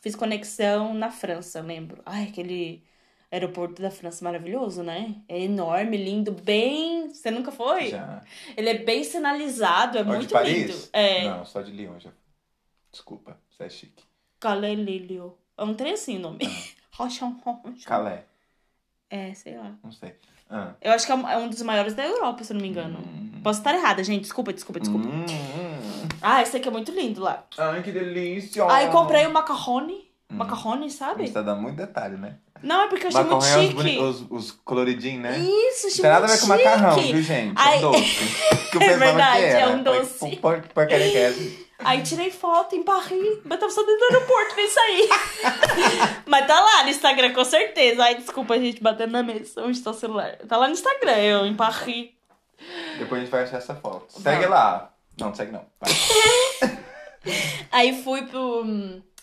fiz 0.02 0.16
conexão 0.16 0.94
na 0.94 1.12
França, 1.12 1.60
eu 1.60 1.64
lembro. 1.64 2.02
Ai, 2.06 2.24
aquele 2.24 2.82
aeroporto 3.30 3.82
da 3.82 3.92
França 3.92 4.24
maravilhoso, 4.24 4.82
né? 4.82 5.16
É 5.28 5.38
enorme, 5.42 5.98
lindo, 5.98 6.32
bem. 6.32 7.10
Você 7.10 7.30
nunca 7.30 7.52
foi? 7.52 7.90
Já. 7.90 8.24
Ele 8.56 8.70
é 8.70 8.78
bem 8.78 9.04
sinalizado, 9.04 9.98
é 9.98 10.02
Ó, 10.02 10.06
muito 10.06 10.28
de 10.28 10.34
Paris? 10.34 10.54
lindo. 10.68 10.90
É, 10.94 11.26
Não, 11.26 11.46
só 11.46 11.62
de 11.62 11.72
Lyon 11.72 12.00
já. 12.00 12.12
Desculpa, 12.92 13.38
você 13.50 13.66
é 13.66 13.70
chique. 13.70 14.04
Calelilio. 14.40 15.38
É 15.58 15.64
um 15.64 15.74
trem 15.74 15.94
assim 15.94 16.16
o 16.18 16.20
nome. 16.22 16.40
Ah. 16.46 16.78
Rochon, 17.04 17.38
rochon. 17.46 17.76
Calais, 17.86 18.22
É, 19.10 19.34
sei 19.34 19.58
lá. 19.58 19.76
não 19.84 19.92
sei. 19.92 20.16
Ah. 20.50 20.70
Eu 20.82 20.92
acho 20.94 21.06
que 21.06 21.12
é 21.12 21.16
um- 21.16 21.28
é 21.30 21.38
um 21.38 21.50
dos 21.50 21.62
maiores 21.62 21.94
da 21.94 22.06
Europa, 22.06 22.44
se 22.44 22.52
eu 22.54 22.56
não 22.56 22.62
me 22.62 22.70
engano. 22.70 23.00
Posso 23.44 23.60
estar 23.60 23.74
errada, 23.76 24.04
gente. 24.04 24.22
Desculpa, 24.22 24.52
desculpa, 24.54 24.80
desculpa. 24.80 25.08
Hum, 25.08 25.26
hum. 25.30 26.08
Ah, 26.22 26.42
esse 26.42 26.58
aqui 26.58 26.68
é 26.68 26.72
muito 26.72 26.92
lindo 26.92 27.22
lá. 27.22 27.44
Ai, 27.58 27.82
que 27.84 27.92
delícia! 27.92 28.66
Aí 28.70 28.88
comprei 28.90 29.26
o 29.28 29.32
macarrone. 29.34 30.08
Hum. 30.30 30.36
Macarrone, 30.38 30.90
sabe? 30.92 31.26
Você 31.28 31.34
tá 31.34 31.42
dando 31.42 31.62
muito 31.62 31.76
detalhe, 31.78 32.18
né? 32.18 32.36
Não, 32.62 32.82
é 32.82 32.88
porque 32.90 33.06
eu 33.06 33.10
achei 33.10 33.22
muito 33.22 33.36
Macarrão 33.36 33.62
é 33.62 33.66
os, 33.66 33.70
chique. 33.84 34.00
os, 34.00 34.26
os 34.30 34.52
coloridinhos, 34.66 35.22
né? 35.22 35.38
Isso, 35.40 35.84
Não 35.84 35.90
achei 35.90 36.02
tem 36.02 36.12
nada 36.12 36.26
a 36.26 36.30
ver 36.30 36.40
com 36.42 36.48
macarrão, 36.48 36.98
chique. 36.98 37.14
viu, 37.14 37.22
gente? 37.22 37.54
Ai, 37.56 37.76
É 37.76 37.78
um 37.78 37.82
doce. 37.92 38.18
É 38.82 38.98
verdade, 38.98 39.44
é 39.44 39.68
um 39.68 39.84
Falei, 39.84 39.84
doce. 40.02 40.36
por- 40.38 40.62
Porcaria 40.74 41.12
que 41.12 41.18
é 41.18 41.22
essa? 41.22 41.67
Aí 41.80 42.02
tirei 42.02 42.32
foto 42.32 42.76
em 42.76 42.84
Paris, 42.84 43.40
mas 43.44 43.60
tava 43.60 43.72
só 43.72 43.84
dentro 43.84 44.00
do 44.00 44.16
aeroporto, 44.16 44.56
nem 44.56 44.70
saí. 44.70 45.10
mas 46.26 46.48
tá 46.48 46.60
lá 46.60 46.84
no 46.84 46.90
Instagram, 46.90 47.34
com 47.34 47.46
certeza. 47.46 48.04
Ai, 48.04 48.16
desculpa 48.16 48.56
a 48.56 48.58
gente 48.58 48.82
batendo 48.82 49.12
na 49.12 49.24
mesa. 49.24 49.64
Onde 49.64 49.80
tá 49.82 49.92
o 49.92 49.94
celular? 49.94 50.38
Tá 50.38 50.58
lá 50.58 50.68
no 50.68 50.74
Instagram, 50.74 51.18
eu 51.18 51.46
em 51.46 51.56
Paris. 51.56 52.10
Depois 52.98 53.22
a 53.22 53.24
gente 53.24 53.32
vai 53.32 53.44
achar 53.44 53.58
essa 53.58 53.76
foto. 53.76 54.20
Segue 54.20 54.48
lá. 54.48 54.92
Não, 55.20 55.28
não 55.28 55.36
segue 55.36 55.52
não. 55.52 55.66
Aí 57.72 58.02
fui 58.04 58.26
pro. 58.26 58.66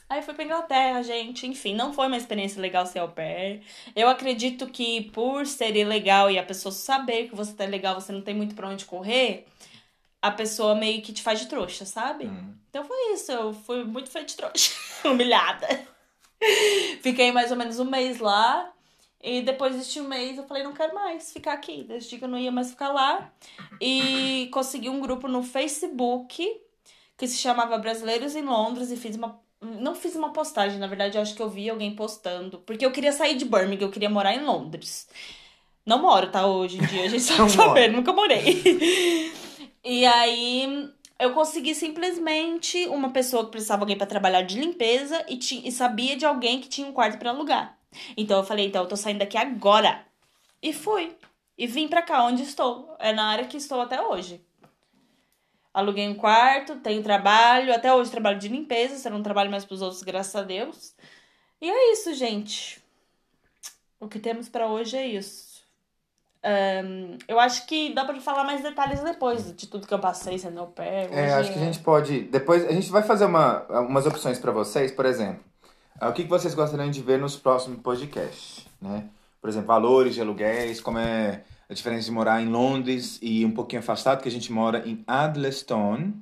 Aí 0.09 0.23
fui 0.23 0.35
pra 0.35 0.45
Inglaterra, 0.45 1.03
gente. 1.03 1.47
Enfim, 1.47 1.75
não 1.75 1.93
foi 1.93 2.07
uma 2.07 2.17
experiência 2.17 2.61
legal 2.61 2.87
ser 2.87 3.01
au 3.01 3.09
pair. 3.09 3.62
Eu 3.97 4.09
acredito 4.09 4.67
que 4.67 5.11
por 5.11 5.47
ser 5.47 5.75
ilegal 5.75 6.31
e 6.31 6.38
a 6.38 6.43
pessoa 6.43 6.73
saber 6.73 7.29
que 7.29 7.35
você 7.35 7.53
tá 7.53 7.64
legal, 7.64 8.01
você 8.01 8.12
não 8.12 8.21
tem 8.21 8.35
muito 8.35 8.55
pra 8.55 8.69
onde 8.69 8.85
correr, 8.85 9.47
a 10.24 10.30
pessoa 10.30 10.74
meio 10.74 11.02
que 11.02 11.12
te 11.12 11.22
faz 11.22 11.38
de 11.38 11.46
trouxa, 11.46 11.84
sabe? 11.84 12.24
Hum. 12.24 12.54
Então 12.70 12.82
foi 12.82 13.12
isso, 13.12 13.30
eu 13.30 13.52
fui 13.52 13.84
muito 13.84 14.08
feita 14.08 14.28
de 14.28 14.37
trouxa. 14.37 14.72
Humilhada. 15.04 15.87
Fiquei 17.02 17.30
mais 17.30 17.50
ou 17.50 17.58
menos 17.58 17.78
um 17.78 17.84
mês 17.84 18.20
lá. 18.20 18.72
E 19.22 19.42
depois 19.42 19.76
deste 19.76 20.00
um 20.00 20.08
mês 20.08 20.38
eu 20.38 20.46
falei, 20.46 20.62
não 20.62 20.72
quero 20.72 20.94
mais 20.94 21.30
ficar 21.30 21.52
aqui. 21.52 21.84
Decidi 21.84 22.16
que 22.16 22.24
eu 22.24 22.28
não 22.28 22.38
ia 22.38 22.50
mais 22.50 22.70
ficar 22.70 22.88
lá. 22.90 23.30
E 23.78 24.48
consegui 24.50 24.88
um 24.88 24.98
grupo 24.98 25.28
no 25.28 25.42
Facebook 25.42 26.58
que 27.18 27.28
se 27.28 27.37
chamava 27.37 27.76
Brasileiros 27.76 28.34
em 28.34 28.42
Londres 28.42 28.90
e 28.90 28.96
fiz 28.96 29.16
uma. 29.16 29.38
Não 29.60 29.94
fiz 29.94 30.14
uma 30.16 30.32
postagem, 30.32 30.78
na 30.78 30.87
verdade, 30.87 31.18
eu 31.18 31.22
acho 31.22 31.34
que 31.34 31.42
eu 31.42 31.50
vi 31.50 31.68
alguém 31.68 31.94
postando. 31.94 32.60
Porque 32.60 32.84
eu 32.84 32.90
queria 32.90 33.12
sair 33.12 33.37
de 33.37 33.44
Birmingham, 33.44 33.88
eu 33.88 33.90
queria 33.90 34.08
morar 34.08 34.34
em 34.34 34.42
Londres. 34.42 35.06
Não 35.84 36.00
moro, 36.00 36.30
tá? 36.30 36.46
Hoje 36.46 36.78
em 36.78 36.87
dia, 36.87 37.04
a 37.04 37.08
gente 37.08 37.20
sabe 37.24 37.40
mora. 37.40 37.50
saber, 37.50 37.92
nunca 37.92 38.10
morei. 38.10 39.32
E 39.85 40.05
aí 40.07 40.90
eu 41.18 41.33
consegui 41.35 41.75
simplesmente 41.75 42.87
uma 42.88 43.11
pessoa 43.12 43.44
que 43.44 43.51
precisava 43.53 43.81
de 43.81 43.83
alguém 43.85 43.99
pra 43.99 44.07
trabalhar 44.07 44.42
de 44.42 44.59
limpeza 44.59 45.25
e, 45.29 45.37
ti- 45.37 45.62
e 45.66 45.70
sabia 45.70 46.16
de 46.16 46.25
alguém 46.25 46.61
que 46.61 46.68
tinha 46.68 46.87
um 46.87 46.92
quarto 46.92 47.18
pra 47.18 47.31
alugar. 47.31 47.79
Então 48.16 48.38
eu 48.38 48.44
falei, 48.44 48.66
então 48.66 48.83
eu 48.83 48.88
tô 48.88 48.97
saindo 48.97 49.18
daqui 49.18 49.37
agora. 49.37 50.05
E 50.62 50.73
fui. 50.73 51.16
E 51.57 51.66
vim 51.66 51.87
pra 51.87 52.03
cá, 52.03 52.25
onde 52.25 52.42
estou. 52.42 52.97
É 52.99 53.12
na 53.12 53.27
área 53.27 53.47
que 53.47 53.57
estou 53.57 53.81
até 53.81 54.01
hoje. 54.01 54.44
Aluguei 55.73 56.09
um 56.09 56.14
quarto, 56.14 56.77
tenho 56.77 57.03
trabalho, 57.03 57.75
até 57.75 57.92
hoje 57.92 58.11
trabalho 58.11 58.38
de 58.38 58.49
limpeza, 58.49 59.09
eu 59.09 59.12
não 59.12 59.23
trabalho 59.23 59.51
mais 59.51 59.64
pros 59.64 59.83
outros, 59.83 60.03
graças 60.03 60.35
a 60.37 60.42
Deus. 60.42 60.94
E 61.61 61.68
é 61.68 61.92
isso, 61.92 62.14
gente. 62.14 62.83
O 63.99 64.09
que 64.09 64.18
temos 64.20 64.49
pra 64.49 64.68
hoje 64.68 64.97
é 64.97 65.07
isso. 65.07 65.54
Ahn, 66.44 67.16
eu 67.26 67.40
acho 67.40 67.66
que 67.66 67.94
dá 67.94 68.04
pra 68.04 68.20
falar 68.20 68.44
mais 68.44 68.62
detalhes 68.62 69.00
depois 69.00 69.54
de 69.57 69.66
tudo 69.66 69.87
que 69.87 69.94
eu 69.94 69.98
passei 69.98 70.38
sendo 70.38 70.61
au 70.61 70.66
pair. 70.66 71.09
É, 71.11 71.24
Hoje 71.24 71.33
acho 71.33 71.52
que 71.52 71.59
a 71.59 71.62
gente 71.62 71.78
pode. 71.78 72.20
Depois 72.24 72.66
a 72.66 72.72
gente 72.72 72.90
vai 72.90 73.02
fazer 73.02 73.24
uma, 73.24 73.62
umas 73.80 74.07
opções 74.07 74.38
pra 74.38 74.52
vocês, 74.52 74.92
por 74.92 75.07
exemplo. 75.07 75.42
ah, 75.98 76.09
O 76.11 76.12
que 76.12 76.24
que 76.24 76.28
vocês 76.28 76.54
gostariam 76.54 76.90
de 76.90 77.00
ver 77.00 77.18
nos 77.18 77.35
próximos 77.37 77.80
podcasts, 77.80 78.66
né? 78.80 79.04
Por 79.40 79.48
exemplo, 79.48 79.68
valores 79.68 80.14
de 80.14 80.20
aluguéis, 80.20 80.80
como 80.80 80.98
é 80.98 81.42
a 81.68 81.72
diferença 81.74 82.04
de 82.04 82.11
morar 82.12 82.42
em 82.42 82.46
Londres 82.48 83.18
e 83.22 83.44
um 83.44 83.50
pouquinho 83.50 83.80
afastado, 83.80 84.20
que 84.22 84.28
a 84.28 84.33
gente 84.33 84.52
mora 84.52 84.83
em 84.87 85.02
Adlestone. 85.07 86.14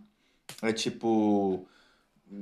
É 0.62 0.72
tipo 0.72 1.66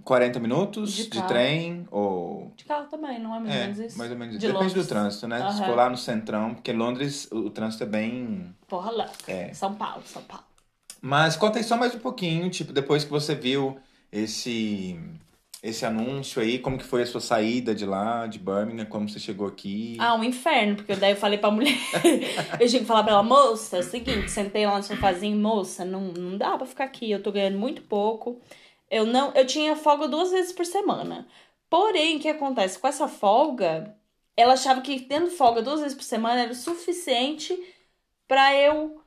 40 0.05 0.39
minutos 0.41 0.95
De 0.95 1.05
de, 1.07 1.23
trem 1.23 1.87
ou 1.91 2.53
De 2.57 2.65
carro 2.65 2.87
também, 2.89 3.19
não 3.19 3.35
é 3.35 3.41
mais 3.41 3.51
ou 3.51 3.55
é, 3.55 3.61
menos 3.67 3.79
isso? 3.81 3.99
mais 3.99 4.11
ou 4.11 4.17
menos. 4.17 4.39
De 4.39 4.47
Depende 4.47 4.65
Londres. 4.65 4.87
do 4.87 4.89
trânsito, 4.89 5.29
né? 5.29 5.39
Se 5.51 5.57
Aham. 5.59 5.67
for 5.67 5.77
lá 5.77 5.91
no 5.91 5.97
centrão, 5.97 6.55
porque 6.55 6.73
Londres 6.73 7.29
o, 7.31 7.47
o 7.47 7.51
trânsito 7.51 7.85
é 7.85 7.87
bem 7.87 8.55
Porra 8.69 8.91
louca. 8.91 9.13
É. 9.27 9.53
São 9.53 9.75
Paulo, 9.75 10.03
São 10.07 10.23
Paulo. 10.23 10.45
Mas 11.03 11.37
conta 11.37 11.59
aí 11.59 11.65
só 11.65 11.77
mais 11.77 11.95
um 11.95 11.99
pouquinho, 11.99 12.51
tipo, 12.51 12.73
depois 12.73 13.05
que 13.05 13.11
você 13.11 13.35
viu 13.35 13.79
esse 14.13 14.99
esse 15.63 15.85
anúncio 15.85 16.41
aí, 16.41 16.59
como 16.59 16.79
que 16.79 16.85
foi 16.85 17.03
a 17.03 17.07
sua 17.07 17.21
saída 17.21 17.75
de 17.75 17.85
lá, 17.85 18.27
de 18.27 18.39
Birmingham, 18.39 18.87
como 18.87 19.07
você 19.07 19.19
chegou 19.19 19.47
aqui? 19.47 19.97
Ah, 20.01 20.15
um 20.15 20.25
inferno, 20.25 20.77
porque 20.77 20.97
daí 20.97 21.13
eu 21.13 21.17
falei 21.17 21.37
pra 21.39 21.51
mulher. 21.51 21.75
eu 22.59 22.67
tinha 22.67 22.81
que 22.81 22.87
falar 22.87 23.03
pra 23.03 23.13
ela, 23.13 23.23
moça, 23.23 23.77
é 23.77 23.81
o 23.81 23.83
seguinte, 23.83 24.31
sentei 24.31 24.67
lá 24.67 24.79
no 24.79 24.83
sofazinho, 24.83 25.37
moça, 25.37 25.85
não, 25.85 26.01
não 26.13 26.39
dá 26.39 26.57
pra 26.57 26.67
ficar 26.67 26.85
aqui, 26.85 27.11
eu 27.11 27.23
tô 27.23 27.31
ganhando 27.31 27.59
muito 27.59 27.83
pouco. 27.83 28.41
Eu 28.91 29.07
não, 29.07 29.33
eu 29.35 29.47
tinha 29.47 29.77
folga 29.77 30.09
duas 30.09 30.31
vezes 30.31 30.53
por 30.53 30.67
semana. 30.67 31.27
Porém, 31.69 32.17
o 32.17 32.21
que 32.21 32.29
acontece? 32.29 32.79
Com 32.79 32.89
essa 32.89 33.09
folga, 33.09 33.97
ela 34.37 34.55
achava 34.55 34.81
que 34.81 35.01
tendo 35.01 35.31
folga 35.31 35.63
duas 35.63 35.81
vezes 35.81 35.97
por 35.97 36.05
semana 36.05 36.43
era 36.43 36.53
o 36.53 36.55
suficiente 36.55 37.57
pra 38.27 38.55
eu 38.57 39.01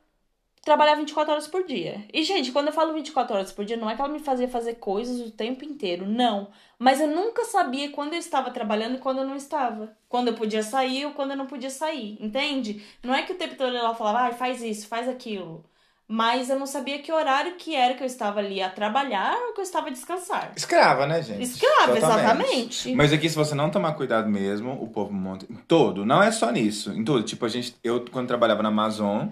trabalhar 0.64 0.96
24 0.96 1.34
horas 1.34 1.48
por 1.48 1.66
dia. 1.66 2.06
E, 2.14 2.24
gente, 2.24 2.52
quando 2.52 2.68
eu 2.68 2.74
falo 2.74 2.94
24 2.94 3.36
horas 3.36 3.52
por 3.52 3.66
dia, 3.66 3.76
não 3.78 3.90
é 3.90 3.96
que 3.96 4.02
ela 4.02 4.12
me 4.12 4.20
fazia 4.20 4.48
fazer 4.48 4.76
coisas 4.76 5.20
o 5.20 5.32
tempo 5.32 5.66
inteiro, 5.66 6.06
não. 6.06 6.50
Mas 6.80 7.02
eu 7.02 7.08
nunca 7.08 7.44
sabia 7.46 7.92
quando 7.92 8.14
eu 8.14 8.20
estava 8.20 8.50
trabalhando 8.52 8.96
e 8.96 9.00
quando 9.00 9.20
eu 9.20 9.26
não 9.28 9.36
estava. 9.36 9.96
Quando 10.08 10.30
eu 10.30 10.36
podia 10.36 10.64
sair 10.64 11.06
ou 11.06 11.12
quando 11.12 11.32
eu 11.32 11.38
não 11.38 11.48
podia 11.48 11.70
sair, 11.70 12.18
entende? 12.22 12.82
Não 13.04 13.14
é 13.14 13.24
que 13.24 13.34
o 13.34 13.38
tempo 13.38 13.56
todo 13.56 13.76
ela 13.76 13.94
falava, 13.94 14.30
ah, 14.30 14.32
faz 14.34 14.62
isso, 14.64 14.88
faz 14.88 15.10
aquilo. 15.10 15.66
Mas 16.14 16.48
eu 16.48 16.60
não 16.60 16.68
sabia 16.68 17.00
que 17.00 17.12
horário 17.12 17.56
que 17.56 17.76
era 17.76 17.96
que 17.96 18.04
eu 18.04 18.06
estava 18.06 18.40
ali 18.40 18.62
a 18.62 18.70
trabalhar 18.70 19.36
ou 19.48 19.54
que 19.54 19.62
eu 19.62 19.64
estava 19.64 19.88
a 19.88 19.90
descansar. 19.90 20.54
Escrava, 20.56 21.08
né, 21.08 21.24
gente? 21.24 21.42
Escrava, 21.42 21.96
Totalmente. 21.96 22.22
exatamente. 22.52 22.94
Mas 22.94 23.12
aqui, 23.12 23.28
se 23.28 23.36
você 23.36 23.56
não 23.56 23.72
tomar 23.72 23.94
cuidado 23.94 24.30
mesmo, 24.30 24.74
o 24.74 24.88
povo 24.88 25.12
monta 25.12 25.48
em 25.50 25.56
todo. 25.56 26.06
Não 26.06 26.22
é 26.22 26.32
só 26.32 26.52
nisso, 26.52 26.92
em 26.92 27.04
tudo. 27.04 27.24
Tipo, 27.24 27.48
a 27.48 27.50
gente, 27.50 27.76
eu 27.84 28.06
quando 28.12 28.28
trabalhava 28.28 28.62
na 28.62 28.70
Amazon, 28.70 29.30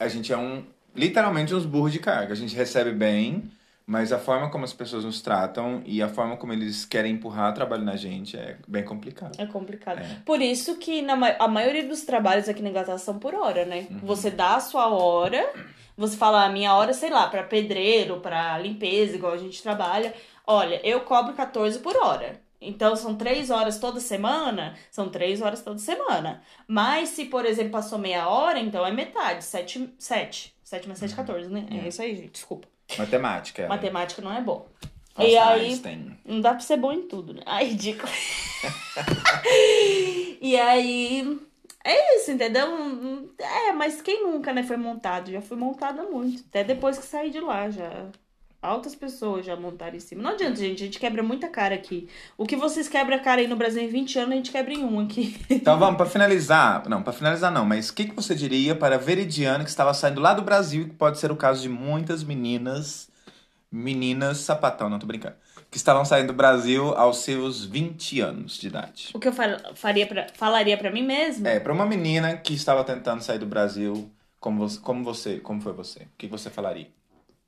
a 0.00 0.08
gente 0.08 0.32
é 0.32 0.38
um, 0.38 0.64
literalmente 0.94 1.54
uns 1.54 1.66
burros 1.66 1.92
de 1.92 1.98
carga. 1.98 2.32
A 2.32 2.36
gente 2.36 2.56
recebe 2.56 2.92
bem, 2.92 3.50
mas 3.86 4.10
a 4.10 4.18
forma 4.18 4.48
como 4.48 4.64
as 4.64 4.72
pessoas 4.72 5.04
nos 5.04 5.20
tratam 5.20 5.82
e 5.84 6.00
a 6.00 6.08
forma 6.08 6.38
como 6.38 6.50
eles 6.50 6.86
querem 6.86 7.12
empurrar 7.12 7.52
trabalho 7.52 7.84
na 7.84 7.94
gente 7.94 8.38
é 8.38 8.56
bem 8.66 8.82
complicado. 8.82 9.38
É 9.38 9.44
complicado. 9.44 9.98
É. 9.98 10.16
Por 10.24 10.40
isso 10.40 10.76
que 10.76 11.02
na, 11.02 11.36
a 11.38 11.46
maioria 11.46 11.86
dos 11.86 12.04
trabalhos 12.04 12.48
aqui 12.48 12.62
na 12.62 12.70
Inglaterra 12.70 12.96
são 12.96 13.18
por 13.18 13.34
hora, 13.34 13.66
né? 13.66 13.86
Uhum. 13.90 13.98
Você 14.04 14.30
dá 14.30 14.56
a 14.56 14.60
sua 14.60 14.88
hora, 14.88 15.46
você 15.96 16.16
fala 16.16 16.44
a 16.44 16.48
minha 16.50 16.74
hora, 16.74 16.92
sei 16.92 17.10
lá, 17.10 17.26
pra 17.28 17.42
pedreiro, 17.42 18.20
pra 18.20 18.58
limpeza, 18.58 19.16
igual 19.16 19.32
a 19.32 19.38
gente 19.38 19.62
trabalha. 19.62 20.14
Olha, 20.46 20.80
eu 20.86 21.00
cobro 21.00 21.32
14 21.34 21.78
por 21.80 21.96
hora. 21.96 22.40
Então 22.60 22.96
são 22.96 23.14
três 23.14 23.50
horas 23.50 23.78
toda 23.78 24.00
semana, 24.00 24.76
são 24.90 25.08
três 25.08 25.42
horas 25.42 25.62
toda 25.62 25.78
semana. 25.78 26.42
Mas 26.66 27.10
se, 27.10 27.26
por 27.26 27.44
exemplo, 27.44 27.72
passou 27.72 27.98
meia 27.98 28.28
hora, 28.28 28.58
então 28.58 28.84
é 28.86 28.90
metade, 28.90 29.44
sete, 29.44 29.90
sete. 29.98 30.54
Sete 30.64 30.88
mais 30.88 30.98
sete, 30.98 31.14
14, 31.14 31.48
né? 31.48 31.66
É 31.70 31.88
isso 31.88 32.02
aí, 32.02 32.16
gente, 32.16 32.32
desculpa. 32.32 32.66
Matemática. 32.98 33.62
é. 33.62 33.68
Matemática 33.68 34.20
não 34.20 34.32
é 34.32 34.40
bom. 34.40 34.66
Nossa, 35.16 35.30
e 35.30 35.36
aí, 35.36 35.66
Einstein. 35.66 36.18
não 36.24 36.40
dá 36.40 36.50
pra 36.50 36.60
ser 36.60 36.76
bom 36.76 36.92
em 36.92 37.02
tudo, 37.02 37.34
né? 37.34 37.42
Ai, 37.46 37.66
ridículo. 37.66 38.10
e 40.40 40.56
aí. 40.56 41.38
É 41.86 42.16
isso, 42.16 42.32
entendeu? 42.32 42.66
É, 43.38 43.70
mas 43.72 44.02
quem 44.02 44.24
nunca, 44.24 44.52
né, 44.52 44.64
foi 44.64 44.76
montado? 44.76 45.30
Já 45.30 45.40
fui 45.40 45.56
montada 45.56 46.02
muito. 46.02 46.42
Até 46.48 46.64
depois 46.64 46.98
que 46.98 47.06
saí 47.06 47.30
de 47.30 47.38
lá, 47.38 47.70
já. 47.70 48.06
Altas 48.60 48.96
pessoas 48.96 49.46
já 49.46 49.54
montaram 49.54 49.94
em 49.94 50.00
cima. 50.00 50.20
Não 50.20 50.30
adianta, 50.30 50.56
gente. 50.56 50.82
A 50.82 50.86
gente 50.86 50.98
quebra 50.98 51.22
muita 51.22 51.48
cara 51.48 51.76
aqui. 51.76 52.08
O 52.36 52.44
que 52.44 52.56
vocês 52.56 52.88
quebram 52.88 53.16
a 53.16 53.20
cara 53.20 53.40
aí 53.40 53.46
no 53.46 53.54
Brasil 53.54 53.80
em 53.80 53.86
20 53.86 54.18
anos, 54.18 54.32
a 54.32 54.36
gente 54.36 54.50
quebra 54.50 54.74
em 54.74 54.82
um 54.84 54.98
aqui. 54.98 55.36
Então 55.48 55.78
vamos, 55.78 55.96
pra 55.96 56.06
finalizar. 56.06 56.88
Não, 56.88 57.02
pra 57.04 57.12
finalizar 57.12 57.52
não, 57.52 57.64
mas 57.64 57.90
o 57.90 57.94
que, 57.94 58.06
que 58.06 58.16
você 58.16 58.34
diria 58.34 58.74
para 58.74 58.96
a 58.96 58.98
Veridiana 58.98 59.62
que 59.62 59.70
estava 59.70 59.94
saindo 59.94 60.20
lá 60.20 60.34
do 60.34 60.42
Brasil 60.42 60.82
e 60.82 60.88
que 60.88 60.94
pode 60.94 61.18
ser 61.18 61.30
o 61.30 61.36
caso 61.36 61.62
de 61.62 61.68
muitas 61.68 62.24
meninas 62.24 63.08
meninas 63.70 64.38
sapatão, 64.38 64.88
não 64.88 64.98
tô 64.98 65.06
brincando, 65.06 65.36
que 65.70 65.76
estavam 65.76 66.04
saindo 66.04 66.28
do 66.28 66.32
Brasil 66.32 66.94
aos 66.94 67.18
seus 67.18 67.64
20 67.64 68.20
anos 68.20 68.58
de 68.58 68.68
idade. 68.68 69.10
O 69.14 69.18
que 69.18 69.28
eu 69.28 69.32
faria 69.74 70.06
pra, 70.06 70.26
falaria 70.34 70.76
pra 70.76 70.90
mim 70.90 71.02
mesma? 71.02 71.48
É, 71.48 71.60
pra 71.60 71.72
uma 71.72 71.86
menina 71.86 72.36
que 72.36 72.54
estava 72.54 72.84
tentando 72.84 73.22
sair 73.22 73.38
do 73.38 73.46
Brasil, 73.46 74.10
como 74.40 74.58
você, 74.58 74.80
como 74.80 75.04
você, 75.04 75.38
como 75.38 75.60
foi 75.60 75.72
você? 75.72 76.00
O 76.02 76.08
que 76.16 76.26
você 76.26 76.50
falaria? 76.50 76.88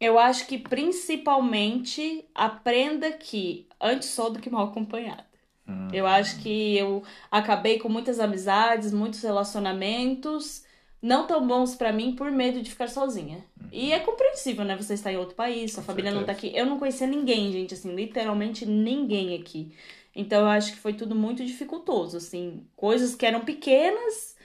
Eu 0.00 0.18
acho 0.18 0.46
que 0.46 0.58
principalmente 0.58 2.24
aprenda 2.34 3.10
que 3.12 3.66
antes 3.80 4.10
sou 4.10 4.30
do 4.30 4.38
que 4.38 4.50
mal 4.50 4.66
acompanhada. 4.66 5.26
Hum. 5.66 5.88
Eu 5.92 6.06
acho 6.06 6.38
que 6.40 6.76
eu 6.76 7.02
acabei 7.30 7.78
com 7.78 7.88
muitas 7.88 8.20
amizades, 8.20 8.92
muitos 8.92 9.22
relacionamentos 9.22 10.64
não 11.00 11.26
tão 11.26 11.46
bons 11.46 11.74
pra 11.74 11.92
mim 11.92 12.14
por 12.14 12.30
medo 12.30 12.60
de 12.62 12.70
ficar 12.70 12.88
sozinha. 12.88 13.44
E 13.70 13.92
é 13.92 14.00
compreensível, 14.00 14.64
né? 14.64 14.76
Você 14.76 14.94
está 14.94 15.12
em 15.12 15.16
outro 15.18 15.34
país, 15.34 15.72
sua 15.72 15.82
Com 15.82 15.88
família 15.88 16.10
não 16.10 16.24
tá 16.24 16.32
certeza. 16.34 16.48
aqui. 16.52 16.58
Eu 16.58 16.66
não 16.66 16.78
conhecia 16.78 17.06
ninguém, 17.06 17.52
gente, 17.52 17.74
assim, 17.74 17.94
literalmente 17.94 18.64
ninguém 18.64 19.34
aqui. 19.38 19.72
Então 20.16 20.40
eu 20.40 20.46
acho 20.48 20.72
que 20.72 20.78
foi 20.78 20.94
tudo 20.94 21.14
muito 21.14 21.44
dificultoso, 21.44 22.16
assim, 22.16 22.66
coisas 22.74 23.14
que 23.14 23.24
eram 23.26 23.40
pequenas 23.40 24.36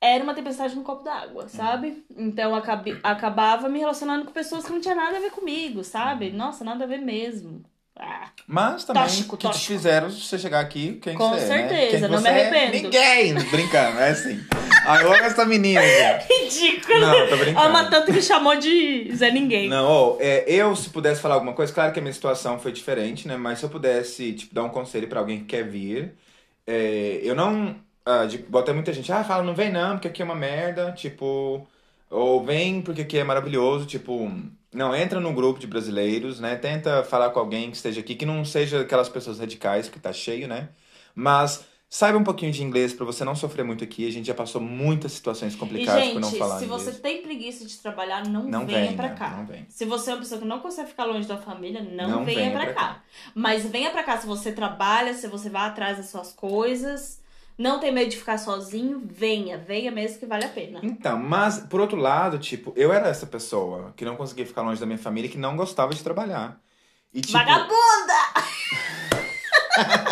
era 0.00 0.22
uma 0.22 0.34
tempestade 0.34 0.76
no 0.76 0.82
copo 0.82 1.02
d'água, 1.02 1.48
sabe? 1.48 2.04
Então 2.16 2.50
eu 2.50 2.54
acabe- 2.54 3.00
acabava 3.02 3.68
me 3.68 3.80
relacionando 3.80 4.24
com 4.26 4.30
pessoas 4.32 4.64
que 4.64 4.70
não 4.72 4.80
tinham 4.80 4.94
nada 4.96 5.16
a 5.16 5.20
ver 5.20 5.30
comigo, 5.32 5.82
sabe? 5.82 6.30
Nossa, 6.30 6.62
nada 6.64 6.84
a 6.84 6.86
ver 6.86 6.98
mesmo. 6.98 7.64
Ah, 7.96 8.28
Mas 8.46 8.84
também 8.84 9.02
Tóxico, 9.02 9.36
que 9.36 9.48
te 9.48 9.48
tóxico. 9.48 9.66
fizeram 9.66 10.08
você 10.10 10.38
chegar 10.38 10.60
aqui, 10.60 10.94
quem 11.02 11.16
Com 11.16 11.30
você 11.30 11.40
é, 11.40 11.48
né? 11.48 11.68
certeza, 11.68 11.90
Quem 11.90 12.02
que 12.02 12.14
não 12.14 12.22
me 12.22 12.28
é? 12.28 12.48
arrependo. 12.48 12.72
Ninguém! 12.84 13.34
Brincando, 13.50 13.98
é 13.98 14.10
assim. 14.10 14.38
Ah, 14.88 15.02
eu 15.02 15.12
amo 15.12 15.22
essa 15.22 15.44
menina, 15.44 15.82
ridículo! 16.26 16.98
Não, 16.98 17.28
tô 17.28 17.36
brincando. 17.36 17.66
Ama 17.66 17.90
tanto 17.90 18.10
que 18.10 18.22
chamou 18.22 18.56
de 18.56 19.14
Zé 19.14 19.30
Ninguém. 19.30 19.68
Não, 19.68 19.84
ó, 19.84 20.16
é, 20.18 20.44
eu 20.50 20.74
se 20.74 20.88
pudesse 20.88 21.20
falar 21.20 21.34
alguma 21.34 21.52
coisa, 21.52 21.70
claro 21.70 21.92
que 21.92 21.98
a 21.98 22.02
minha 22.02 22.12
situação 22.12 22.58
foi 22.58 22.72
diferente, 22.72 23.28
né? 23.28 23.36
Mas 23.36 23.58
se 23.58 23.66
eu 23.66 23.68
pudesse, 23.68 24.32
tipo, 24.32 24.54
dar 24.54 24.64
um 24.64 24.70
conselho 24.70 25.06
pra 25.06 25.20
alguém 25.20 25.40
que 25.40 25.44
quer 25.44 25.62
vir, 25.62 26.14
é, 26.66 27.20
eu 27.22 27.34
não. 27.34 27.76
Ah, 28.02 28.24
de, 28.24 28.38
bota 28.38 28.72
muita 28.72 28.90
gente, 28.90 29.12
ah, 29.12 29.22
fala, 29.22 29.42
não 29.42 29.54
vem 29.54 29.70
não, 29.70 29.96
porque 29.96 30.08
aqui 30.08 30.22
é 30.22 30.24
uma 30.24 30.34
merda, 30.34 30.90
tipo. 30.92 31.66
Ou 32.08 32.42
vem 32.42 32.80
porque 32.80 33.02
aqui 33.02 33.18
é 33.18 33.24
maravilhoso, 33.24 33.84
tipo. 33.84 34.32
Não, 34.72 34.96
entra 34.96 35.20
num 35.20 35.34
grupo 35.34 35.60
de 35.60 35.66
brasileiros, 35.66 36.40
né? 36.40 36.56
Tenta 36.56 37.04
falar 37.04 37.28
com 37.28 37.40
alguém 37.40 37.70
que 37.70 37.76
esteja 37.76 38.00
aqui, 38.00 38.14
que 38.14 38.24
não 38.24 38.42
seja 38.42 38.80
aquelas 38.80 39.10
pessoas 39.10 39.38
radicais, 39.38 39.90
que 39.90 40.00
tá 40.00 40.14
cheio, 40.14 40.48
né? 40.48 40.70
Mas 41.14 41.67
saiba 41.90 42.18
um 42.18 42.24
pouquinho 42.24 42.52
de 42.52 42.62
inglês 42.62 42.92
pra 42.92 43.04
você 43.06 43.24
não 43.24 43.34
sofrer 43.34 43.64
muito 43.64 43.82
aqui. 43.82 44.06
A 44.06 44.12
gente 44.12 44.26
já 44.26 44.34
passou 44.34 44.60
muitas 44.60 45.12
situações 45.12 45.54
E, 45.54 45.56
complicadas 45.56 46.08
por 46.10 46.20
não 46.20 46.28
gente, 46.28 46.38
falar 46.38 46.58
se 46.58 46.64
inglês. 46.66 46.82
você 46.82 46.92
tem 46.92 47.22
preguiça 47.22 47.64
de 47.64 47.76
trabalhar, 47.78 48.26
não, 48.28 48.44
Não 48.44 48.66
venha 48.66 48.80
venha, 48.80 48.92
pra 48.96 49.10
cá. 49.10 49.30
não 49.30 49.46
venha. 49.46 49.66
Se 49.68 49.84
você 49.84 50.10
é 50.10 50.14
uma 50.14 50.20
pessoa 50.20 50.40
que 50.40 50.46
não 50.46 50.60
consegue 50.60 50.88
ficar 50.90 51.04
longe 51.04 51.26
da 51.26 51.38
família, 51.38 51.82
não, 51.82 52.08
Não 52.08 52.24
venha, 52.24 52.38
venha 52.40 52.50
pra, 52.52 52.64
pra 52.66 52.74
cá. 52.74 53.02
Mas 53.34 53.64
venha 53.64 53.90
pra 53.90 54.02
cá 54.02 54.18
se 54.18 54.26
você 54.26 54.52
trabalha, 54.52 55.14
se 55.14 55.26
você 55.28 55.48
vai 55.48 55.66
atrás 55.68 55.96
das 55.96 56.06
suas 56.10 56.32
coisas. 56.32 57.20
Não 57.56 57.80
tem 57.80 57.90
medo 57.90 58.08
de 58.10 58.16
ficar 58.16 58.38
sozinho, 58.38 59.02
venha. 59.04 59.58
Venha 59.58 59.90
mesmo 59.90 60.20
que 60.20 60.26
vale 60.26 60.44
a 60.44 60.48
pena. 60.48 60.78
Então, 60.80 61.18
mas 61.18 61.58
por 61.58 61.80
outro 61.80 61.96
lado, 61.96 62.38
tipo, 62.38 62.72
eu 62.76 62.92
era 62.92 63.08
essa 63.08 63.26
pessoa 63.26 63.92
que 63.96 64.04
não 64.04 64.14
conseguia 64.14 64.46
ficar 64.46 64.62
longe 64.62 64.78
da 64.78 64.86
minha 64.86 64.96
família 64.98 65.26
e 65.26 65.30
que 65.30 65.38
não 65.38 65.56
gostava 65.56 65.92
de 65.92 66.00
trabalhar. 66.04 66.60
E, 67.12 67.20
tipo, 67.20 67.32
Vagabunda! 67.32 68.14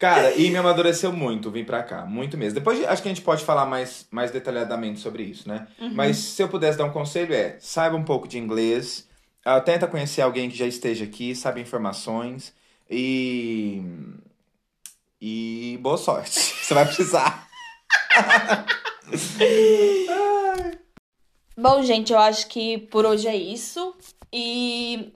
cara, 0.00 0.32
e 0.34 0.50
me 0.50 0.56
amadureceu 0.56 1.12
muito 1.12 1.50
vir 1.50 1.66
pra 1.66 1.82
cá, 1.82 2.06
muito 2.06 2.36
mesmo. 2.38 2.54
Depois 2.54 2.82
acho 2.84 3.02
que 3.02 3.08
a 3.08 3.12
gente 3.12 3.22
pode 3.22 3.44
falar 3.44 3.66
mais, 3.66 4.06
mais 4.10 4.30
detalhadamente 4.30 4.98
sobre 4.98 5.22
isso, 5.22 5.46
né? 5.46 5.68
Mas 5.92 6.16
se 6.16 6.42
eu 6.42 6.48
pudesse 6.48 6.78
dar 6.78 6.86
um 6.86 6.90
conselho 6.90 7.34
é, 7.34 7.56
saiba 7.60 7.96
um 7.96 8.02
pouco 8.02 8.26
de 8.26 8.38
inglês, 8.38 9.06
ah, 9.44 9.60
tenta 9.60 9.86
conhecer 9.86 10.22
alguém 10.22 10.48
que 10.48 10.56
já 10.56 10.66
esteja 10.66 11.04
aqui, 11.04 11.34
sabe 11.34 11.60
informações 11.60 12.54
e 12.88 13.82
e 15.20 15.78
boa 15.82 15.98
sorte. 15.98 16.30
Você 16.64 16.72
vai 16.72 16.86
precisar. 16.86 17.46
Bom, 21.56 21.82
gente, 21.82 22.10
eu 22.10 22.18
acho 22.18 22.46
que 22.48 22.78
por 22.78 23.04
hoje 23.04 23.28
é 23.28 23.36
isso. 23.36 23.94
E 24.32 25.12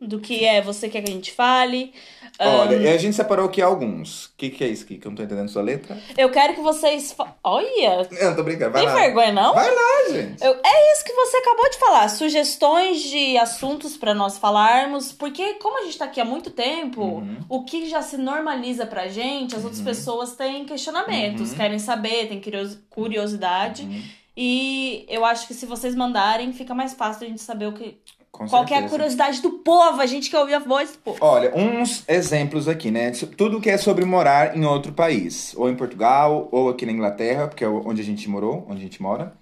Do 0.00 0.20
que 0.20 0.44
é 0.44 0.60
você 0.60 0.88
quer 0.88 1.00
que 1.02 1.10
a 1.10 1.14
gente 1.14 1.32
fale. 1.32 1.92
Olha, 2.38 2.76
e 2.76 2.88
a 2.88 2.96
gente 2.96 3.14
separou 3.14 3.46
aqui 3.46 3.60
alguns. 3.62 4.26
O 4.26 4.30
que, 4.36 4.50
que 4.50 4.64
é 4.64 4.68
isso 4.68 4.84
aqui? 4.84 4.96
Que 4.98 5.06
eu 5.06 5.10
não 5.10 5.16
tô 5.16 5.22
entendendo 5.22 5.48
sua 5.48 5.62
letra? 5.62 5.96
Eu 6.16 6.30
quero 6.30 6.54
que 6.54 6.60
vocês. 6.60 7.12
fa- 7.12 7.36
Olha! 7.44 8.08
Eu 8.10 8.34
tô 8.34 8.42
brincando, 8.42 8.72
vai 8.72 8.82
Tem 8.84 8.92
lá. 8.92 9.00
vergonha, 9.00 9.32
não? 9.32 9.54
Vai 9.54 9.70
lá, 9.70 10.10
gente. 10.12 10.42
Eu- 10.42 10.54
é 10.64 10.92
isso 10.92 11.04
que 11.04 11.12
você 11.12 11.36
acabou 11.38 11.70
de 11.70 11.78
falar. 11.78 12.08
Sugestões 12.08 13.00
de 13.02 13.36
assuntos 13.38 13.96
pra 13.96 14.14
nós 14.14 14.38
falarmos. 14.38 15.12
Porque, 15.12 15.54
como 15.54 15.78
a 15.80 15.84
gente 15.84 15.98
tá 15.98 16.06
aqui 16.06 16.20
há 16.20 16.24
muito 16.24 16.50
tempo, 16.50 17.02
Uhum. 17.02 17.36
o 17.48 17.64
que 17.64 17.88
já 17.88 18.02
se 18.02 18.16
normaliza 18.16 18.86
pra 18.86 19.08
gente, 19.08 19.54
as 19.54 19.62
outras 19.62 19.82
pessoas 19.82 20.34
têm 20.34 20.64
questionamentos, 20.64 21.50
Uhum. 21.50 21.56
querem 21.56 21.78
saber, 21.78 22.28
têm 22.28 22.40
curios- 22.40 22.78
curiosidade. 22.90 23.86
E 24.36 25.04
eu 25.08 25.24
acho 25.24 25.46
que 25.46 25.54
se 25.54 25.66
vocês 25.66 25.94
mandarem, 25.94 26.52
fica 26.52 26.74
mais 26.74 26.94
fácil 26.94 27.26
a 27.26 27.28
gente 27.28 27.42
saber 27.42 27.66
o 27.66 27.72
que. 27.72 27.98
Com 28.30 28.48
Qual 28.48 28.64
que 28.64 28.72
é 28.72 28.78
a 28.78 28.88
curiosidade 28.88 29.42
do 29.42 29.58
povo, 29.58 30.00
a 30.00 30.06
gente 30.06 30.30
quer 30.30 30.38
ouvir 30.38 30.54
a 30.54 30.58
voz 30.58 30.92
do 30.92 30.98
povo. 30.98 31.18
Olha, 31.20 31.54
uns 31.54 32.02
exemplos 32.08 32.66
aqui, 32.66 32.90
né? 32.90 33.10
Tudo 33.36 33.60
que 33.60 33.68
é 33.68 33.76
sobre 33.76 34.06
morar 34.06 34.56
em 34.56 34.64
outro 34.64 34.90
país. 34.90 35.52
Ou 35.54 35.68
em 35.68 35.76
Portugal, 35.76 36.48
ou 36.50 36.70
aqui 36.70 36.86
na 36.86 36.92
Inglaterra, 36.92 37.46
porque 37.46 37.62
é 37.62 37.68
onde 37.68 38.00
a 38.00 38.04
gente 38.04 38.30
morou, 38.30 38.66
onde 38.70 38.80
a 38.80 38.82
gente 38.84 39.02
mora. 39.02 39.34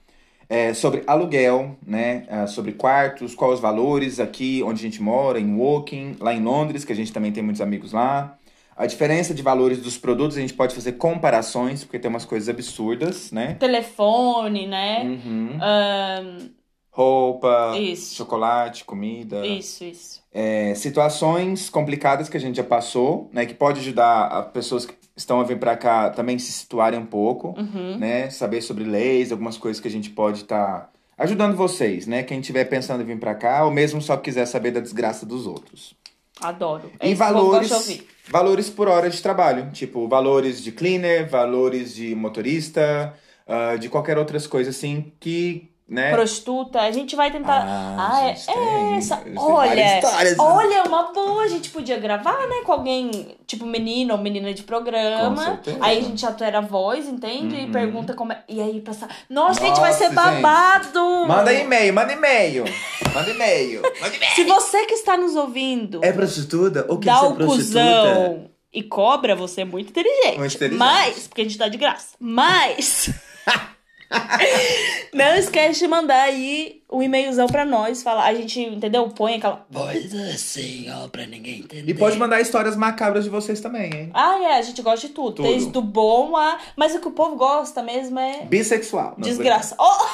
É, 0.48 0.74
sobre 0.74 1.04
aluguel, 1.06 1.76
né? 1.86 2.24
Ah, 2.28 2.48
sobre 2.48 2.72
quartos, 2.72 3.32
quais 3.36 3.54
os 3.54 3.60
valores 3.60 4.18
aqui 4.18 4.60
onde 4.64 4.80
a 4.80 4.82
gente 4.82 5.00
mora, 5.00 5.38
em 5.38 5.54
Woking, 5.54 6.16
lá 6.18 6.34
em 6.34 6.42
Londres, 6.42 6.84
que 6.84 6.92
a 6.92 6.96
gente 6.96 7.12
também 7.12 7.30
tem 7.30 7.44
muitos 7.44 7.62
amigos 7.62 7.92
lá. 7.92 8.39
A 8.80 8.86
diferença 8.86 9.34
de 9.34 9.42
valores 9.42 9.78
dos 9.78 9.98
produtos, 9.98 10.38
a 10.38 10.40
gente 10.40 10.54
pode 10.54 10.74
fazer 10.74 10.92
comparações, 10.92 11.84
porque 11.84 11.98
tem 11.98 12.08
umas 12.08 12.24
coisas 12.24 12.48
absurdas, 12.48 13.30
né? 13.30 13.52
Telefone, 13.60 14.66
né? 14.66 15.02
Uhum. 15.04 15.58
Ahn, 15.60 16.48
Roupa, 16.90 17.76
Isso. 17.78 18.14
chocolate, 18.14 18.84
comida. 18.86 19.46
isso, 19.46 19.84
isso. 19.84 20.22
É, 20.32 20.74
situações 20.74 21.68
complicadas 21.68 22.30
que 22.30 22.38
a 22.38 22.40
gente 22.40 22.56
já 22.56 22.64
passou, 22.64 23.28
né? 23.34 23.44
Que 23.44 23.52
pode 23.52 23.80
ajudar 23.80 24.28
as 24.28 24.46
pessoas 24.50 24.86
que 24.86 24.94
estão 25.14 25.40
a 25.40 25.44
vir 25.44 25.58
pra 25.58 25.76
cá 25.76 26.08
também 26.08 26.38
se 26.38 26.50
situarem 26.50 26.98
um 26.98 27.04
pouco, 27.04 27.54
Uhum. 27.60 27.98
né? 27.98 28.30
Saber 28.30 28.62
sobre 28.62 28.84
leis, 28.84 29.30
algumas 29.30 29.58
coisas 29.58 29.78
que 29.78 29.88
a 29.88 29.90
gente 29.90 30.08
pode 30.08 30.38
estar 30.42 30.90
ajudando 31.18 31.54
vocês, 31.54 32.06
né? 32.06 32.22
Quem 32.22 32.40
estiver 32.40 32.64
pensando 32.64 33.02
em 33.02 33.06
vir 33.06 33.20
pra 33.20 33.34
cá, 33.34 33.62
ou 33.66 33.70
mesmo 33.70 34.00
só 34.00 34.16
quiser 34.16 34.46
saber 34.46 34.70
da 34.70 34.80
desgraça 34.80 35.26
dos 35.26 35.46
outros. 35.46 35.94
Adoro. 36.42 36.90
É 36.98 37.08
e 37.08 37.14
valores, 37.14 38.04
valores 38.28 38.70
por 38.70 38.88
hora 38.88 39.08
de 39.08 39.20
trabalho, 39.22 39.70
tipo 39.72 40.06
valores 40.08 40.62
de 40.62 40.72
cleaner, 40.72 41.28
valores 41.28 41.94
de 41.94 42.14
motorista, 42.14 43.14
ah, 43.46 43.76
de 43.76 43.88
qualquer 43.88 44.18
outras 44.18 44.46
coisas 44.46 44.76
assim 44.76 45.12
que, 45.18 45.69
né? 45.90 46.12
Prostituta, 46.12 46.80
a 46.80 46.90
gente 46.92 47.16
vai 47.16 47.30
tentar. 47.32 47.64
Ah, 47.66 47.96
Ah, 48.12 48.22
é, 48.30 48.34
gente, 48.36 48.48
é 48.50 48.96
essa. 48.96 49.22
Olha, 49.36 49.96
histórias, 49.98 50.36
né? 50.36 50.44
olha, 50.44 50.82
uma 50.84 51.12
boa. 51.12 51.42
A 51.42 51.48
gente 51.48 51.68
podia 51.70 51.98
gravar, 51.98 52.46
né, 52.46 52.62
com 52.64 52.72
alguém, 52.72 53.36
tipo 53.46 53.66
menino 53.66 54.14
ou 54.14 54.20
menina 54.20 54.54
de 54.54 54.62
programa. 54.62 55.60
Aí 55.80 55.98
a 55.98 56.02
gente 56.02 56.24
altera 56.24 56.58
a 56.58 56.60
voz, 56.60 57.08
entende? 57.08 57.56
E 57.56 57.64
Uhum. 57.64 57.72
pergunta 57.72 58.14
como 58.14 58.32
é. 58.32 58.42
E 58.48 58.60
aí 58.60 58.80
passar. 58.80 59.08
Nossa, 59.28 59.60
gente, 59.60 59.80
vai 59.80 59.90
Nossa, 59.90 59.98
ser 59.98 60.04
gente. 60.06 60.14
babado! 60.14 61.26
Manda 61.26 61.52
e-mail, 61.52 61.92
manda 61.92 62.12
e-mail. 62.12 62.64
Manda 63.12 63.30
e-mail. 63.30 63.82
Manda 63.82 64.14
e-mail. 64.16 64.34
Se 64.36 64.44
você 64.44 64.86
que 64.86 64.94
está 64.94 65.16
nos 65.16 65.34
ouvindo, 65.34 66.00
É 66.04 66.12
prostituta? 66.12 66.86
Ou 66.88 66.98
quer 66.98 67.10
dá 67.12 67.18
ser 67.20 67.26
o 67.26 67.34
prostituta? 67.34 67.80
cuzão. 67.80 68.50
e 68.72 68.82
cobra, 68.84 69.34
você 69.34 69.62
é 69.62 69.64
muito 69.64 69.88
inteligente. 69.90 70.38
Muito 70.38 70.54
inteligente. 70.54 70.78
Mas, 70.78 71.26
porque 71.26 71.40
a 71.40 71.44
gente 71.44 71.58
dá 71.58 71.66
de 71.68 71.76
graça. 71.76 72.14
Mas. 72.20 73.10
não 75.14 75.34
esquece 75.36 75.80
de 75.80 75.88
mandar 75.88 76.22
aí 76.22 76.82
um 76.90 77.02
e-mailzão 77.02 77.46
pra 77.46 77.64
nós. 77.64 78.02
Falar, 78.02 78.24
a 78.24 78.34
gente, 78.34 78.60
entendeu? 78.60 79.08
Põe 79.08 79.34
aquela 79.36 79.64
voz 79.70 80.14
assim, 80.14 80.86
ó, 80.90 81.08
pra 81.08 81.26
ninguém 81.26 81.60
entender. 81.60 81.90
E 81.90 81.94
pode 81.94 82.18
mandar 82.18 82.40
histórias 82.40 82.76
macabras 82.76 83.24
de 83.24 83.30
vocês 83.30 83.60
também, 83.60 83.92
hein? 83.94 84.10
Ah, 84.12 84.38
é, 84.42 84.58
a 84.58 84.62
gente 84.62 84.82
gosta 84.82 85.06
de 85.06 85.12
tudo. 85.12 85.36
Tudo. 85.36 85.48
Desde 85.48 85.70
do 85.70 85.82
bom 85.82 86.36
a. 86.36 86.58
Mas 86.76 86.94
o 86.94 87.00
que 87.00 87.08
o 87.08 87.12
povo 87.12 87.36
gosta 87.36 87.82
mesmo 87.82 88.18
é. 88.18 88.44
Bissexual. 88.44 89.14
Desgraça. 89.18 89.76
Oh! 89.78 90.06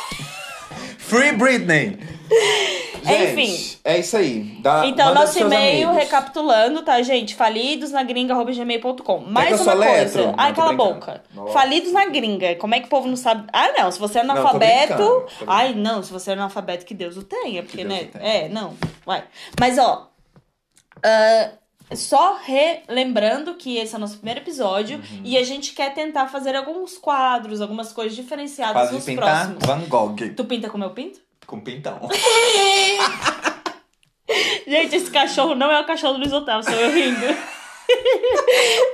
Free 0.98 1.32
Britney! 1.32 1.98
Enfim. 3.12 3.46
Gente, 3.46 3.80
é 3.84 3.98
isso 3.98 4.16
aí. 4.16 4.40
Dá, 4.60 4.86
Então, 4.86 5.14
nosso 5.14 5.38
e-mail, 5.38 5.88
amigos. 5.88 6.04
recapitulando, 6.04 6.82
tá, 6.82 7.00
gente? 7.02 7.34
falidosnagringa.gmail.com. 7.34 9.18
Mais 9.20 9.52
eu 9.52 9.62
uma 9.66 9.76
coisa. 9.76 10.34
Ai, 10.36 10.54
cala 10.54 10.70
a 10.70 10.76
boca. 10.76 11.22
Nossa. 11.34 11.52
Falidos 11.52 11.92
na 11.92 12.06
gringa. 12.06 12.54
Como 12.56 12.74
é 12.74 12.80
que 12.80 12.86
o 12.86 12.90
povo 12.90 13.08
não 13.08 13.16
sabe? 13.16 13.48
Ah, 13.52 13.72
não. 13.78 13.90
Se 13.90 13.98
você 13.98 14.18
é 14.18 14.24
tô 14.24 14.30
analfabeto. 14.30 14.94
brincando, 14.94 15.04
tô 15.04 15.20
brincando. 15.26 15.50
Ai, 15.52 15.74
não. 15.74 16.02
Se 16.02 16.12
você 16.12 16.30
é 16.30 16.32
analfabeto, 16.34 16.84
que 16.84 16.94
Deus 16.94 17.16
o 17.16 17.22
tenha. 17.22 17.62
Porque, 17.62 17.84
né? 17.84 18.04
tenha. 18.12 18.24
É, 18.24 18.48
não. 18.48 18.74
Vai. 19.04 19.24
Mas, 19.60 19.78
ó. 19.78 20.10
ah, 21.02 21.50
só 21.94 22.36
relembrando 22.42 23.54
que 23.54 23.76
esse 23.76 23.94
é 23.94 23.96
o 23.96 24.00
nosso 24.00 24.16
primeiro 24.16 24.40
episódio 24.40 24.96
Uhum. 24.98 25.20
e 25.22 25.38
a 25.38 25.44
gente 25.44 25.72
quer 25.72 25.94
tentar 25.94 26.26
fazer 26.26 26.56
alguns 26.56 26.98
quadros, 26.98 27.60
algumas 27.60 27.92
coisas 27.92 28.16
diferenciadas 28.16 28.88
de 28.88 28.94
nos 28.96 29.04
pintar 29.04 29.54
próximos. 29.54 29.64
Van 29.64 29.88
Gogh. 29.88 30.16
Tu 30.34 30.44
pinta 30.46 30.68
com 30.68 30.78
meu 30.78 30.90
pinto? 30.90 31.20
Com 31.46 31.60
pintão. 31.60 32.00
Gente, 34.66 34.96
esse 34.96 35.10
cachorro 35.10 35.54
não 35.54 35.70
é 35.70 35.80
o 35.80 35.86
cachorro 35.86 36.14
do 36.14 36.20
Luiz 36.20 36.32
Otávio, 36.32 36.64
sou 36.64 36.74
eu 36.74 36.92
rindo. 36.92 37.26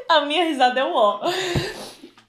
A 0.09 0.21
minha 0.27 0.45
risada 0.45 0.81
é 0.81 0.85
um 0.85 0.95
ó. 0.95 1.21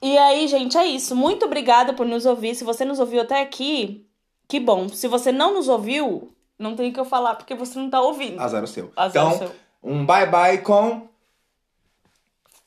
E 0.00 0.16
aí, 0.16 0.48
gente, 0.48 0.76
é 0.76 0.86
isso. 0.86 1.14
Muito 1.14 1.44
obrigada 1.44 1.92
por 1.92 2.06
nos 2.06 2.24
ouvir. 2.24 2.54
Se 2.54 2.64
você 2.64 2.84
nos 2.84 2.98
ouviu 2.98 3.20
até 3.20 3.42
aqui, 3.42 4.06
que 4.48 4.58
bom. 4.58 4.88
Se 4.88 5.06
você 5.08 5.30
não 5.30 5.54
nos 5.54 5.68
ouviu, 5.68 6.32
não 6.58 6.74
tem 6.74 6.90
o 6.90 6.92
que 6.92 7.00
eu 7.00 7.04
falar 7.04 7.34
porque 7.34 7.54
você 7.54 7.78
não 7.78 7.90
tá 7.90 8.00
ouvindo. 8.00 8.40
Azar 8.40 8.64
o 8.64 8.66
seu. 8.66 8.92
Azar 8.96 9.24
o 9.24 9.34
então, 9.34 9.38
seu. 9.38 9.54
um 9.82 10.04
bye 10.04 10.26
bye 10.26 10.58
com. 10.58 11.08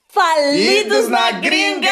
Falidos 0.08 0.86
Idos 0.86 1.10
na 1.10 1.32
na 1.32 1.40
gringa! 1.40 1.90